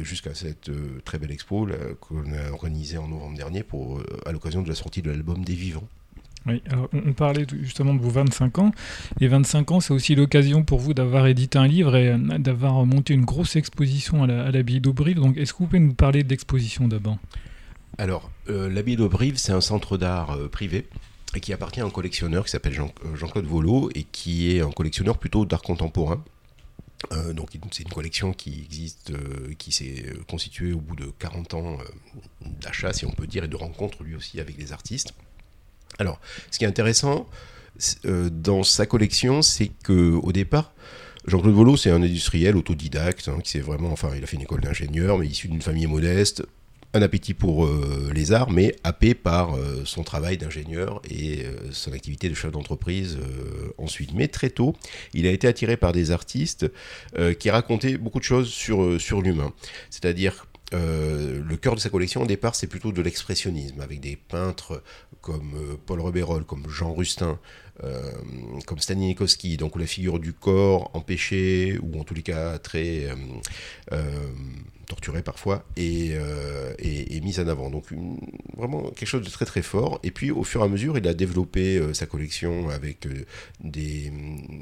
jusqu'à 0.03 0.35
cette 0.35 0.71
très 1.05 1.19
belle 1.19 1.31
expo 1.31 1.69
qu'on 2.01 2.33
a 2.33 2.51
organisée 2.51 2.99
en 2.99 3.09
novembre 3.09 3.37
dernier 3.37 3.63
pour, 3.63 4.01
à 4.25 4.33
l'occasion 4.33 4.63
de 4.63 4.69
la 4.69 4.75
sortie 4.75 5.03
de 5.03 5.11
l'album 5.11 5.45
Des 5.45 5.55
Vivants. 5.55 5.89
Oui, 6.47 6.63
on 6.93 7.13
parlait 7.13 7.45
justement 7.63 7.95
de 7.95 8.01
vos 8.01 8.11
25 8.11 8.59
ans. 8.59 8.71
Et 9.21 9.27
25 9.27 9.73
ans, 9.73 9.81
c'est 9.81 9.93
aussi 9.93 10.15
l'occasion 10.15 10.63
pour 10.63 10.79
vous 10.79 10.95
d'avoir 10.95 11.27
édité 11.27 11.59
un 11.59 11.67
livre 11.67 11.97
et 11.97 12.09
euh, 12.09 12.39
d'avoir 12.39 12.87
monté 12.87 13.15
une 13.15 13.25
grosse 13.25 13.57
exposition 13.57 14.23
à 14.23 14.27
l'abbaye 14.27 14.81
d'Aubrive. 14.81 15.17
Donc, 15.17 15.37
est-ce 15.37 15.53
que 15.53 15.59
vous 15.59 15.67
pouvez 15.67 15.81
nous 15.81 15.95
parler 15.95 16.23
de 16.23 16.29
l'exposition 16.29 16.87
d'abord? 16.87 17.19
Alors, 17.99 18.31
euh, 18.49 18.69
l'abbaye 18.71 18.97
d'Aubrive, 18.97 19.39
c'est 19.39 19.53
un 19.53 19.61
centre 19.61 19.99
d'art 19.99 20.33
euh, 20.33 20.49
privé 20.49 20.87
et 21.37 21.41
qui 21.41 21.53
appartient 21.53 21.81
à 21.81 21.85
un 21.85 21.91
collectionneur 21.91 22.45
qui 22.45 22.51
s'appelle 22.51 22.73
Jean, 22.73 22.93
Jean-Claude 23.15 23.47
Volo 23.47 23.91
et 23.95 24.05
qui 24.05 24.51
est 24.51 24.61
un 24.61 24.71
collectionneur 24.71 25.19
plutôt 25.19 25.45
d'art 25.45 25.63
contemporain. 25.63 26.25
donc 27.33 27.51
c'est 27.71 27.83
une 27.83 27.93
collection 27.93 28.33
qui 28.33 28.63
existe, 28.65 29.13
qui 29.59 29.71
s'est 29.71 30.05
constituée 30.29 30.73
au 30.73 30.81
bout 30.81 30.97
de 30.97 31.13
40 31.19 31.55
ans 31.55 31.79
d'achat, 32.61 32.93
si 32.93 33.07
on 33.07 33.13
peut 33.13 33.27
dire, 33.27 33.45
et 33.45 33.49
de 33.49 33.57
rencontres 33.57 34.03
lui 34.03 34.17
aussi 34.17 34.41
avec 34.41 34.57
des 34.57 34.73
artistes. 34.73 35.13
Alors, 35.99 36.21
ce 36.51 36.59
qui 36.59 36.65
est 36.65 36.69
intéressant 36.69 37.29
euh, 38.05 38.31
dans 38.31 38.63
sa 38.63 38.87
collection, 38.87 39.43
c'est 39.43 39.69
que 39.69 40.13
au 40.15 40.33
départ, 40.33 40.73
Jean-Claude 41.27 41.55
Volo, 41.55 41.77
c'est 41.77 41.91
un 41.91 42.03
industriel 42.03 42.57
autodidacte, 42.57 43.29
hein, 43.29 43.39
qui 43.43 43.51
s'est 43.51 43.61
vraiment, 43.61 43.91
enfin, 43.91 44.11
il 44.17 44.23
a 44.23 44.27
fait 44.27 44.37
une 44.37 44.43
école 44.43 44.61
d'ingénieur, 44.61 45.19
mais 45.19 45.27
issu 45.27 45.49
d'une 45.49 45.63
famille 45.63 45.87
modeste, 45.87 46.45
un 46.97 47.03
appétit 47.03 47.35
pour 47.35 47.67
euh, 47.67 48.11
les 48.15 48.33
arts, 48.33 48.51
mais 48.51 48.75
happé 48.85 49.15
par 49.15 49.55
euh, 49.55 49.83
son 49.85 50.03
travail 50.03 50.39
d'ingénieur 50.39 51.01
et 51.11 51.47
son 51.71 51.93
activité 51.93 52.29
de 52.29 52.35
chef 52.35 52.53
d'entreprise 52.53 53.19
ensuite. 53.79 54.13
Mais 54.15 54.29
très 54.29 54.51
tôt, 54.51 54.75
il 55.15 55.27
a 55.27 55.31
été 55.31 55.47
attiré 55.47 55.77
par 55.77 55.93
des 55.93 56.11
artistes 56.11 56.67
qui 57.39 57.51
racontaient 57.51 57.97
beaucoup 57.97 58.19
de 58.19 58.25
choses 58.25 58.49
sur, 58.49 59.01
sur 59.01 59.23
l'humain. 59.23 59.53
C'est-à-dire 59.91 60.47
le 60.73 61.57
cœur 61.57 61.75
de 61.75 61.81
sa 61.81 61.91
collection 61.91 62.23
au 62.23 62.27
départ 62.27 62.57
c'est 62.57 62.67
plutôt 62.67 62.91
de 62.91 63.01
l'expressionnisme 63.01 63.81
avec 63.81 64.01
des 64.01 64.17
peintres 64.17 64.83
comme 65.27 65.55
euh, 65.57 65.77
Paul 65.85 66.01
Rebérol, 66.01 66.45
comme 66.45 66.69
Jean 66.71 66.95
Rustin, 66.95 67.41
euh, 67.83 68.13
comme 68.65 68.79
Stanislavski, 68.79 69.57
donc 69.57 69.77
la 69.77 69.87
figure 69.87 70.21
du 70.21 70.33
corps 70.33 70.89
empêché, 70.95 71.81
ou 71.83 71.99
en 72.01 72.05
tous 72.05 72.15
les 72.15 72.23
cas 72.23 72.59
très 72.59 73.09
euh, 74.87 74.89
torturé 74.89 75.23
parfois, 75.23 75.65
et, 75.77 76.13
et, 76.79 77.21
mise 77.21 77.41
en 77.41 77.49
avant. 77.49 77.71
Donc 77.71 77.87
vraiment 78.57 78.83
quelque 78.91 79.07
chose 79.09 79.25
de 79.25 79.31
très 79.31 79.45
très 79.45 79.63
fort. 79.63 80.01
Et 80.03 80.11
puis 80.11 80.31
au 80.31 80.45
fur 80.45 80.61
et 80.61 80.65
à 80.65 80.69
mesure, 80.69 80.97
il 80.97 81.07
a 81.09 81.15
développé 81.15 81.81
sa 81.93 82.07
collection 82.07 82.69
avec 82.69 83.07
des, 83.61 84.13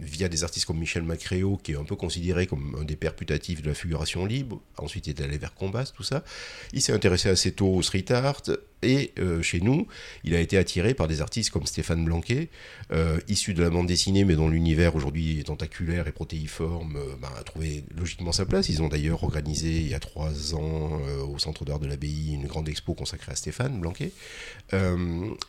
via 0.02 0.28
des 0.28 0.44
artistes 0.44 0.66
comme 0.66 0.78
Michel 0.78 1.02
Macréo, 1.02 1.58
qui 1.62 1.72
est 1.72 1.76
un 1.76 1.84
peu 1.84 1.96
considéré 1.96 2.46
comme 2.46 2.76
un 2.80 2.84
des 2.84 2.96
pères 2.96 3.14
putatifs 3.14 3.62
de 3.62 3.68
la 3.68 3.74
figuration 3.74 4.26
libre. 4.26 4.60
Ensuite, 4.78 5.06
il 5.06 5.10
est 5.10 5.22
allé 5.22 5.38
vers 5.38 5.54
Combas, 5.54 5.92
tout 5.94 6.02
ça. 6.02 6.24
Il 6.72 6.82
s'est 6.82 6.92
intéressé 6.92 7.28
assez 7.28 7.52
tôt 7.52 7.74
au 7.74 7.82
street 7.82 8.10
art. 8.10 8.42
Et 8.84 9.12
euh, 9.18 9.42
chez 9.42 9.60
nous, 9.60 9.86
il 10.24 10.34
a 10.34 10.40
été 10.40 10.58
attiré 10.58 10.94
par 10.94 11.08
des 11.08 11.22
artistes 11.22 11.50
comme 11.50 11.66
Stéphane 11.66 12.04
Blanquet, 12.04 12.50
euh, 12.92 13.18
issu 13.28 13.54
de 13.54 13.62
la 13.62 13.70
bande 13.70 13.86
dessinée, 13.86 14.24
mais 14.24 14.34
dont 14.34 14.48
l'univers 14.48 14.94
aujourd'hui 14.94 15.40
est 15.40 15.44
tentaculaire 15.44 16.06
et 16.06 16.12
protéiforme, 16.12 16.96
euh, 16.96 17.16
bah, 17.20 17.32
a 17.38 17.42
trouvé 17.42 17.84
logiquement 17.96 18.32
sa 18.32 18.44
place. 18.44 18.68
Ils 18.68 18.82
ont 18.82 18.88
d'ailleurs 18.88 19.24
organisé 19.24 19.70
il 19.70 19.88
y 19.88 19.94
a 19.94 20.00
trois 20.00 20.13
ans 20.16 21.00
au 21.28 21.38
Centre 21.38 21.64
d'art 21.64 21.78
de 21.78 21.86
l'Abbaye 21.86 22.34
une 22.34 22.46
grande 22.46 22.68
expo 22.68 22.94
consacrée 22.94 23.32
à 23.32 23.34
Stéphane 23.34 23.80
Blanquet. 23.80 24.12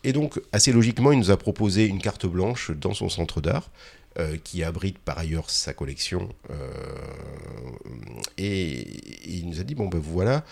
et 0.03 0.13
donc, 0.13 0.41
assez 0.51 0.71
logiquement, 0.71 1.11
il 1.11 1.19
nous 1.19 1.31
a 1.31 1.37
proposé 1.37 1.85
une 1.85 1.99
carte 1.99 2.25
blanche 2.25 2.71
dans 2.71 2.93
son 2.93 3.09
centre 3.09 3.41
d'art. 3.41 3.69
qui 4.43 4.63
abrite 4.63 4.97
par 4.97 5.17
ailleurs 5.17 5.49
sa 5.49 5.73
collection. 5.73 6.29
et, 8.37 8.87
il 9.27 9.47
nous 9.49 9.59
a 9.59 9.63
dit, 9.63 9.75
bon 9.75 9.87
ben 9.87 9.99
voilà, 9.99 10.43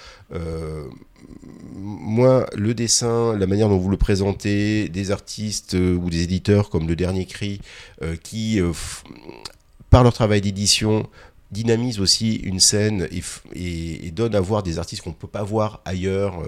moi, 1.75 2.45
le 2.55 2.73
dessin, 2.73 3.35
la 3.37 3.47
manière 3.47 3.69
dont 3.69 3.77
vous 3.77 3.89
le 3.89 3.97
présentez, 3.97 4.89
des 4.89 5.11
artistes 5.11 5.75
euh, 5.75 5.95
ou 5.95 6.09
des 6.09 6.23
éditeurs 6.23 6.69
comme 6.69 6.87
Le 6.87 6.95
Dernier 6.95 7.25
Cri, 7.25 7.59
euh, 8.01 8.15
qui, 8.21 8.59
euh, 8.59 8.71
par 9.89 10.03
leur 10.03 10.13
travail 10.13 10.41
d'édition, 10.41 11.07
dynamisent 11.53 11.99
aussi 11.99 12.35
une 12.35 12.59
scène 12.59 13.07
et, 13.55 14.11
donnent 14.11 14.35
à 14.35 14.41
voir 14.41 14.63
des 14.63 14.79
artistes 14.79 15.01
qu'on 15.01 15.11
ne 15.11 15.15
peut 15.15 15.27
pas 15.27 15.43
voir 15.43 15.81
ailleurs 15.85 16.43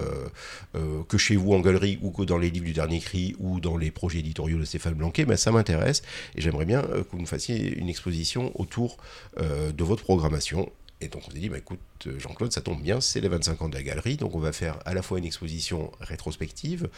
que 1.08 1.18
chez 1.18 1.34
vous 1.36 1.52
en 1.52 1.60
galerie 1.60 1.98
ou 2.02 2.10
que 2.10 2.22
dans 2.22 2.38
les 2.38 2.50
livres 2.50 2.66
du 2.66 2.72
Dernier 2.72 3.00
Cri 3.00 3.34
ou 3.40 3.58
dans 3.58 3.76
les 3.76 3.90
projets 3.90 4.20
éditoriaux 4.20 4.58
de 4.58 4.64
Stéphane 4.64 4.94
Blanquet, 4.94 5.24
ben, 5.24 5.36
ça 5.36 5.50
m'intéresse 5.50 6.02
et 6.36 6.40
j'aimerais 6.40 6.64
bien 6.64 6.82
que 6.82 7.06
vous 7.10 7.18
nous 7.18 7.26
fassiez 7.26 7.76
une 7.76 7.88
exposition 7.88 8.52
autour 8.60 8.98
de 9.40 9.84
votre 9.84 10.04
programmation. 10.04 10.70
Et 11.00 11.08
donc 11.08 11.22
on 11.28 11.30
s'est 11.30 11.38
dit, 11.38 11.48
bah, 11.50 11.58
écoute, 11.58 11.78
euh, 12.06 12.18
Jean-Claude, 12.18 12.52
ça 12.52 12.62
tombe 12.62 12.80
bien, 12.80 13.00
c'est 13.00 13.20
les 13.20 13.28
25 13.28 13.62
ans 13.62 13.68
de 13.68 13.74
la 13.74 13.82
galerie, 13.82 14.16
donc 14.16 14.34
on 14.34 14.38
va 14.38 14.52
faire 14.52 14.78
à 14.86 14.94
la 14.94 15.02
fois 15.02 15.18
une 15.18 15.26
exposition 15.26 15.92
rétrospective 16.00 16.88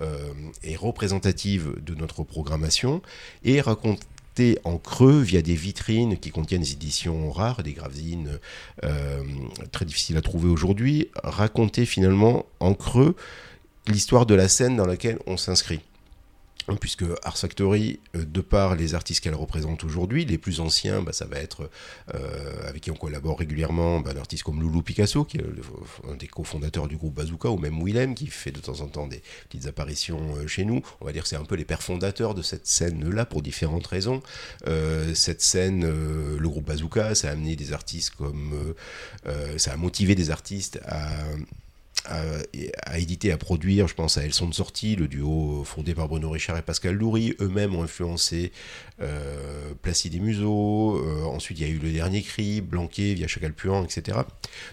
euh, 0.00 0.32
et 0.62 0.76
représentative 0.76 1.74
de 1.82 1.94
notre 1.94 2.22
programmation, 2.22 3.02
et 3.42 3.60
en 4.64 4.78
creux 4.78 5.20
via 5.20 5.42
des 5.42 5.54
vitrines 5.54 6.18
qui 6.18 6.30
contiennent 6.30 6.62
des 6.62 6.72
éditions 6.72 7.30
rares, 7.30 7.62
des 7.62 7.72
gravesines 7.72 8.38
euh, 8.84 9.22
très 9.72 9.84
difficiles 9.84 10.16
à 10.16 10.22
trouver 10.22 10.48
aujourd'hui, 10.48 11.08
raconter 11.22 11.86
finalement 11.86 12.46
en 12.60 12.74
creux 12.74 13.14
l'histoire 13.86 14.26
de 14.26 14.34
la 14.34 14.48
scène 14.48 14.76
dans 14.76 14.86
laquelle 14.86 15.18
on 15.26 15.36
s'inscrit 15.36 15.80
puisque 16.76 17.04
Ars 17.22 17.38
Factory, 17.38 18.00
euh, 18.14 18.24
de 18.24 18.40
par 18.40 18.74
les 18.74 18.94
artistes 18.94 19.22
qu'elle 19.22 19.34
représente 19.34 19.84
aujourd'hui, 19.84 20.24
les 20.24 20.38
plus 20.38 20.60
anciens, 20.60 21.02
bah, 21.02 21.12
ça 21.12 21.24
va 21.24 21.38
être 21.38 21.70
euh, 22.14 22.68
avec 22.68 22.82
qui 22.82 22.90
on 22.90 22.96
collabore 22.96 23.38
régulièrement, 23.38 24.00
bah, 24.00 24.12
un 24.14 24.18
artiste 24.18 24.42
comme 24.42 24.60
Loulou 24.60 24.82
Picasso, 24.82 25.24
qui 25.24 25.38
est 25.38 25.44
un 26.08 26.16
des 26.16 26.26
cofondateurs 26.26 26.88
du 26.88 26.96
groupe 26.96 27.14
Bazooka, 27.14 27.50
ou 27.50 27.58
même 27.58 27.82
Willem, 27.82 28.14
qui 28.14 28.26
fait 28.26 28.50
de 28.50 28.60
temps 28.60 28.80
en 28.80 28.88
temps 28.88 29.06
des 29.06 29.22
petites 29.48 29.66
apparitions 29.66 30.36
euh, 30.36 30.46
chez 30.46 30.64
nous. 30.64 30.82
On 31.00 31.06
va 31.06 31.12
dire 31.12 31.22
que 31.22 31.28
c'est 31.28 31.36
un 31.36 31.44
peu 31.44 31.54
les 31.54 31.64
pères 31.64 31.82
fondateurs 31.82 32.34
de 32.34 32.42
cette 32.42 32.66
scène-là 32.66 33.24
pour 33.24 33.42
différentes 33.42 33.86
raisons. 33.86 34.22
cette 35.14 35.40
scène, 35.40 35.84
le 35.84 36.48
groupe 36.48 36.66
Bazooka, 36.66 37.14
ça 37.14 37.28
a 37.28 37.32
amené 37.32 37.56
des 37.56 37.72
artistes 37.72 38.14
comme... 38.16 38.74
ça 39.56 39.72
a 39.72 39.76
motivé 39.76 40.14
des 40.14 40.30
artistes 40.30 40.80
à 40.86 41.10
à, 42.08 42.98
éditer, 42.98 43.32
à 43.32 43.38
produire. 43.38 43.88
Je 43.88 43.94
pense 43.94 44.16
à 44.16 44.24
Elles 44.24 44.34
sont 44.34 44.48
de 44.48 44.54
sortie, 44.54 44.96
le 44.96 45.08
duo 45.08 45.62
fondé 45.64 45.94
par 45.94 46.08
Bruno 46.08 46.30
Richard 46.30 46.56
et 46.56 46.62
Pascal 46.62 46.94
Loury. 46.94 47.34
Eux-mêmes 47.40 47.74
ont 47.74 47.82
influencé 47.82 48.52
euh, 49.00 49.72
Placide 49.82 50.14
et 50.14 50.20
Museau. 50.20 50.96
Euh, 50.96 51.24
ensuite, 51.24 51.58
il 51.60 51.66
y 51.66 51.70
a 51.70 51.72
eu 51.72 51.78
Le 51.78 51.90
Dernier 51.92 52.22
Cri, 52.22 52.60
Blanquet 52.60 53.14
via 53.14 53.26
Chacal 53.26 53.52
Puant, 53.52 53.84
etc. 53.84 54.18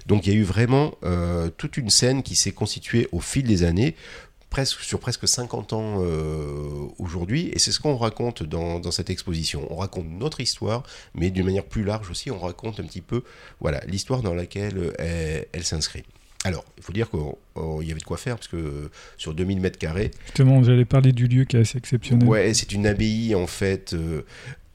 Donc 0.06 0.26
il 0.26 0.34
y 0.34 0.36
a 0.36 0.40
eu 0.40 0.44
vraiment 0.44 0.96
euh, 1.04 1.50
toute 1.58 1.78
une 1.78 1.90
scène 1.90 2.24
qui 2.24 2.36
s'est 2.36 2.52
constituée 2.52 3.08
au 3.12 3.20
fil 3.20 3.46
des 3.46 3.64
années. 3.64 3.96
Presque, 4.50 4.80
sur 4.80 5.02
presque 5.02 5.28
50 5.28 5.74
ans 5.74 6.02
aujourd'hui, 6.98 7.50
et 7.54 7.60
c'est 7.60 7.74
ce 7.74 7.82
qu'on 7.82 7.98
raconte 7.98 8.42
dans, 8.42 8.90
cette 8.90 9.10
exposition. 9.10 9.68
On 9.70 9.76
raconte 9.76 10.06
notre 10.08 10.40
histoire, 10.40 10.84
mais 11.14 11.30
d'une 11.30 11.44
manière 11.44 11.66
plus 11.66 11.84
large 11.84 12.10
aussi, 12.10 12.32
on 12.32 12.40
raconte 12.40 12.80
un 12.80 12.84
petit 12.84 13.02
peu 13.02 13.24
voilà 13.60 13.82
l'histoire 13.86 14.22
dans 14.22 14.34
laquelle 14.34 14.94
elle 14.98 15.66
s'inscrit. 15.66 16.06
Alors, 16.46 16.64
il 16.78 16.84
faut 16.84 16.94
dire 16.94 17.10
qu'il 17.10 17.88
y 17.88 17.92
avait 17.92 18.00
de 18.00 18.06
quoi 18.06 18.18
faire, 18.18 18.36
parce 18.36 18.48
que 18.48 18.92
sur 19.18 19.34
2000 19.34 19.60
mètres 19.62 19.80
carrés... 19.80 20.12
Justement, 20.26 20.64
j'allais 20.64 20.86
parler 20.86 21.12
du 21.12 21.28
lieu 21.28 21.44
qui 21.44 21.58
est 21.58 21.62
assez 21.62 21.80
exceptionnel. 21.80 22.28
Ouais, 22.28 22.54
c'est 22.54 22.72
une 22.72 22.86
abbaye, 22.86 23.34
en 23.34 23.48
fait, 23.48 23.94
euh, 23.94 24.22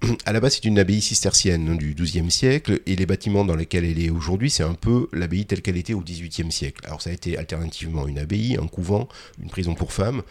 à 0.25 0.33
la 0.33 0.41
base, 0.41 0.55
c'est 0.55 0.65
une 0.65 0.79
abbaye 0.79 1.01
cistercienne 1.01 1.69
hein, 1.69 1.75
du 1.75 1.95
XIIe 1.95 2.31
siècle, 2.31 2.81
et 2.87 2.97
les 2.97 3.07
bâtiments 3.07 3.45
dans 3.45 3.55
lesquels 3.55 3.85
elle 3.85 4.03
est 4.03 4.11
aujourd'hui, 4.11 4.51
c'est 4.51 4.63
un 4.63 4.75
peu 4.75 5.09
l'abbaye 5.13 5.45
telle 5.45 5.61
qu'elle 5.61 5.77
était 5.77 5.93
au 5.93 6.01
XVIIIe 6.01 6.51
siècle. 6.51 6.81
Alors, 6.87 7.03
ça 7.03 7.11
a 7.11 7.13
été 7.13 7.37
alternativement 7.37 8.07
une 8.07 8.19
abbaye, 8.19 8.57
un 8.57 8.67
couvent, 8.67 9.09
une 9.43 9.51
prison 9.51 9.75
pour 9.75 9.93
femmes. 9.93 10.23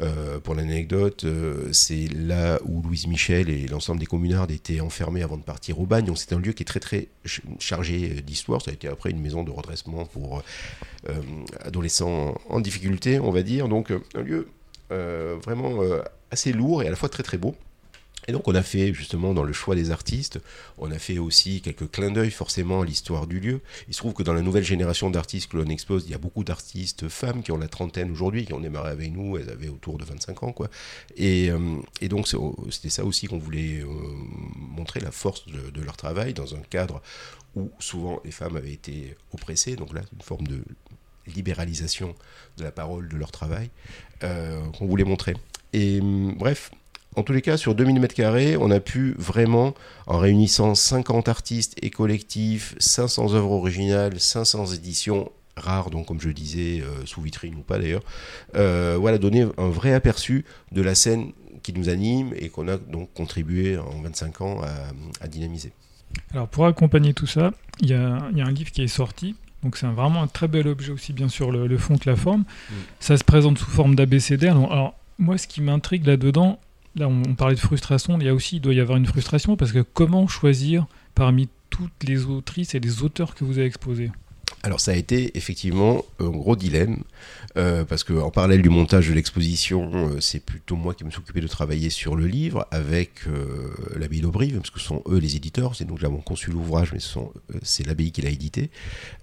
Euh, 0.00 0.40
pour 0.40 0.54
l'anecdote, 0.54 1.24
euh, 1.24 1.68
c'est 1.72 2.08
là 2.14 2.58
où 2.64 2.82
Louise 2.82 3.06
Michel 3.06 3.48
et 3.48 3.66
l'ensemble 3.66 4.00
des 4.00 4.06
communards 4.06 4.50
étaient 4.50 4.80
enfermés 4.80 5.22
avant 5.22 5.38
de 5.38 5.42
partir 5.42 5.80
au 5.80 5.86
bagne. 5.86 6.04
Donc, 6.04 6.18
c'est 6.18 6.32
un 6.32 6.38
lieu 6.38 6.52
qui 6.52 6.62
est 6.62 6.66
très 6.66 6.80
très 6.80 7.08
chargé 7.58 8.20
d'histoire. 8.20 8.60
Ça 8.60 8.70
a 8.70 8.74
été 8.74 8.88
après 8.88 9.10
une 9.10 9.20
maison 9.20 9.42
de 9.42 9.50
redressement 9.50 10.04
pour 10.04 10.42
adolescents 11.64 12.34
en 12.48 12.60
difficulté, 12.60 13.20
on 13.20 13.30
va 13.30 13.42
dire. 13.42 13.68
Donc, 13.68 13.92
un 14.14 14.22
lieu 14.22 14.48
vraiment 14.90 15.80
assez 16.30 16.52
lourd 16.52 16.82
et 16.82 16.86
à 16.86 16.90
la 16.90 16.96
fois 16.96 17.08
très 17.08 17.22
très 17.22 17.38
beau. 17.38 17.54
Et 18.28 18.32
donc 18.32 18.48
on 18.48 18.54
a 18.54 18.62
fait 18.62 18.92
justement 18.94 19.34
dans 19.34 19.42
le 19.42 19.52
choix 19.52 19.74
des 19.74 19.90
artistes, 19.90 20.40
on 20.78 20.90
a 20.90 20.98
fait 20.98 21.18
aussi 21.18 21.60
quelques 21.60 21.90
clins 21.90 22.10
d'œil 22.10 22.30
forcément 22.30 22.82
à 22.82 22.84
l'histoire 22.84 23.26
du 23.26 23.40
lieu. 23.40 23.60
Il 23.88 23.94
se 23.94 23.98
trouve 23.98 24.14
que 24.14 24.22
dans 24.22 24.32
la 24.32 24.42
nouvelle 24.42 24.64
génération 24.64 25.10
d'artistes 25.10 25.50
que 25.50 25.56
l'on 25.56 25.66
expose, 25.66 26.04
il 26.06 26.12
y 26.12 26.14
a 26.14 26.18
beaucoup 26.18 26.44
d'artistes 26.44 27.08
femmes 27.08 27.42
qui 27.42 27.52
ont 27.52 27.58
la 27.58 27.68
trentaine 27.68 28.10
aujourd'hui, 28.10 28.46
qui 28.46 28.52
ont 28.52 28.60
démarré 28.60 28.90
avec 28.90 29.12
nous, 29.12 29.36
elles 29.36 29.50
avaient 29.50 29.68
autour 29.68 29.98
de 29.98 30.04
25 30.04 30.42
ans 30.42 30.52
quoi. 30.52 30.68
Et, 31.16 31.50
euh, 31.50 31.58
donc 32.08 32.28
c'était 32.70 32.90
ça 32.90 33.04
aussi 33.04 33.26
qu'on 33.26 33.38
voulait 33.38 33.80
euh, 33.80 33.86
montrer 34.56 35.00
la 35.00 35.10
force 35.10 35.46
de, 35.46 35.82
leur 35.82 35.96
travail 35.96 36.32
dans 36.32 36.54
un 36.54 36.60
cadre 36.60 37.02
où 37.56 37.70
souvent 37.78 38.20
les 38.24 38.30
femmes 38.30 38.56
avaient 38.56 38.72
été 38.72 39.16
oppressées. 39.32 39.76
Donc 39.76 39.92
là, 39.92 40.00
une 40.12 40.22
forme 40.22 40.46
de 40.46 40.62
libéralisation 41.26 42.14
de 42.56 42.64
la 42.64 42.70
parole 42.70 43.08
de 43.08 43.16
leur 43.16 43.30
travail 43.30 43.70
euh, 44.22 44.62
qu'on 44.78 44.86
voulait 44.86 45.04
montrer. 45.04 45.34
Et 45.72 46.00
hum, 46.00 46.34
bref, 46.38 46.70
en 47.16 47.22
tous 47.22 47.32
les 47.32 47.42
cas, 47.42 47.56
sur 47.56 47.74
2000 47.74 48.00
m2, 48.00 48.56
on 48.60 48.70
a 48.70 48.80
pu 48.80 49.14
vraiment, 49.18 49.74
en 50.06 50.18
réunissant 50.18 50.74
50 50.74 51.28
artistes 51.28 51.76
et 51.82 51.90
collectifs, 51.90 52.74
500 52.78 53.34
œuvres 53.34 53.52
originales, 53.52 54.18
500 54.18 54.66
éditions 54.74 55.30
rares, 55.56 55.90
donc 55.90 56.06
comme 56.06 56.20
je 56.20 56.30
disais, 56.30 56.80
euh, 56.82 57.06
sous 57.06 57.20
vitrine 57.20 57.54
ou 57.54 57.62
pas 57.62 57.78
d'ailleurs, 57.78 58.02
euh, 58.56 58.96
voilà, 58.98 59.18
donner 59.18 59.46
un 59.56 59.68
vrai 59.68 59.92
aperçu 59.92 60.44
de 60.72 60.82
la 60.82 60.94
scène 60.94 61.32
qui 61.62 61.72
nous 61.72 61.88
anime 61.88 62.32
et 62.36 62.48
qu'on 62.48 62.68
a 62.68 62.76
donc 62.76 63.12
contribué 63.14 63.78
en 63.78 64.02
25 64.02 64.40
ans 64.40 64.60
à, 65.20 65.28
dynamiser. 65.28 65.72
Alors 66.32 66.48
pour 66.48 66.66
accompagner 66.66 67.14
tout 67.14 67.26
ça, 67.26 67.52
il 67.80 67.88
y, 67.88 67.94
a 67.94 68.18
un 68.18 68.50
livre 68.52 68.70
qui 68.70 68.82
est 68.82 68.88
sorti 68.88 69.34
donc 69.64 69.78
c'est 69.78 69.86
vraiment 69.86 70.22
un 70.22 70.26
très 70.26 70.46
bel 70.46 70.68
objet 70.68 70.92
aussi 70.92 71.14
bien 71.14 71.28
sur 71.28 71.50
le, 71.50 71.78
fond 71.78 71.96
que 71.96 72.08
la 72.08 72.16
forme. 72.16 72.42
Mm. 72.42 72.74
Ça 73.00 73.16
se 73.16 73.24
présente 73.24 73.58
sous 73.58 73.70
forme 73.70 73.94
d'abécédaire. 73.94 74.56
Alors 74.56 74.94
moi 75.18 75.38
ce 75.38 75.48
qui 75.48 75.62
m'intrigue 75.62 76.06
là-dedans, 76.06 76.60
là 76.96 77.08
on, 77.08 77.34
parlait 77.34 77.54
de 77.54 77.60
frustration, 77.60 78.18
il 78.18 78.26
y 78.26 78.28
a 78.28 78.34
aussi, 78.34 78.56
il 78.56 78.60
doit 78.60 78.74
y 78.74 78.80
avoir 78.80 78.98
une 78.98 79.06
frustration 79.06 79.56
parce 79.56 79.72
que 79.72 79.80
comment 79.80 80.26
choisir 80.26 80.86
parmi 81.14 81.48
toutes 81.70 82.04
les 82.04 82.24
autrices 82.26 82.74
et 82.74 82.80
les 82.80 83.02
auteurs 83.02 83.34
que 83.34 83.44
vous 83.44 83.58
avez 83.58 83.66
exposés? 83.66 84.10
Alors 84.64 84.80
ça 84.80 84.92
a 84.92 84.94
été 84.94 85.36
effectivement 85.36 86.06
un 86.18 86.30
gros 86.30 86.56
dilemme, 86.56 87.04
euh, 87.58 87.84
parce 87.84 88.02
qu'en 88.02 88.30
parallèle 88.30 88.62
du 88.62 88.70
montage 88.70 89.10
de 89.10 89.12
l'exposition, 89.12 89.90
euh, 89.94 90.20
c'est 90.20 90.40
plutôt 90.40 90.74
moi 90.74 90.94
qui 90.94 91.04
me 91.04 91.10
suis 91.10 91.18
occupé 91.18 91.42
de 91.42 91.46
travailler 91.46 91.90
sur 91.90 92.16
le 92.16 92.26
livre 92.26 92.66
avec 92.70 93.26
euh, 93.26 93.74
l'abbaye 93.94 94.22
d'Aubrive, 94.22 94.56
parce 94.56 94.70
que 94.70 94.80
ce 94.80 94.86
sont 94.86 95.02
eux 95.06 95.18
les 95.18 95.36
éditeurs, 95.36 95.76
c'est 95.76 95.84
nous 95.84 95.96
qui 95.96 96.06
avons 96.06 96.22
conçu 96.22 96.50
l'ouvrage, 96.50 96.94
mais 96.94 96.98
c'est 97.62 97.86
l'abbaye 97.86 98.10
qui 98.10 98.22
l'a 98.22 98.30
édité. 98.30 98.70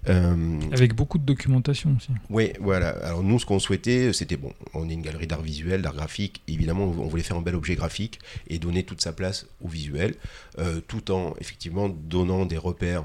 avec 0.06 0.94
beaucoup 0.94 1.18
de 1.18 1.24
documentation 1.24 1.96
aussi. 1.96 2.12
Oui, 2.30 2.52
voilà. 2.60 2.90
Alors 3.04 3.24
nous, 3.24 3.40
ce 3.40 3.44
qu'on 3.44 3.58
souhaitait, 3.58 4.12
c'était, 4.12 4.36
bon, 4.36 4.52
on 4.74 4.88
est 4.88 4.92
une 4.92 5.02
galerie 5.02 5.26
d'art 5.26 5.42
visuel, 5.42 5.82
d'art 5.82 5.94
graphique, 5.94 6.40
évidemment, 6.46 6.84
on 6.84 7.08
voulait 7.08 7.24
faire 7.24 7.36
un 7.36 7.42
bel 7.42 7.56
objet 7.56 7.74
graphique 7.74 8.20
et 8.46 8.60
donner 8.60 8.84
toute 8.84 9.00
sa 9.00 9.12
place 9.12 9.46
au 9.60 9.66
visuel, 9.66 10.14
tout 10.86 11.10
en 11.10 11.34
effectivement 11.40 11.88
donnant 11.88 12.46
des 12.46 12.58
repères 12.58 13.02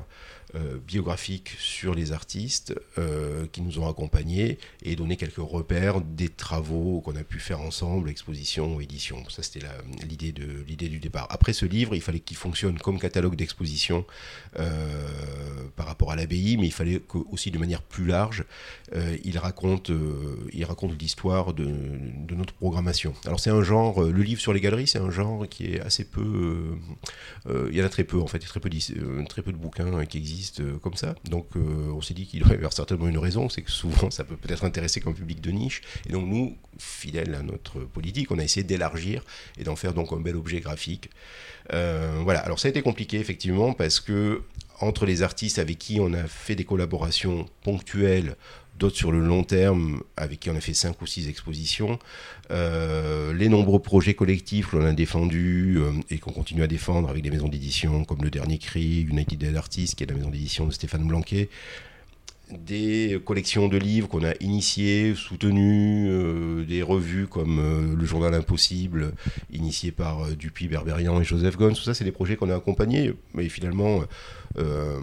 euh, 0.55 0.77
biographiques 0.77 1.57
sur 1.59 1.93
les 1.93 2.13
artistes 2.13 2.73
euh, 2.97 3.47
qui 3.51 3.59
nous 3.59 3.79
ont 3.79 3.89
accompagnés 3.89 4.57
et 4.81 4.95
donner 4.95 5.17
quelques 5.17 5.35
repères 5.35 5.99
des 5.99 6.29
travaux 6.29 7.01
qu'on 7.01 7.17
a 7.17 7.23
pu 7.25 7.39
faire 7.39 7.59
ensemble, 7.59 8.09
exposition 8.09 8.79
édition. 8.79 9.21
Ça, 9.29 9.43
c'était 9.43 9.67
l'idée 10.07 10.31
du 10.31 10.99
départ. 10.99 11.27
Après 11.31 11.51
ce 11.51 11.65
livre, 11.65 11.95
il 11.95 12.01
fallait 12.01 12.21
qu'il 12.21 12.37
fonctionne 12.37 12.79
comme 12.79 12.97
catalogue 12.97 13.35
d'exposition 13.35 14.05
euh, 14.57 14.71
par 15.75 15.85
rapport 15.85 16.13
à 16.13 16.15
l'abbaye, 16.15 16.55
mais 16.55 16.67
il 16.67 16.73
fallait 16.73 17.01
que, 17.01 17.17
aussi 17.29 17.51
de 17.51 17.57
manière 17.57 17.81
plus 17.81 18.05
large, 18.05 18.45
il 19.25 19.37
raconte 19.37 19.91
il 20.53 20.63
raconte 20.63 20.99
l'histoire 20.99 21.53
de, 21.53 21.65
de, 21.65 22.35
notre 22.35 22.53
programmation. 22.53 23.13
Alors 23.25 23.41
c'est 23.41 23.49
un 23.49 23.63
genre, 23.63 24.01
le 24.01 24.21
livre 24.21 24.39
sur 24.39 24.53
les 24.53 24.61
galeries, 24.61 24.87
c'est 24.87 24.99
un 24.99 25.11
genre 25.11 25.45
qui 25.49 25.73
est 25.73 25.81
assez 25.81 26.05
peu... 26.05 26.77
il 27.49 27.75
y 27.75 27.81
en 27.81 27.85
a 27.85 27.89
très 27.89 28.05
peu, 28.05 28.21
en 28.21 28.27
fait, 28.27 28.37
il 28.37 28.43
y 28.43 28.45
a 28.45 28.49
très 28.49 28.61
peu, 28.61 28.69
très 29.27 29.41
peu 29.41 29.51
de 29.51 29.57
bouquins 29.57 30.05
qui 30.05 30.17
existent 30.17 30.36
euh, 30.59 30.77
comme 30.79 30.95
ça. 30.95 31.15
Donc 31.29 31.47
euh, 31.55 31.91
on 31.95 32.01
s'est 32.01 32.13
dit 32.13 32.25
qu'il 32.25 32.39
y 32.47 32.51
avait 32.51 32.69
certainement 32.71 33.07
une 33.07 33.17
raison, 33.17 33.49
c'est 33.49 33.61
que 33.61 33.71
souvent 33.71 34.09
ça 34.11 34.23
peut 34.23 34.35
peut-être 34.35 34.63
intéresser 34.63 34.99
comme 34.99 35.13
public 35.13 35.41
de 35.41 35.51
niche. 35.51 35.81
Et 36.07 36.13
donc 36.13 36.25
nous, 36.27 36.55
fidèles 36.77 37.35
à 37.35 37.41
notre 37.41 37.79
politique, 37.79 38.31
on 38.31 38.39
a 38.39 38.43
essayé 38.43 38.63
d'élargir 38.63 39.23
et 39.57 39.63
d'en 39.63 39.75
faire 39.75 39.93
donc 39.93 40.11
un 40.11 40.19
bel 40.19 40.35
objet 40.35 40.59
graphique. 40.59 41.09
Euh, 41.73 42.19
voilà, 42.23 42.39
alors 42.39 42.59
ça 42.59 42.67
a 42.67 42.69
été 42.69 42.81
compliqué 42.81 43.19
effectivement 43.19 43.73
parce 43.73 43.99
que 43.99 44.41
entre 44.79 45.05
les 45.05 45.23
artistes 45.23 45.59
avec 45.59 45.79
qui 45.79 45.99
on 45.99 46.13
a 46.13 46.23
fait 46.23 46.55
des 46.55 46.65
collaborations 46.65 47.47
ponctuelles 47.63 48.35
d'autres 48.77 48.95
sur 48.95 49.11
le 49.11 49.19
long 49.19 49.43
terme, 49.43 50.01
avec 50.15 50.39
qui 50.39 50.49
on 50.49 50.55
a 50.55 50.61
fait 50.61 50.73
cinq 50.73 51.01
ou 51.01 51.07
six 51.07 51.27
expositions. 51.27 51.99
Euh, 52.51 53.33
les 53.33 53.49
nombreux 53.49 53.79
projets 53.79 54.13
collectifs 54.13 54.69
que 54.69 54.77
l'on 54.77 54.85
a 54.85 54.93
défendus 54.93 55.77
euh, 55.77 55.91
et 56.09 56.19
qu'on 56.19 56.31
continue 56.31 56.63
à 56.63 56.67
défendre 56.67 57.09
avec 57.09 57.23
des 57.23 57.31
maisons 57.31 57.47
d'édition 57.47 58.05
comme 58.05 58.21
Le 58.23 58.29
Dernier 58.29 58.57
Cri, 58.57 59.01
United 59.01 59.39
Dead 59.39 59.55
Artists, 59.55 59.95
qui 59.95 60.03
est 60.03 60.07
la 60.07 60.15
maison 60.15 60.29
d'édition 60.29 60.65
de 60.65 60.71
Stéphane 60.71 61.07
Blanquet, 61.07 61.49
des 62.51 63.19
collections 63.25 63.67
de 63.67 63.77
livres 63.77 64.07
qu'on 64.07 64.23
a 64.23 64.33
initiées, 64.39 65.13
soutenues, 65.15 66.07
euh, 66.09 66.63
des 66.63 66.81
revues 66.81 67.27
comme 67.27 67.95
Le 67.97 68.05
Journal 68.05 68.33
Impossible, 68.33 69.13
initié 69.51 69.91
par 69.91 70.27
Dupuis, 70.29 70.67
Berberian 70.67 71.19
et 71.19 71.25
Joseph 71.25 71.57
Gons. 71.57 71.73
Tout 71.73 71.83
ça, 71.83 71.93
c'est 71.93 72.05
des 72.05 72.11
projets 72.11 72.37
qu'on 72.37 72.49
a 72.49 72.55
accompagnés. 72.55 73.13
Mais 73.33 73.49
finalement, 73.49 74.01
euh, 74.57 74.99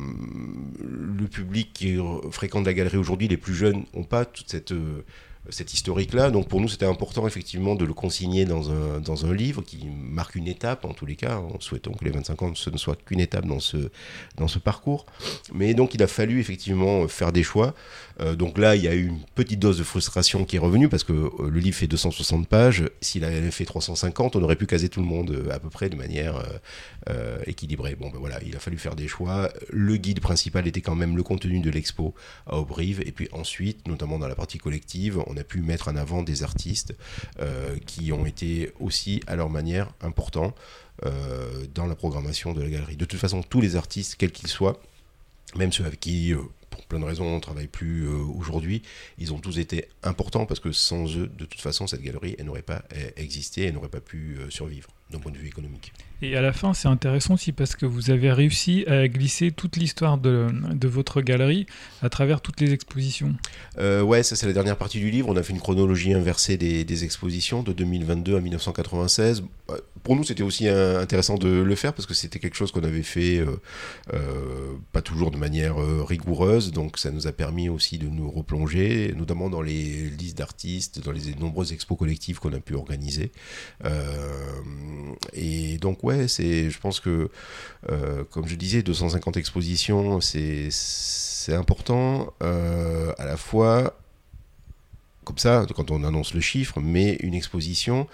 le 0.81 1.27
public 1.27 1.73
qui 1.73 1.99
fréquente 2.31 2.67
la 2.67 2.75
galerie 2.75 2.97
aujourd'hui, 2.97 3.29
les 3.29 3.37
plus 3.37 3.55
jeunes, 3.55 3.85
n'ont 3.95 4.05
pas 4.05 4.25
toute 4.25 4.51
cette 4.51 4.73
euh, 4.73 5.05
cette 5.51 5.75
historique-là. 5.75 6.31
Donc 6.31 6.49
pour 6.49 6.61
nous, 6.61 6.69
c'était 6.69 6.87
important 6.87 7.27
effectivement 7.27 7.75
de 7.75 7.85
le 7.85 7.93
consigner 7.93 8.45
dans 8.45 8.71
un, 8.71 9.01
dans 9.01 9.27
un 9.27 9.35
livre 9.35 9.63
qui 9.63 9.87
marque 9.87 10.37
une 10.37 10.49
étape, 10.49 10.85
en 10.85 10.95
tous 10.95 11.07
les 11.07 11.17
cas. 11.17 11.39
En 11.39 11.61
souhaitant 11.61 11.93
que 11.93 12.05
les 12.05 12.11
25 12.11 12.43
ans 12.43 12.55
ce 12.55 12.71
ne 12.71 12.79
soit 12.79 12.97
qu'une 13.05 13.21
étape 13.21 13.47
dans 13.47 13.61
ce, 13.61 13.91
dans 14.37 14.49
ce 14.49 14.59
parcours. 14.59 15.07
Mais 15.53 15.75
donc 15.75 15.95
il 15.95 16.03
a 16.03 16.07
fallu 16.07 16.41
effectivement 16.41 17.07
faire 17.09 17.33
des 17.33 17.43
choix. 17.43 17.75
Euh, 18.21 18.37
donc 18.37 18.59
là, 18.59 18.77
il 18.77 18.83
y 18.83 18.89
a 18.89 18.95
eu 18.95 19.07
une 19.07 19.21
petite 19.35 19.59
dose 19.59 19.79
de 19.79 19.83
frustration 19.83 20.45
qui 20.45 20.57
est 20.57 20.61
revenue 20.61 20.89
parce 20.89 21.05
que 21.05 21.13
euh, 21.13 21.51
le 21.51 21.59
livre 21.59 21.77
fait 21.77 21.87
260 21.87 22.49
pages. 22.49 22.85
S'il 23.01 23.25
avait 23.25 23.51
fait 23.51 23.65
350, 23.65 24.37
on 24.37 24.43
aurait 24.43 24.57
pu 24.57 24.67
caser 24.67 24.89
tout 24.89 25.01
le 25.01 25.07
monde 25.07 25.31
euh, 25.31 25.53
à 25.53 25.59
peu 25.59 25.71
près 25.71 25.89
de 25.89 25.97
manière 25.97 26.43
équilibrée. 27.47 27.97
Bon, 27.97 28.09
ben 28.09 28.19
voilà, 28.19 28.43
il 28.45 28.57
a 28.57 28.59
fallu 28.59 28.79
faire 28.79 28.97
des 28.97 29.09
choix. 29.09 29.51
Le 29.71 29.97
guide 29.97 30.21
principal 30.21 30.67
était 30.67 30.81
quand 30.81 30.95
même 30.95 31.17
le 31.17 31.23
contenu 31.23 31.61
de 31.61 31.71
l'expo 31.71 32.15
à 32.47 32.57
Aubrive. 32.57 33.03
Et 33.05 33.13
puis 33.13 33.29
ensuite, 33.33 33.87
notamment 33.87 34.19
dans 34.19 34.29
la 34.29 34.35
partie 34.35 34.59
collective, 34.59 35.23
on 35.27 35.37
a 35.37 35.45
pu 35.45 35.61
mettre 35.61 35.89
en 35.89 35.97
avant 35.97 36.23
des 36.23 36.43
artistes 36.43 36.95
qui 37.87 38.13
ont 38.13 38.25
été 38.25 38.73
aussi 38.81 39.21
à 39.27 39.37
leur 39.37 39.51
manière 39.51 39.91
importants 40.01 40.55
dans 41.75 41.87
la 41.87 41.95
programmation 41.95 42.55
de 42.55 42.63
la 42.63 42.71
galerie. 42.71 42.97
De 42.97 43.05
toute 43.05 43.21
façon, 43.21 43.43
tous 43.43 43.61
les 43.61 43.77
artistes, 43.77 44.17
quels 44.17 44.33
qu'ils 44.33 44.49
soient, 44.49 44.81
même 45.57 45.73
ceux 45.73 45.85
avec 45.85 46.01
qui 46.01 46.35
pour 46.77 46.87
plein 46.87 46.99
de 46.99 47.05
raisons, 47.05 47.25
on 47.25 47.37
ne 47.37 47.41
travaille 47.41 47.69
plus 47.69 48.07
euh, 48.07 48.17
aujourd'hui. 48.37 48.83
Ils 49.19 49.33
ont 49.33 49.39
tous 49.39 49.59
été 49.59 49.89
importants 50.03 50.47
parce 50.47 50.61
que 50.61 50.73
sans 50.73 51.17
eux, 51.17 51.27
de 51.27 51.45
toute 51.45 51.61
façon, 51.61 51.87
cette 51.87 52.03
galerie, 52.03 52.37
elle 52.39 52.47
n'aurait 52.47 52.63
pas 52.63 52.85
eh, 52.95 53.21
existé, 53.23 53.65
elle 53.65 53.75
n'aurait 53.75 53.89
pas 53.89 54.01
pu 54.01 54.37
euh, 54.39 54.51
survivre 54.51 54.91
d'un 55.15 55.21
point 55.21 55.33
de 55.33 55.39
vue 55.39 55.49
économique. 55.49 55.93
Et 56.23 56.37
à 56.37 56.41
la 56.41 56.53
fin, 56.53 56.73
c'est 56.75 56.89
intéressant 56.89 57.35
aussi 57.35 57.53
parce 57.53 57.77
que 57.77 57.87
vous 57.87 58.11
avez 58.11 58.33
réussi 58.33 58.85
à 58.87 59.09
glisser 59.09 59.51
toute 59.51 59.77
l'histoire 59.77 60.17
de, 60.17 60.47
de, 60.73 60.89
votre 60.89 61.21
galerie 61.21 61.67
à 62.03 62.09
travers 62.09 62.41
toutes 62.41 62.61
les 62.61 62.73
expositions. 62.73 63.35
Euh, 63.79 64.01
ouais, 64.01 64.23
ça 64.23 64.37
c'est 64.37 64.47
la 64.47 64.53
dernière 64.53 64.77
partie 64.77 64.99
du 64.99 65.11
livre. 65.11 65.29
On 65.29 65.37
a 65.37 65.43
fait 65.43 65.53
une 65.53 65.61
chronologie 65.61 66.15
inversée 66.15 66.57
des, 66.57 66.85
des 66.85 67.05
expositions 67.05 67.63
de 67.63 67.73
2022 67.73 68.37
à 68.37 68.41
1996. 68.41 69.43
Bah, 69.69 69.75
pour 70.03 70.17
nous, 70.17 70.25
c'était 70.25 70.43
aussi 70.43 70.69
intéressant 70.69 71.37
de 71.37 71.49
le 71.49 71.75
faire 71.75 71.93
parce 71.95 72.07
que 72.07 72.15
c'était 72.15 72.39
quelque 72.39 72.57
chose 72.57 72.73
qu'on 72.73 72.85
avait 72.85 73.03
fait 73.03 73.39
euh, 73.39 73.61
euh, 74.13 74.75
pas 74.93 75.03
toujours 75.03 75.31
de 75.31 75.37
manière 75.37 75.77
rigoureuse. 75.77 76.73
Donc 76.73 76.99
ça 76.99 77.11
nous 77.11 77.27
a 77.27 77.33
permis 77.33 77.69
aussi 77.69 77.99
de 77.99 78.09
nous 78.09 78.31
replonger, 78.31 79.13
notamment 79.17 79.51
dans 79.51 79.63
les 79.63 80.11
listes 80.11 80.39
d'artistes, 80.39 81.05
dans 81.05 81.13
les 81.13 81.35
nombreuses 81.39 81.73
expos 81.73 81.99
collectives 81.99 82.39
qu'on 82.39 82.53
a 82.53 82.61
pu 82.61 82.75
organiser. 82.75 83.33
Et 85.33 85.79
donc, 85.79 86.03
ouais, 86.05 86.29
c'est, 86.29 86.71
je 86.71 86.79
pense 86.79 87.01
que, 87.01 87.31
euh, 87.91 88.25
comme 88.31 88.47
je 88.47 88.55
disais, 88.55 88.83
250 88.83 89.37
expositions, 89.37 90.21
c'est, 90.21 90.69
c'est 90.71 91.55
important 91.55 92.33
euh, 92.43 93.13
à 93.19 93.25
la 93.25 93.37
fois 93.37 93.99
comme 95.25 95.39
ça 95.39 95.65
quand 95.75 95.91
on 95.91 96.05
annonce 96.05 96.35
le 96.35 96.43
chiffre, 96.43 96.81
mais 96.83 97.15
une 97.23 97.33
exposition, 97.33 98.07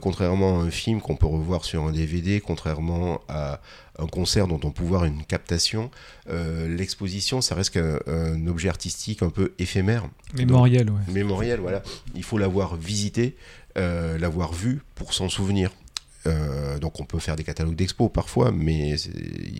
contrairement 0.00 0.60
à 0.60 0.62
un 0.62 0.70
film 0.70 1.00
qu'on 1.00 1.16
peut 1.16 1.26
revoir 1.26 1.64
sur 1.64 1.82
un 1.82 1.90
DVD, 1.90 2.40
contrairement 2.40 3.22
à 3.28 3.60
un 3.98 4.06
concert 4.06 4.46
dont 4.46 4.60
on 4.62 4.70
peut 4.70 4.84
voir 4.84 5.04
une 5.04 5.24
captation, 5.24 5.90
l'exposition, 6.28 7.40
ça 7.40 7.56
reste 7.56 7.76
un, 7.76 8.46
objet 8.46 8.68
artistique 8.68 9.24
un 9.24 9.30
peu 9.30 9.52
éphémère. 9.58 10.04
Mémoriel, 10.36 10.90
oui. 10.90 11.12
Mémoriel, 11.12 11.58
voilà. 11.58 11.82
Il 12.14 12.22
faut 12.22 12.38
l'avoir 12.38 12.76
visité, 12.76 13.34
l'avoir 13.74 14.52
vu 14.52 14.82
pour 14.94 15.12
s'en 15.12 15.28
souvenir. 15.28 15.72
Euh, 16.26 16.78
donc 16.78 17.00
on 17.00 17.04
peut 17.04 17.18
faire 17.18 17.36
des 17.36 17.44
catalogues 17.44 17.74
d'expo 17.74 18.08
parfois, 18.08 18.50
mais 18.50 18.96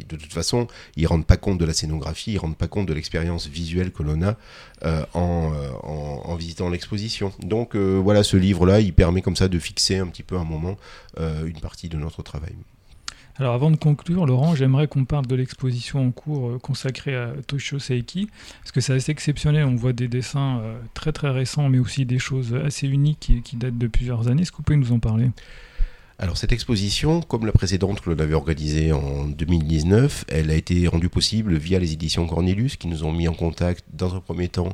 de 0.09 0.16
toute 0.16 0.33
façon, 0.33 0.66
ils 0.96 1.03
ne 1.03 1.09
rendent 1.09 1.27
pas 1.27 1.37
compte 1.37 1.59
de 1.59 1.64
la 1.64 1.74
scénographie, 1.74 2.32
ils 2.32 2.36
ne 2.36 2.41
rendent 2.41 2.57
pas 2.57 2.68
compte 2.68 2.86
de 2.86 2.95
l'expérience 2.95 3.47
visuelle 3.47 3.93
que 3.93 4.03
l'on 4.03 4.22
a 4.22 4.36
euh, 4.84 5.05
euh, 5.14 5.70
en, 5.82 6.34
visitant 6.36 6.68
l'exposition. 6.68 7.32
Donc 7.41 7.76
voilà, 7.76 8.22
ce 8.22 8.36
livre-là, 8.36 8.80
il 8.80 8.93
permet 8.93 9.22
comme 9.22 9.36
ça 9.36 9.49
de 9.49 9.59
fixer 9.59 9.99
un 9.99 10.07
petit 10.07 10.22
peu 10.22 10.36
un 10.36 10.45
moment 10.45 10.76
une 11.18 11.61
partie 11.61 11.88
de 11.88 11.97
notre 11.97 12.22
travail. 12.22 12.55
Alors 13.36 13.55
avant 13.55 13.70
de 13.70 13.76
conclure, 13.76 14.26
Laurent, 14.26 14.55
j'aimerais 14.55 14.86
qu'on 14.86 15.05
parle 15.05 15.26
de 15.26 15.34
l'exposition 15.34 16.07
en 16.07 16.11
cours 16.11 16.61
consacrée 16.61 17.16
à 17.16 17.32
Toshio 17.47 17.78
Saiki, 17.78 18.28
parce 18.61 18.72
que 18.72 18.80
c'est 18.80 18.93
assez 18.93 19.11
exceptionnel, 19.12 19.64
on 19.64 19.74
voit 19.74 19.93
des 19.93 20.09
dessins 20.09 20.61
très 20.93 21.12
très 21.12 21.30
récents, 21.30 21.68
mais 21.68 21.78
aussi 21.78 22.05
des 22.05 22.18
choses 22.18 22.55
assez 22.55 22.88
uniques 22.88 23.20
qui, 23.20 23.43
qui 23.43 23.57
datent 23.57 23.78
de 23.78 23.86
plusieurs 23.86 24.28
années. 24.28 24.43
Est-ce 24.43 24.53
que 24.53 24.59
vous 24.59 24.62
pouvez 24.64 24.78
nous 24.78 24.93
en 24.93 24.99
parler? 24.99 25.30
Alors 26.18 26.36
cette 26.36 26.52
exposition, 26.52 27.22
comme 27.22 27.44
la 27.44 27.52
précédente 27.52 28.00
que 28.00 28.08
l'on 28.08 28.18
avait 28.20 28.34
organisée 28.34 28.92
en 28.92 29.24
2019, 29.24 30.26
elle 30.28 30.50
a 30.50 30.54
été 30.54 30.86
rendue 30.86 31.08
possible 31.08 31.56
via 31.56 31.80
les 31.80 31.92
éditions 31.92 32.26
Cornelius 32.26 32.76
qui 32.76 32.86
nous 32.86 33.04
ont 33.04 33.12
mis 33.12 33.26
en 33.26 33.34
contact 33.34 33.84
dans 33.92 34.14
un 34.14 34.20
premier 34.20 34.48
temps 34.48 34.68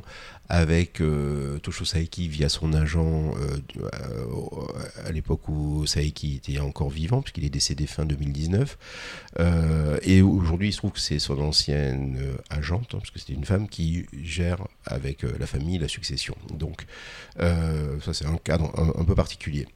avec 0.49 1.01
euh, 1.01 1.57
Tosho 1.59 1.83
Saeki 1.83 2.27
via 2.27 2.47
son 2.49 2.73
agent 2.73 3.33
euh, 3.37 3.57
euh, 3.77 5.05
à 5.05 5.11
l'époque 5.11 5.47
où 5.47 5.85
Saeki 5.87 6.35
était 6.35 6.59
encore 6.59 6.89
vivant 6.89 7.21
puisqu'il 7.21 7.45
est 7.45 7.49
décédé 7.49 7.87
fin 7.87 8.05
2019 8.05 8.77
et 10.03 10.21
aujourd'hui 10.21 10.69
il 10.69 10.73
se 10.73 10.77
trouve 10.77 10.91
que 10.91 10.99
c'est 10.99 11.19
son 11.19 11.39
ancienne 11.39 12.19
agente 12.49 12.93
hein, 12.93 12.99
parce 12.99 13.11
que 13.11 13.19
c'était 13.19 13.33
une 13.33 13.45
femme 13.45 13.67
qui 13.67 14.05
gère 14.21 14.67
avec 14.85 15.23
la 15.23 15.47
famille 15.47 15.79
la 15.79 15.87
succession. 15.87 16.35
Donc 16.53 16.85
ça 17.39 18.13
c'est 18.13 18.25
un 18.25 18.37
cadre 18.37 18.71
un 18.77 19.05
peu 19.05 19.15
particulier. 19.15 19.67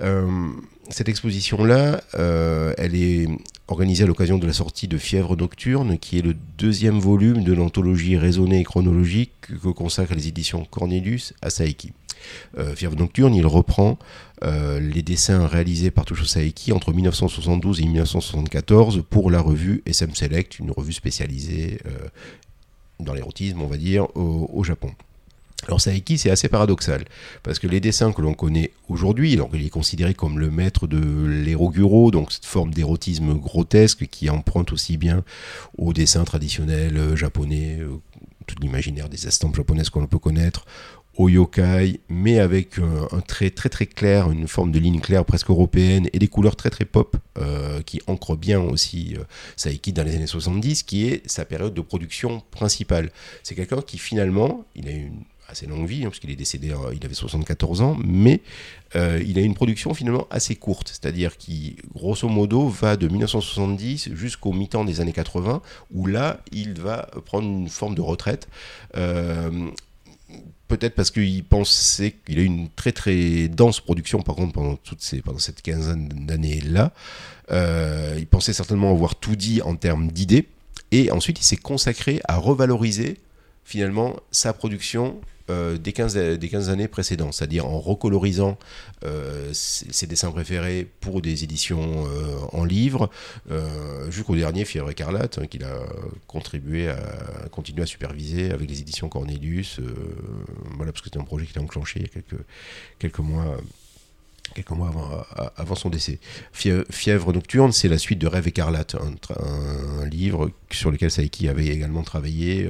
Euh, 0.00 0.50
cette 0.90 1.08
exposition-là, 1.08 2.02
euh, 2.18 2.74
elle 2.76 2.94
est 2.94 3.28
organisée 3.68 4.04
à 4.04 4.06
l'occasion 4.06 4.38
de 4.38 4.46
la 4.46 4.52
sortie 4.52 4.88
de 4.88 4.98
Fièvre 4.98 5.36
Nocturne, 5.36 5.98
qui 5.98 6.18
est 6.18 6.22
le 6.22 6.34
deuxième 6.58 6.98
volume 6.98 7.42
de 7.42 7.52
l'anthologie 7.52 8.16
raisonnée 8.16 8.60
et 8.60 8.64
chronologique 8.64 9.32
que 9.42 9.68
consacrent 9.68 10.14
les 10.14 10.28
éditions 10.28 10.64
Cornelius 10.64 11.32
à 11.42 11.50
Saeki. 11.50 11.92
Euh, 12.58 12.74
Fièvre 12.74 12.96
Nocturne, 12.96 13.34
il 13.34 13.46
reprend 13.46 13.98
les 14.42 15.00
dessins 15.00 15.46
réalisés 15.46 15.90
par 15.90 16.04
Tosho 16.04 16.26
Saeki 16.26 16.72
entre 16.72 16.92
1972 16.92 17.80
et 17.80 17.84
1974 17.84 19.02
pour 19.08 19.30
la 19.30 19.40
revue 19.40 19.82
SM 19.86 20.14
Select, 20.14 20.58
une 20.58 20.70
revue 20.70 20.92
spécialisée 20.92 21.78
dans 23.00 23.14
l'érotisme, 23.14 23.62
on 23.62 23.66
va 23.66 23.78
dire, 23.78 24.14
au 24.14 24.62
Japon. 24.62 24.90
Alors 25.66 25.80
Saeki, 25.80 26.18
c'est 26.18 26.30
assez 26.30 26.48
paradoxal, 26.48 27.04
parce 27.42 27.58
que 27.58 27.66
les 27.66 27.80
dessins 27.80 28.12
que 28.12 28.20
l'on 28.20 28.34
connaît 28.34 28.72
aujourd'hui, 28.88 29.32
alors 29.34 29.48
il 29.54 29.64
est 29.64 29.70
considéré 29.70 30.12
comme 30.12 30.38
le 30.38 30.50
maître 30.50 30.86
de 30.86 31.26
l'éroguro, 31.26 32.10
donc 32.10 32.32
cette 32.32 32.44
forme 32.44 32.72
d'érotisme 32.72 33.34
grotesque 33.34 34.06
qui 34.06 34.28
emprunte 34.28 34.72
aussi 34.72 34.98
bien 34.98 35.24
aux 35.78 35.92
dessins 35.92 36.24
traditionnels 36.24 36.96
euh, 36.96 37.16
japonais, 37.16 37.78
euh, 37.80 37.96
tout 38.46 38.56
l'imaginaire 38.60 39.08
des 39.08 39.26
estampes 39.26 39.56
japonaises 39.56 39.88
qu'on 39.88 40.06
peut 40.06 40.18
connaître, 40.18 40.66
au 41.16 41.28
yokai, 41.28 42.00
mais 42.08 42.40
avec 42.40 42.78
un, 42.78 43.20
trait 43.20 43.50
très 43.50 43.68
très 43.68 43.86
clair, 43.86 44.32
une 44.32 44.48
forme 44.48 44.72
de 44.72 44.80
ligne 44.80 45.00
claire 45.00 45.24
presque 45.24 45.48
européenne 45.48 46.08
et 46.12 46.18
des 46.18 46.26
couleurs 46.26 46.56
très 46.56 46.70
très 46.70 46.84
pop 46.84 47.16
euh, 47.38 47.82
qui 47.82 48.02
ancrent 48.08 48.36
bien 48.36 48.60
aussi 48.60 49.16
Saeki 49.56 49.92
dans 49.92 50.02
les 50.02 50.16
années 50.16 50.26
70, 50.26 50.82
qui 50.82 51.06
est 51.06 51.22
sa 51.30 51.44
période 51.44 51.72
de 51.72 51.80
production 51.80 52.42
principale. 52.50 53.12
C'est 53.44 53.54
quelqu'un 53.54 53.80
qui 53.80 53.96
finalement, 53.96 54.64
il 54.74 54.88
a 54.88 54.90
une 54.90 55.22
assez 55.48 55.66
longue 55.66 55.86
vie, 55.86 56.04
hein, 56.04 56.08
parce 56.08 56.18
qu'il 56.18 56.30
est 56.30 56.36
décédé, 56.36 56.70
euh, 56.70 56.94
il 56.94 57.04
avait 57.04 57.14
74 57.14 57.82
ans, 57.82 57.96
mais 58.04 58.40
euh, 58.96 59.22
il 59.24 59.38
a 59.38 59.42
une 59.42 59.54
production 59.54 59.94
finalement 59.94 60.26
assez 60.30 60.56
courte, 60.56 60.88
c'est-à-dire 60.88 61.36
qui, 61.36 61.76
grosso 61.94 62.28
modo, 62.28 62.68
va 62.68 62.96
de 62.96 63.08
1970 63.08 64.14
jusqu'au 64.14 64.52
mi-temps 64.52 64.84
des 64.84 65.00
années 65.00 65.12
80, 65.12 65.62
où 65.92 66.06
là, 66.06 66.40
il 66.52 66.80
va 66.80 67.08
prendre 67.24 67.46
une 67.46 67.68
forme 67.68 67.94
de 67.94 68.00
retraite. 68.00 68.48
Euh, 68.96 69.70
peut-être 70.68 70.94
parce 70.94 71.10
qu'il 71.10 71.44
pensait 71.44 72.14
qu'il 72.26 72.38
a 72.38 72.42
une 72.42 72.68
très 72.70 72.92
très 72.92 73.48
dense 73.48 73.80
production, 73.80 74.22
par 74.22 74.34
contre, 74.34 74.52
pendant, 74.52 74.78
pendant 75.24 75.38
cette 75.38 75.62
quinzaine 75.62 76.08
d'années-là. 76.08 76.92
il 78.18 78.26
pensait 78.26 78.52
certainement 78.52 78.90
avoir 78.90 79.14
tout 79.14 79.36
dit 79.36 79.62
en 79.62 79.76
termes 79.76 80.10
d'idées. 80.10 80.48
Et 80.90 81.10
ensuite, 81.10 81.40
il 81.40 81.44
s'est 81.44 81.56
consacré 81.56 82.20
à 82.28 82.36
revaloriser 82.36 83.18
finalement 83.64 84.16
sa 84.30 84.52
production 84.52 85.20
euh, 85.50 85.76
des, 85.76 85.92
15, 85.92 86.14
des 86.14 86.48
15 86.48 86.70
années 86.70 86.88
précédentes, 86.88 87.34
c'est-à-dire 87.34 87.66
en 87.66 87.78
recolorisant 87.78 88.58
euh, 89.04 89.50
ses, 89.52 90.06
dessins 90.06 90.30
préférés 90.30 90.88
pour 91.00 91.20
des 91.20 91.44
éditions 91.44 92.06
euh, 92.06 92.38
en 92.52 92.64
livre, 92.64 93.10
jusqu'au 94.08 94.36
dernier 94.36 94.64
Fièvre 94.64 94.90
écarlate, 94.90 95.38
hein, 95.38 95.46
qu'il 95.46 95.64
a 95.64 95.78
contribué 96.26 96.88
à 96.88 96.96
continuer 97.50 97.82
à 97.82 97.86
superviser 97.86 98.52
avec 98.52 98.70
les 98.70 98.80
éditions 98.80 99.10
Cornelius, 99.10 99.80
voilà, 100.76 100.92
parce 100.92 101.02
que 101.02 101.08
c'était 101.08 101.20
un 101.20 101.24
projet 101.24 101.44
qui 101.44 101.58
a 101.58 101.62
enclenché 101.62 102.00
il 102.00 102.02
y 102.02 102.06
a 102.06 102.08
quelques, 102.08 102.42
quelques 102.98 103.18
mois 103.18 103.58
quelques 104.54 104.70
mois 104.70 104.88
avant, 104.88 105.24
avant, 105.56 105.74
son 105.74 105.88
décès. 105.88 106.20
Fièvre 106.52 107.32
nocturne, 107.32 107.72
c'est 107.72 107.88
la 107.88 107.98
suite 107.98 108.18
de 108.18 108.26
Rêve 108.26 108.46
écarlate, 108.48 108.94
un, 108.94 110.06
livre 110.06 110.50
sur 110.70 110.90
lequel 110.90 111.10
Saiki 111.10 111.48
avait 111.48 111.66
également 111.66 112.02
travaillé 112.02 112.68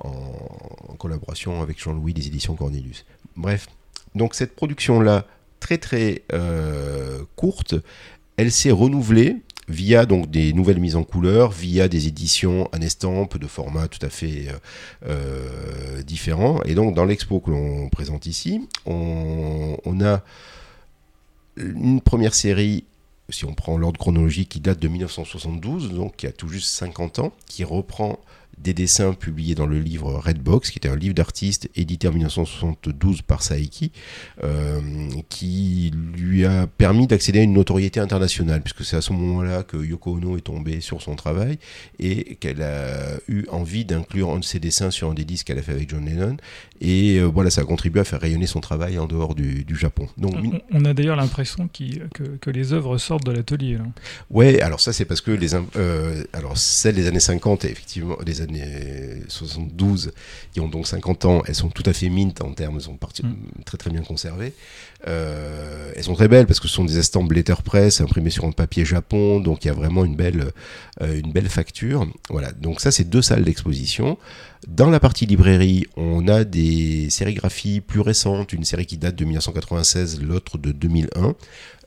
en, 0.00 0.94
collaboration 0.98 1.62
avec 1.62 1.82
Jean-Louis 1.82 2.12
des 2.12 2.26
éditions 2.26 2.54
Cornelius. 2.54 3.06
Bref, 3.36 3.68
donc 4.14 4.34
cette 4.34 4.54
production-là, 4.54 5.26
très 5.60 5.78
très 5.78 6.22
euh, 6.32 7.22
courte, 7.36 7.74
elle 8.36 8.52
s'est 8.52 8.70
renouvelée 8.70 9.36
via 9.70 10.04
donc 10.04 10.30
des 10.30 10.52
nouvelles 10.52 10.80
mises 10.80 10.96
en 10.96 11.04
couleur, 11.04 11.52
via 11.52 11.88
des 11.88 12.08
éditions 12.08 12.68
en 12.74 12.80
estampe 12.80 13.38
de 13.38 13.46
formats 13.46 13.88
tout 13.88 14.04
à 14.04 14.10
fait 14.10 14.48
euh, 14.48 14.58
euh, 15.06 16.02
différents. 16.02 16.60
Et 16.64 16.74
donc 16.74 16.94
dans 16.94 17.04
l'expo 17.04 17.40
que 17.40 17.50
l'on 17.50 17.88
présente 17.88 18.26
ici, 18.26 18.68
on, 18.84 19.76
on, 19.84 20.04
a 20.04 20.22
une 21.56 22.00
première 22.00 22.34
série, 22.34 22.84
si 23.28 23.44
on 23.44 23.54
prend 23.54 23.78
l'ordre 23.78 23.98
chronologique, 23.98 24.48
qui 24.50 24.60
date 24.60 24.80
de 24.80 24.88
1972, 24.88 25.92
donc 25.92 26.16
qui 26.16 26.26
a 26.26 26.32
tout 26.32 26.48
juste 26.48 26.68
50 26.70 27.20
ans, 27.20 27.32
qui 27.46 27.62
reprend 27.62 28.18
des 28.62 28.74
dessins 28.74 29.12
publiés 29.12 29.54
dans 29.54 29.66
le 29.66 29.78
livre 29.78 30.18
Redbox, 30.18 30.70
qui 30.70 30.78
était 30.78 30.88
un 30.88 30.96
livre 30.96 31.14
d'artiste 31.14 31.70
édité 31.76 32.08
en 32.08 32.12
1972 32.12 33.22
par 33.22 33.42
Saiki, 33.42 33.92
euh, 34.44 34.80
qui 35.28 35.92
lui 36.16 36.44
a 36.44 36.66
permis 36.66 37.06
d'accéder 37.06 37.40
à 37.40 37.42
une 37.42 37.54
notoriété 37.54 38.00
internationale, 38.00 38.60
puisque 38.62 38.84
c'est 38.84 38.96
à 38.96 39.00
ce 39.00 39.12
moment-là 39.12 39.62
que 39.62 39.76
Yoko 39.76 40.16
Ono 40.16 40.36
est 40.36 40.42
tombée 40.42 40.80
sur 40.80 41.00
son 41.00 41.16
travail 41.16 41.58
et 41.98 42.36
qu'elle 42.36 42.62
a 42.62 43.18
eu 43.28 43.46
envie 43.50 43.84
d'inclure 43.84 44.30
un 44.30 44.38
de 44.38 44.44
ses 44.44 44.58
dessins 44.58 44.90
sur 44.90 45.10
un 45.10 45.14
des 45.14 45.24
disques 45.24 45.46
qu'elle 45.46 45.58
a 45.58 45.62
fait 45.62 45.72
avec 45.72 45.88
John 45.88 46.04
Lennon. 46.04 46.36
Et 46.80 47.18
euh, 47.18 47.24
voilà, 47.24 47.50
ça 47.50 47.62
a 47.62 47.64
contribué 47.64 48.00
à 48.00 48.04
faire 48.04 48.20
rayonner 48.20 48.46
son 48.46 48.60
travail 48.60 48.98
en 48.98 49.06
dehors 49.06 49.34
du, 49.34 49.64
Japon. 49.70 50.08
Donc, 50.18 50.34
on, 50.72 50.84
a 50.84 50.92
d'ailleurs 50.92 51.16
l'impression 51.16 51.68
que, 51.68 52.36
que, 52.38 52.50
les 52.50 52.72
œuvres 52.72 52.98
sortent 52.98 53.24
de 53.24 53.32
l'atelier. 53.32 53.78
Ouais, 54.28 54.60
alors 54.60 54.80
ça 54.80 54.92
c'est 54.92 55.04
parce 55.04 55.20
que 55.20 55.30
les, 55.30 55.54
euh, 55.54 56.24
alors 56.32 56.58
celles 56.58 56.96
des 56.96 57.06
années 57.06 57.20
50, 57.20 57.64
effectivement, 57.64 58.16
des 58.24 58.40
années 58.40 58.49
72, 59.28 60.12
qui 60.52 60.60
ont 60.60 60.68
donc 60.68 60.86
50 60.86 61.24
ans, 61.24 61.42
elles 61.46 61.54
sont 61.54 61.68
tout 61.68 61.82
à 61.86 61.92
fait 61.92 62.08
mint 62.08 62.40
en 62.42 62.52
termes, 62.52 62.76
elles 62.76 62.82
sont 62.82 62.94
mm. 62.94 63.62
très 63.64 63.78
très 63.78 63.90
bien 63.90 64.02
conservées. 64.02 64.52
Euh, 65.08 65.92
elles 65.96 66.04
sont 66.04 66.14
très 66.14 66.28
belles 66.28 66.46
parce 66.46 66.60
que 66.60 66.68
ce 66.68 66.74
sont 66.74 66.84
des 66.84 66.98
estampes 66.98 67.32
letterpress 67.32 68.00
imprimées 68.00 68.30
sur 68.30 68.44
un 68.44 68.52
papier 68.52 68.84
japon, 68.84 69.40
donc 69.40 69.64
il 69.64 69.68
y 69.68 69.70
a 69.70 69.74
vraiment 69.74 70.04
une 70.04 70.16
belle, 70.16 70.52
euh, 71.00 71.18
une 71.18 71.32
belle 71.32 71.48
facture. 71.48 72.06
Voilà, 72.28 72.52
donc 72.52 72.80
ça 72.80 72.90
c'est 72.90 73.04
deux 73.04 73.22
salles 73.22 73.44
d'exposition. 73.44 74.18
Dans 74.68 74.90
la 74.90 75.00
partie 75.00 75.24
librairie, 75.24 75.86
on 75.96 76.28
a 76.28 76.44
des 76.44 77.08
sérigraphies 77.08 77.80
plus 77.80 78.00
récentes, 78.00 78.52
une 78.52 78.64
série 78.64 78.84
qui 78.84 78.98
date 78.98 79.16
de 79.16 79.24
1996, 79.24 80.20
l'autre 80.22 80.58
de 80.58 80.70
2001. 80.70 81.34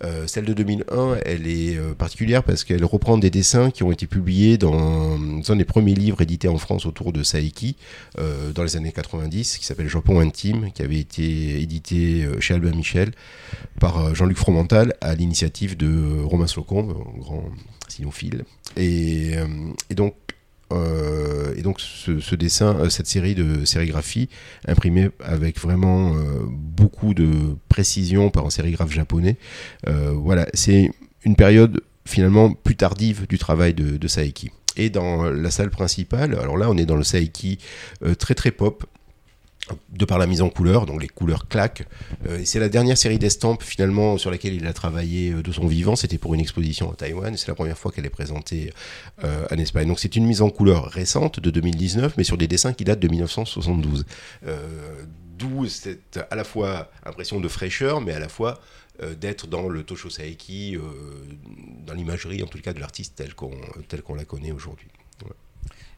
Euh, 0.03 0.27
celle 0.27 0.45
de 0.45 0.53
2001, 0.53 1.17
elle 1.25 1.47
est 1.47 1.77
euh, 1.77 1.93
particulière 1.93 2.43
parce 2.43 2.63
qu'elle 2.63 2.83
reprend 2.83 3.17
des 3.17 3.29
dessins 3.29 3.71
qui 3.71 3.83
ont 3.83 3.91
été 3.91 4.05
publiés 4.07 4.57
dans 4.57 5.17
un 5.49 5.55
des 5.55 5.65
premiers 5.65 5.93
livres 5.93 6.21
édités 6.21 6.47
en 6.47 6.57
France 6.57 6.85
autour 6.85 7.13
de 7.13 7.23
Saiki 7.23 7.75
euh, 8.19 8.51
dans 8.51 8.63
les 8.63 8.75
années 8.75 8.91
90, 8.91 9.57
qui 9.57 9.65
s'appelle 9.65 9.87
Japon 9.87 10.19
intime, 10.19 10.71
qui 10.73 10.81
avait 10.81 10.99
été 10.99 11.61
édité 11.61 12.27
chez 12.39 12.53
Albin 12.53 12.71
Michel 12.71 13.11
par 13.79 14.13
Jean-Luc 14.15 14.37
Fromental 14.37 14.93
à 15.01 15.15
l'initiative 15.15 15.77
de 15.77 16.21
Romain 16.23 16.47
Slocombe, 16.47 16.95
grand 17.19 17.45
cynophile. 17.87 18.43
Et, 18.75 19.33
et 19.89 19.95
donc 19.95 20.15
et 20.71 21.61
donc 21.61 21.79
ce, 21.79 22.35
dessin, 22.35 22.89
cette 22.89 23.05
série 23.05 23.35
de 23.35 23.63
sérigraphies 23.63 24.27
imprimée 24.67 25.09
avec 25.23 25.59
vraiment 25.59 26.15
beaucoup 26.49 27.13
de 27.13 27.29
précision 27.69 28.31
par 28.31 28.45
un 28.45 28.49
sérigraphe 28.49 28.91
japonais. 28.91 29.37
voilà, 29.85 30.47
c'est 30.53 30.89
une 31.25 31.35
période 31.35 31.81
finalement 32.05 32.53
plus 32.53 32.75
tardive 32.75 33.27
du 33.27 33.37
travail 33.37 33.73
de, 33.73 33.97
de 33.97 34.07
Saeki. 34.07 34.49
Et 34.75 34.89
dans 34.89 35.25
la 35.25 35.51
salle 35.51 35.69
principale, 35.69 36.37
alors 36.39 36.57
là 36.57 36.69
on 36.71 36.77
est 36.77 36.85
dans 36.87 36.95
le 36.95 37.03
Saeki 37.03 37.59
très 38.17 38.33
très 38.33 38.51
pop, 38.51 38.85
de 39.89 40.05
par 40.05 40.17
la 40.17 40.27
mise 40.27 40.41
en 40.41 40.49
couleur, 40.49 40.85
donc 40.85 41.01
les 41.01 41.07
couleurs 41.07 41.47
claquent. 41.47 41.87
Euh, 42.27 42.41
c'est 42.43 42.59
la 42.59 42.69
dernière 42.69 42.97
série 42.97 43.17
d'estampes 43.17 43.63
finalement 43.63 44.17
sur 44.17 44.29
laquelle 44.29 44.53
il 44.53 44.67
a 44.67 44.73
travaillé 44.73 45.31
euh, 45.31 45.41
de 45.41 45.51
son 45.51 45.67
vivant. 45.67 45.95
C'était 45.95 46.17
pour 46.17 46.33
une 46.33 46.41
exposition 46.41 46.91
à 46.91 46.95
Taïwan. 46.95 47.35
C'est 47.37 47.47
la 47.47 47.55
première 47.55 47.77
fois 47.77 47.91
qu'elle 47.91 48.05
est 48.05 48.09
présentée 48.09 48.73
euh, 49.23 49.45
en 49.51 49.57
Espagne. 49.57 49.87
Donc 49.87 49.99
c'est 49.99 50.15
une 50.15 50.25
mise 50.25 50.41
en 50.41 50.49
couleur 50.49 50.85
récente 50.85 51.39
de 51.39 51.49
2019, 51.49 52.15
mais 52.17 52.23
sur 52.23 52.37
des 52.37 52.47
dessins 52.47 52.73
qui 52.73 52.83
datent 52.83 52.99
de 52.99 53.07
1972. 53.07 54.05
D'où 55.37 55.65
cette 55.67 56.19
à 56.29 56.35
la 56.35 56.43
fois 56.43 56.91
impression 57.05 57.39
de 57.39 57.47
fraîcheur, 57.47 58.01
mais 58.01 58.13
à 58.13 58.19
la 58.19 58.29
fois 58.29 58.61
d'être 59.19 59.47
dans 59.47 59.67
le 59.67 59.83
Tosho 59.83 60.09
Saeki, 60.09 60.77
dans 61.85 61.93
l'imagerie 61.95 62.43
en 62.43 62.47
tout 62.47 62.59
cas 62.59 62.71
de 62.71 62.79
l'artiste 62.79 63.15
telle 63.15 63.33
qu'on 63.33 64.15
la 64.15 64.25
connaît 64.25 64.51
aujourd'hui. 64.51 64.87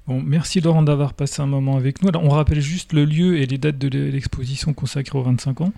Bon, 0.08 0.22
merci 0.22 0.62
Laurent 0.62 0.84
d'avoir 0.84 1.14
passé 1.14 1.42
un 1.42 1.48
moment 1.48 1.78
avec 1.78 2.04
nous. 2.04 2.12
On 2.14 2.30
rappelle 2.30 2.62
juste 2.62 2.94
le 2.94 3.06
lieu 3.06 3.40
et 3.40 3.48
les 3.48 3.58
dates 3.58 3.80
de 3.80 3.88
l'exposition 3.88 4.74
consacrée 4.74 5.18
aux 5.18 5.24
25 5.24 5.62
ans. 5.62 5.74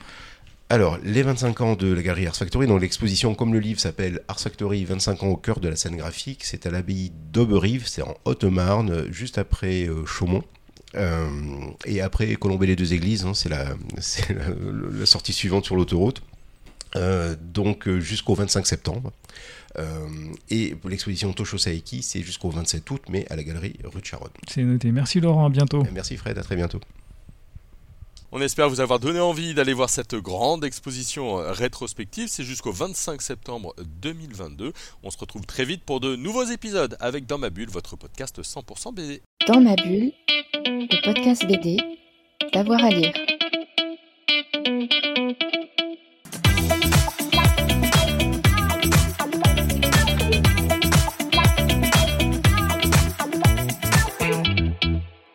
Alors, 0.69 0.97
les 1.01 1.21
25 1.21 1.61
ans 1.61 1.75
de 1.75 1.93
la 1.93 2.01
galerie 2.01 2.27
Ars 2.27 2.35
Factory, 2.35 2.67
donc 2.67 2.81
l'exposition, 2.81 3.35
comme 3.35 3.53
le 3.53 3.59
livre 3.59 3.79
s'appelle 3.79 4.21
Ars 4.27 4.41
Factory 4.41 4.83
25 4.83 5.23
ans 5.23 5.27
au 5.27 5.37
cœur 5.37 5.61
de 5.61 5.69
la 5.69 5.77
scène 5.77 5.95
graphique, 5.95 6.43
c'est 6.43 6.65
à 6.65 6.71
l'abbaye 6.71 7.13
d'Auberive, 7.31 7.87
c'est 7.87 8.01
en 8.01 8.17
Haute-Marne, 8.25 9.05
juste 9.09 9.37
après 9.37 9.87
euh, 9.87 10.05
Chaumont. 10.05 10.43
Euh, 10.95 11.29
et 11.85 12.01
après 12.01 12.35
Colomber 12.35 12.67
les 12.67 12.75
deux 12.75 12.93
églises, 12.93 13.25
hein, 13.25 13.33
c'est 13.33 13.47
la, 13.47 13.63
la, 14.99 15.05
sortie 15.05 15.31
suivante 15.31 15.63
sur 15.63 15.77
l'autoroute. 15.77 16.21
Euh, 16.97 17.35
donc 17.53 17.87
jusqu'au 17.99 18.35
25 18.35 18.67
septembre. 18.67 19.13
Euh, 19.79 20.07
et 20.49 20.75
l'exposition 20.85 21.31
Tosho 21.33 21.57
Saeki, 21.57 22.01
c'est 22.01 22.21
jusqu'au 22.21 22.49
27 22.49 22.89
août, 22.89 23.01
mais 23.09 23.27
à 23.29 23.35
la 23.35 23.43
galerie 23.43 23.75
rue 23.83 24.01
de 24.01 24.05
Charonne. 24.05 24.31
C'est 24.47 24.63
noté. 24.63 24.91
Merci 24.91 25.19
Laurent, 25.19 25.45
à 25.45 25.49
bientôt. 25.49 25.83
Merci 25.93 26.17
Fred, 26.17 26.37
à 26.37 26.43
très 26.43 26.55
bientôt. 26.55 26.79
On 28.31 28.41
espère 28.41 28.69
vous 28.69 28.81
avoir 28.81 28.99
donné 28.99 29.21
envie 29.21 29.53
d'aller 29.53 29.71
voir 29.71 29.89
cette 29.89 30.15
grande 30.15 30.65
exposition 30.65 31.39
euh, 31.39 31.51
rétrospective. 31.53 32.27
C'est 32.27 32.43
jusqu'au 32.43 32.71
25 32.71 33.21
septembre 33.21 33.73
2022. 34.01 34.73
On 35.03 35.09
se 35.09 35.17
retrouve 35.17 35.45
très 35.45 35.63
vite 35.63 35.83
pour 35.83 36.01
de 36.01 36.15
nouveaux 36.15 36.43
épisodes 36.43 36.97
avec 36.99 37.25
Dans 37.25 37.37
ma 37.37 37.49
bulle, 37.49 37.69
votre 37.69 37.95
podcast 37.95 38.41
100% 38.41 38.93
BD. 38.93 39.21
Dans 39.47 39.61
ma 39.61 39.75
bulle, 39.75 40.11
le 40.65 41.05
podcast 41.05 41.45
BD, 41.47 41.77
d'avoir 42.51 42.83
à 42.83 42.89
lire. 42.89 43.13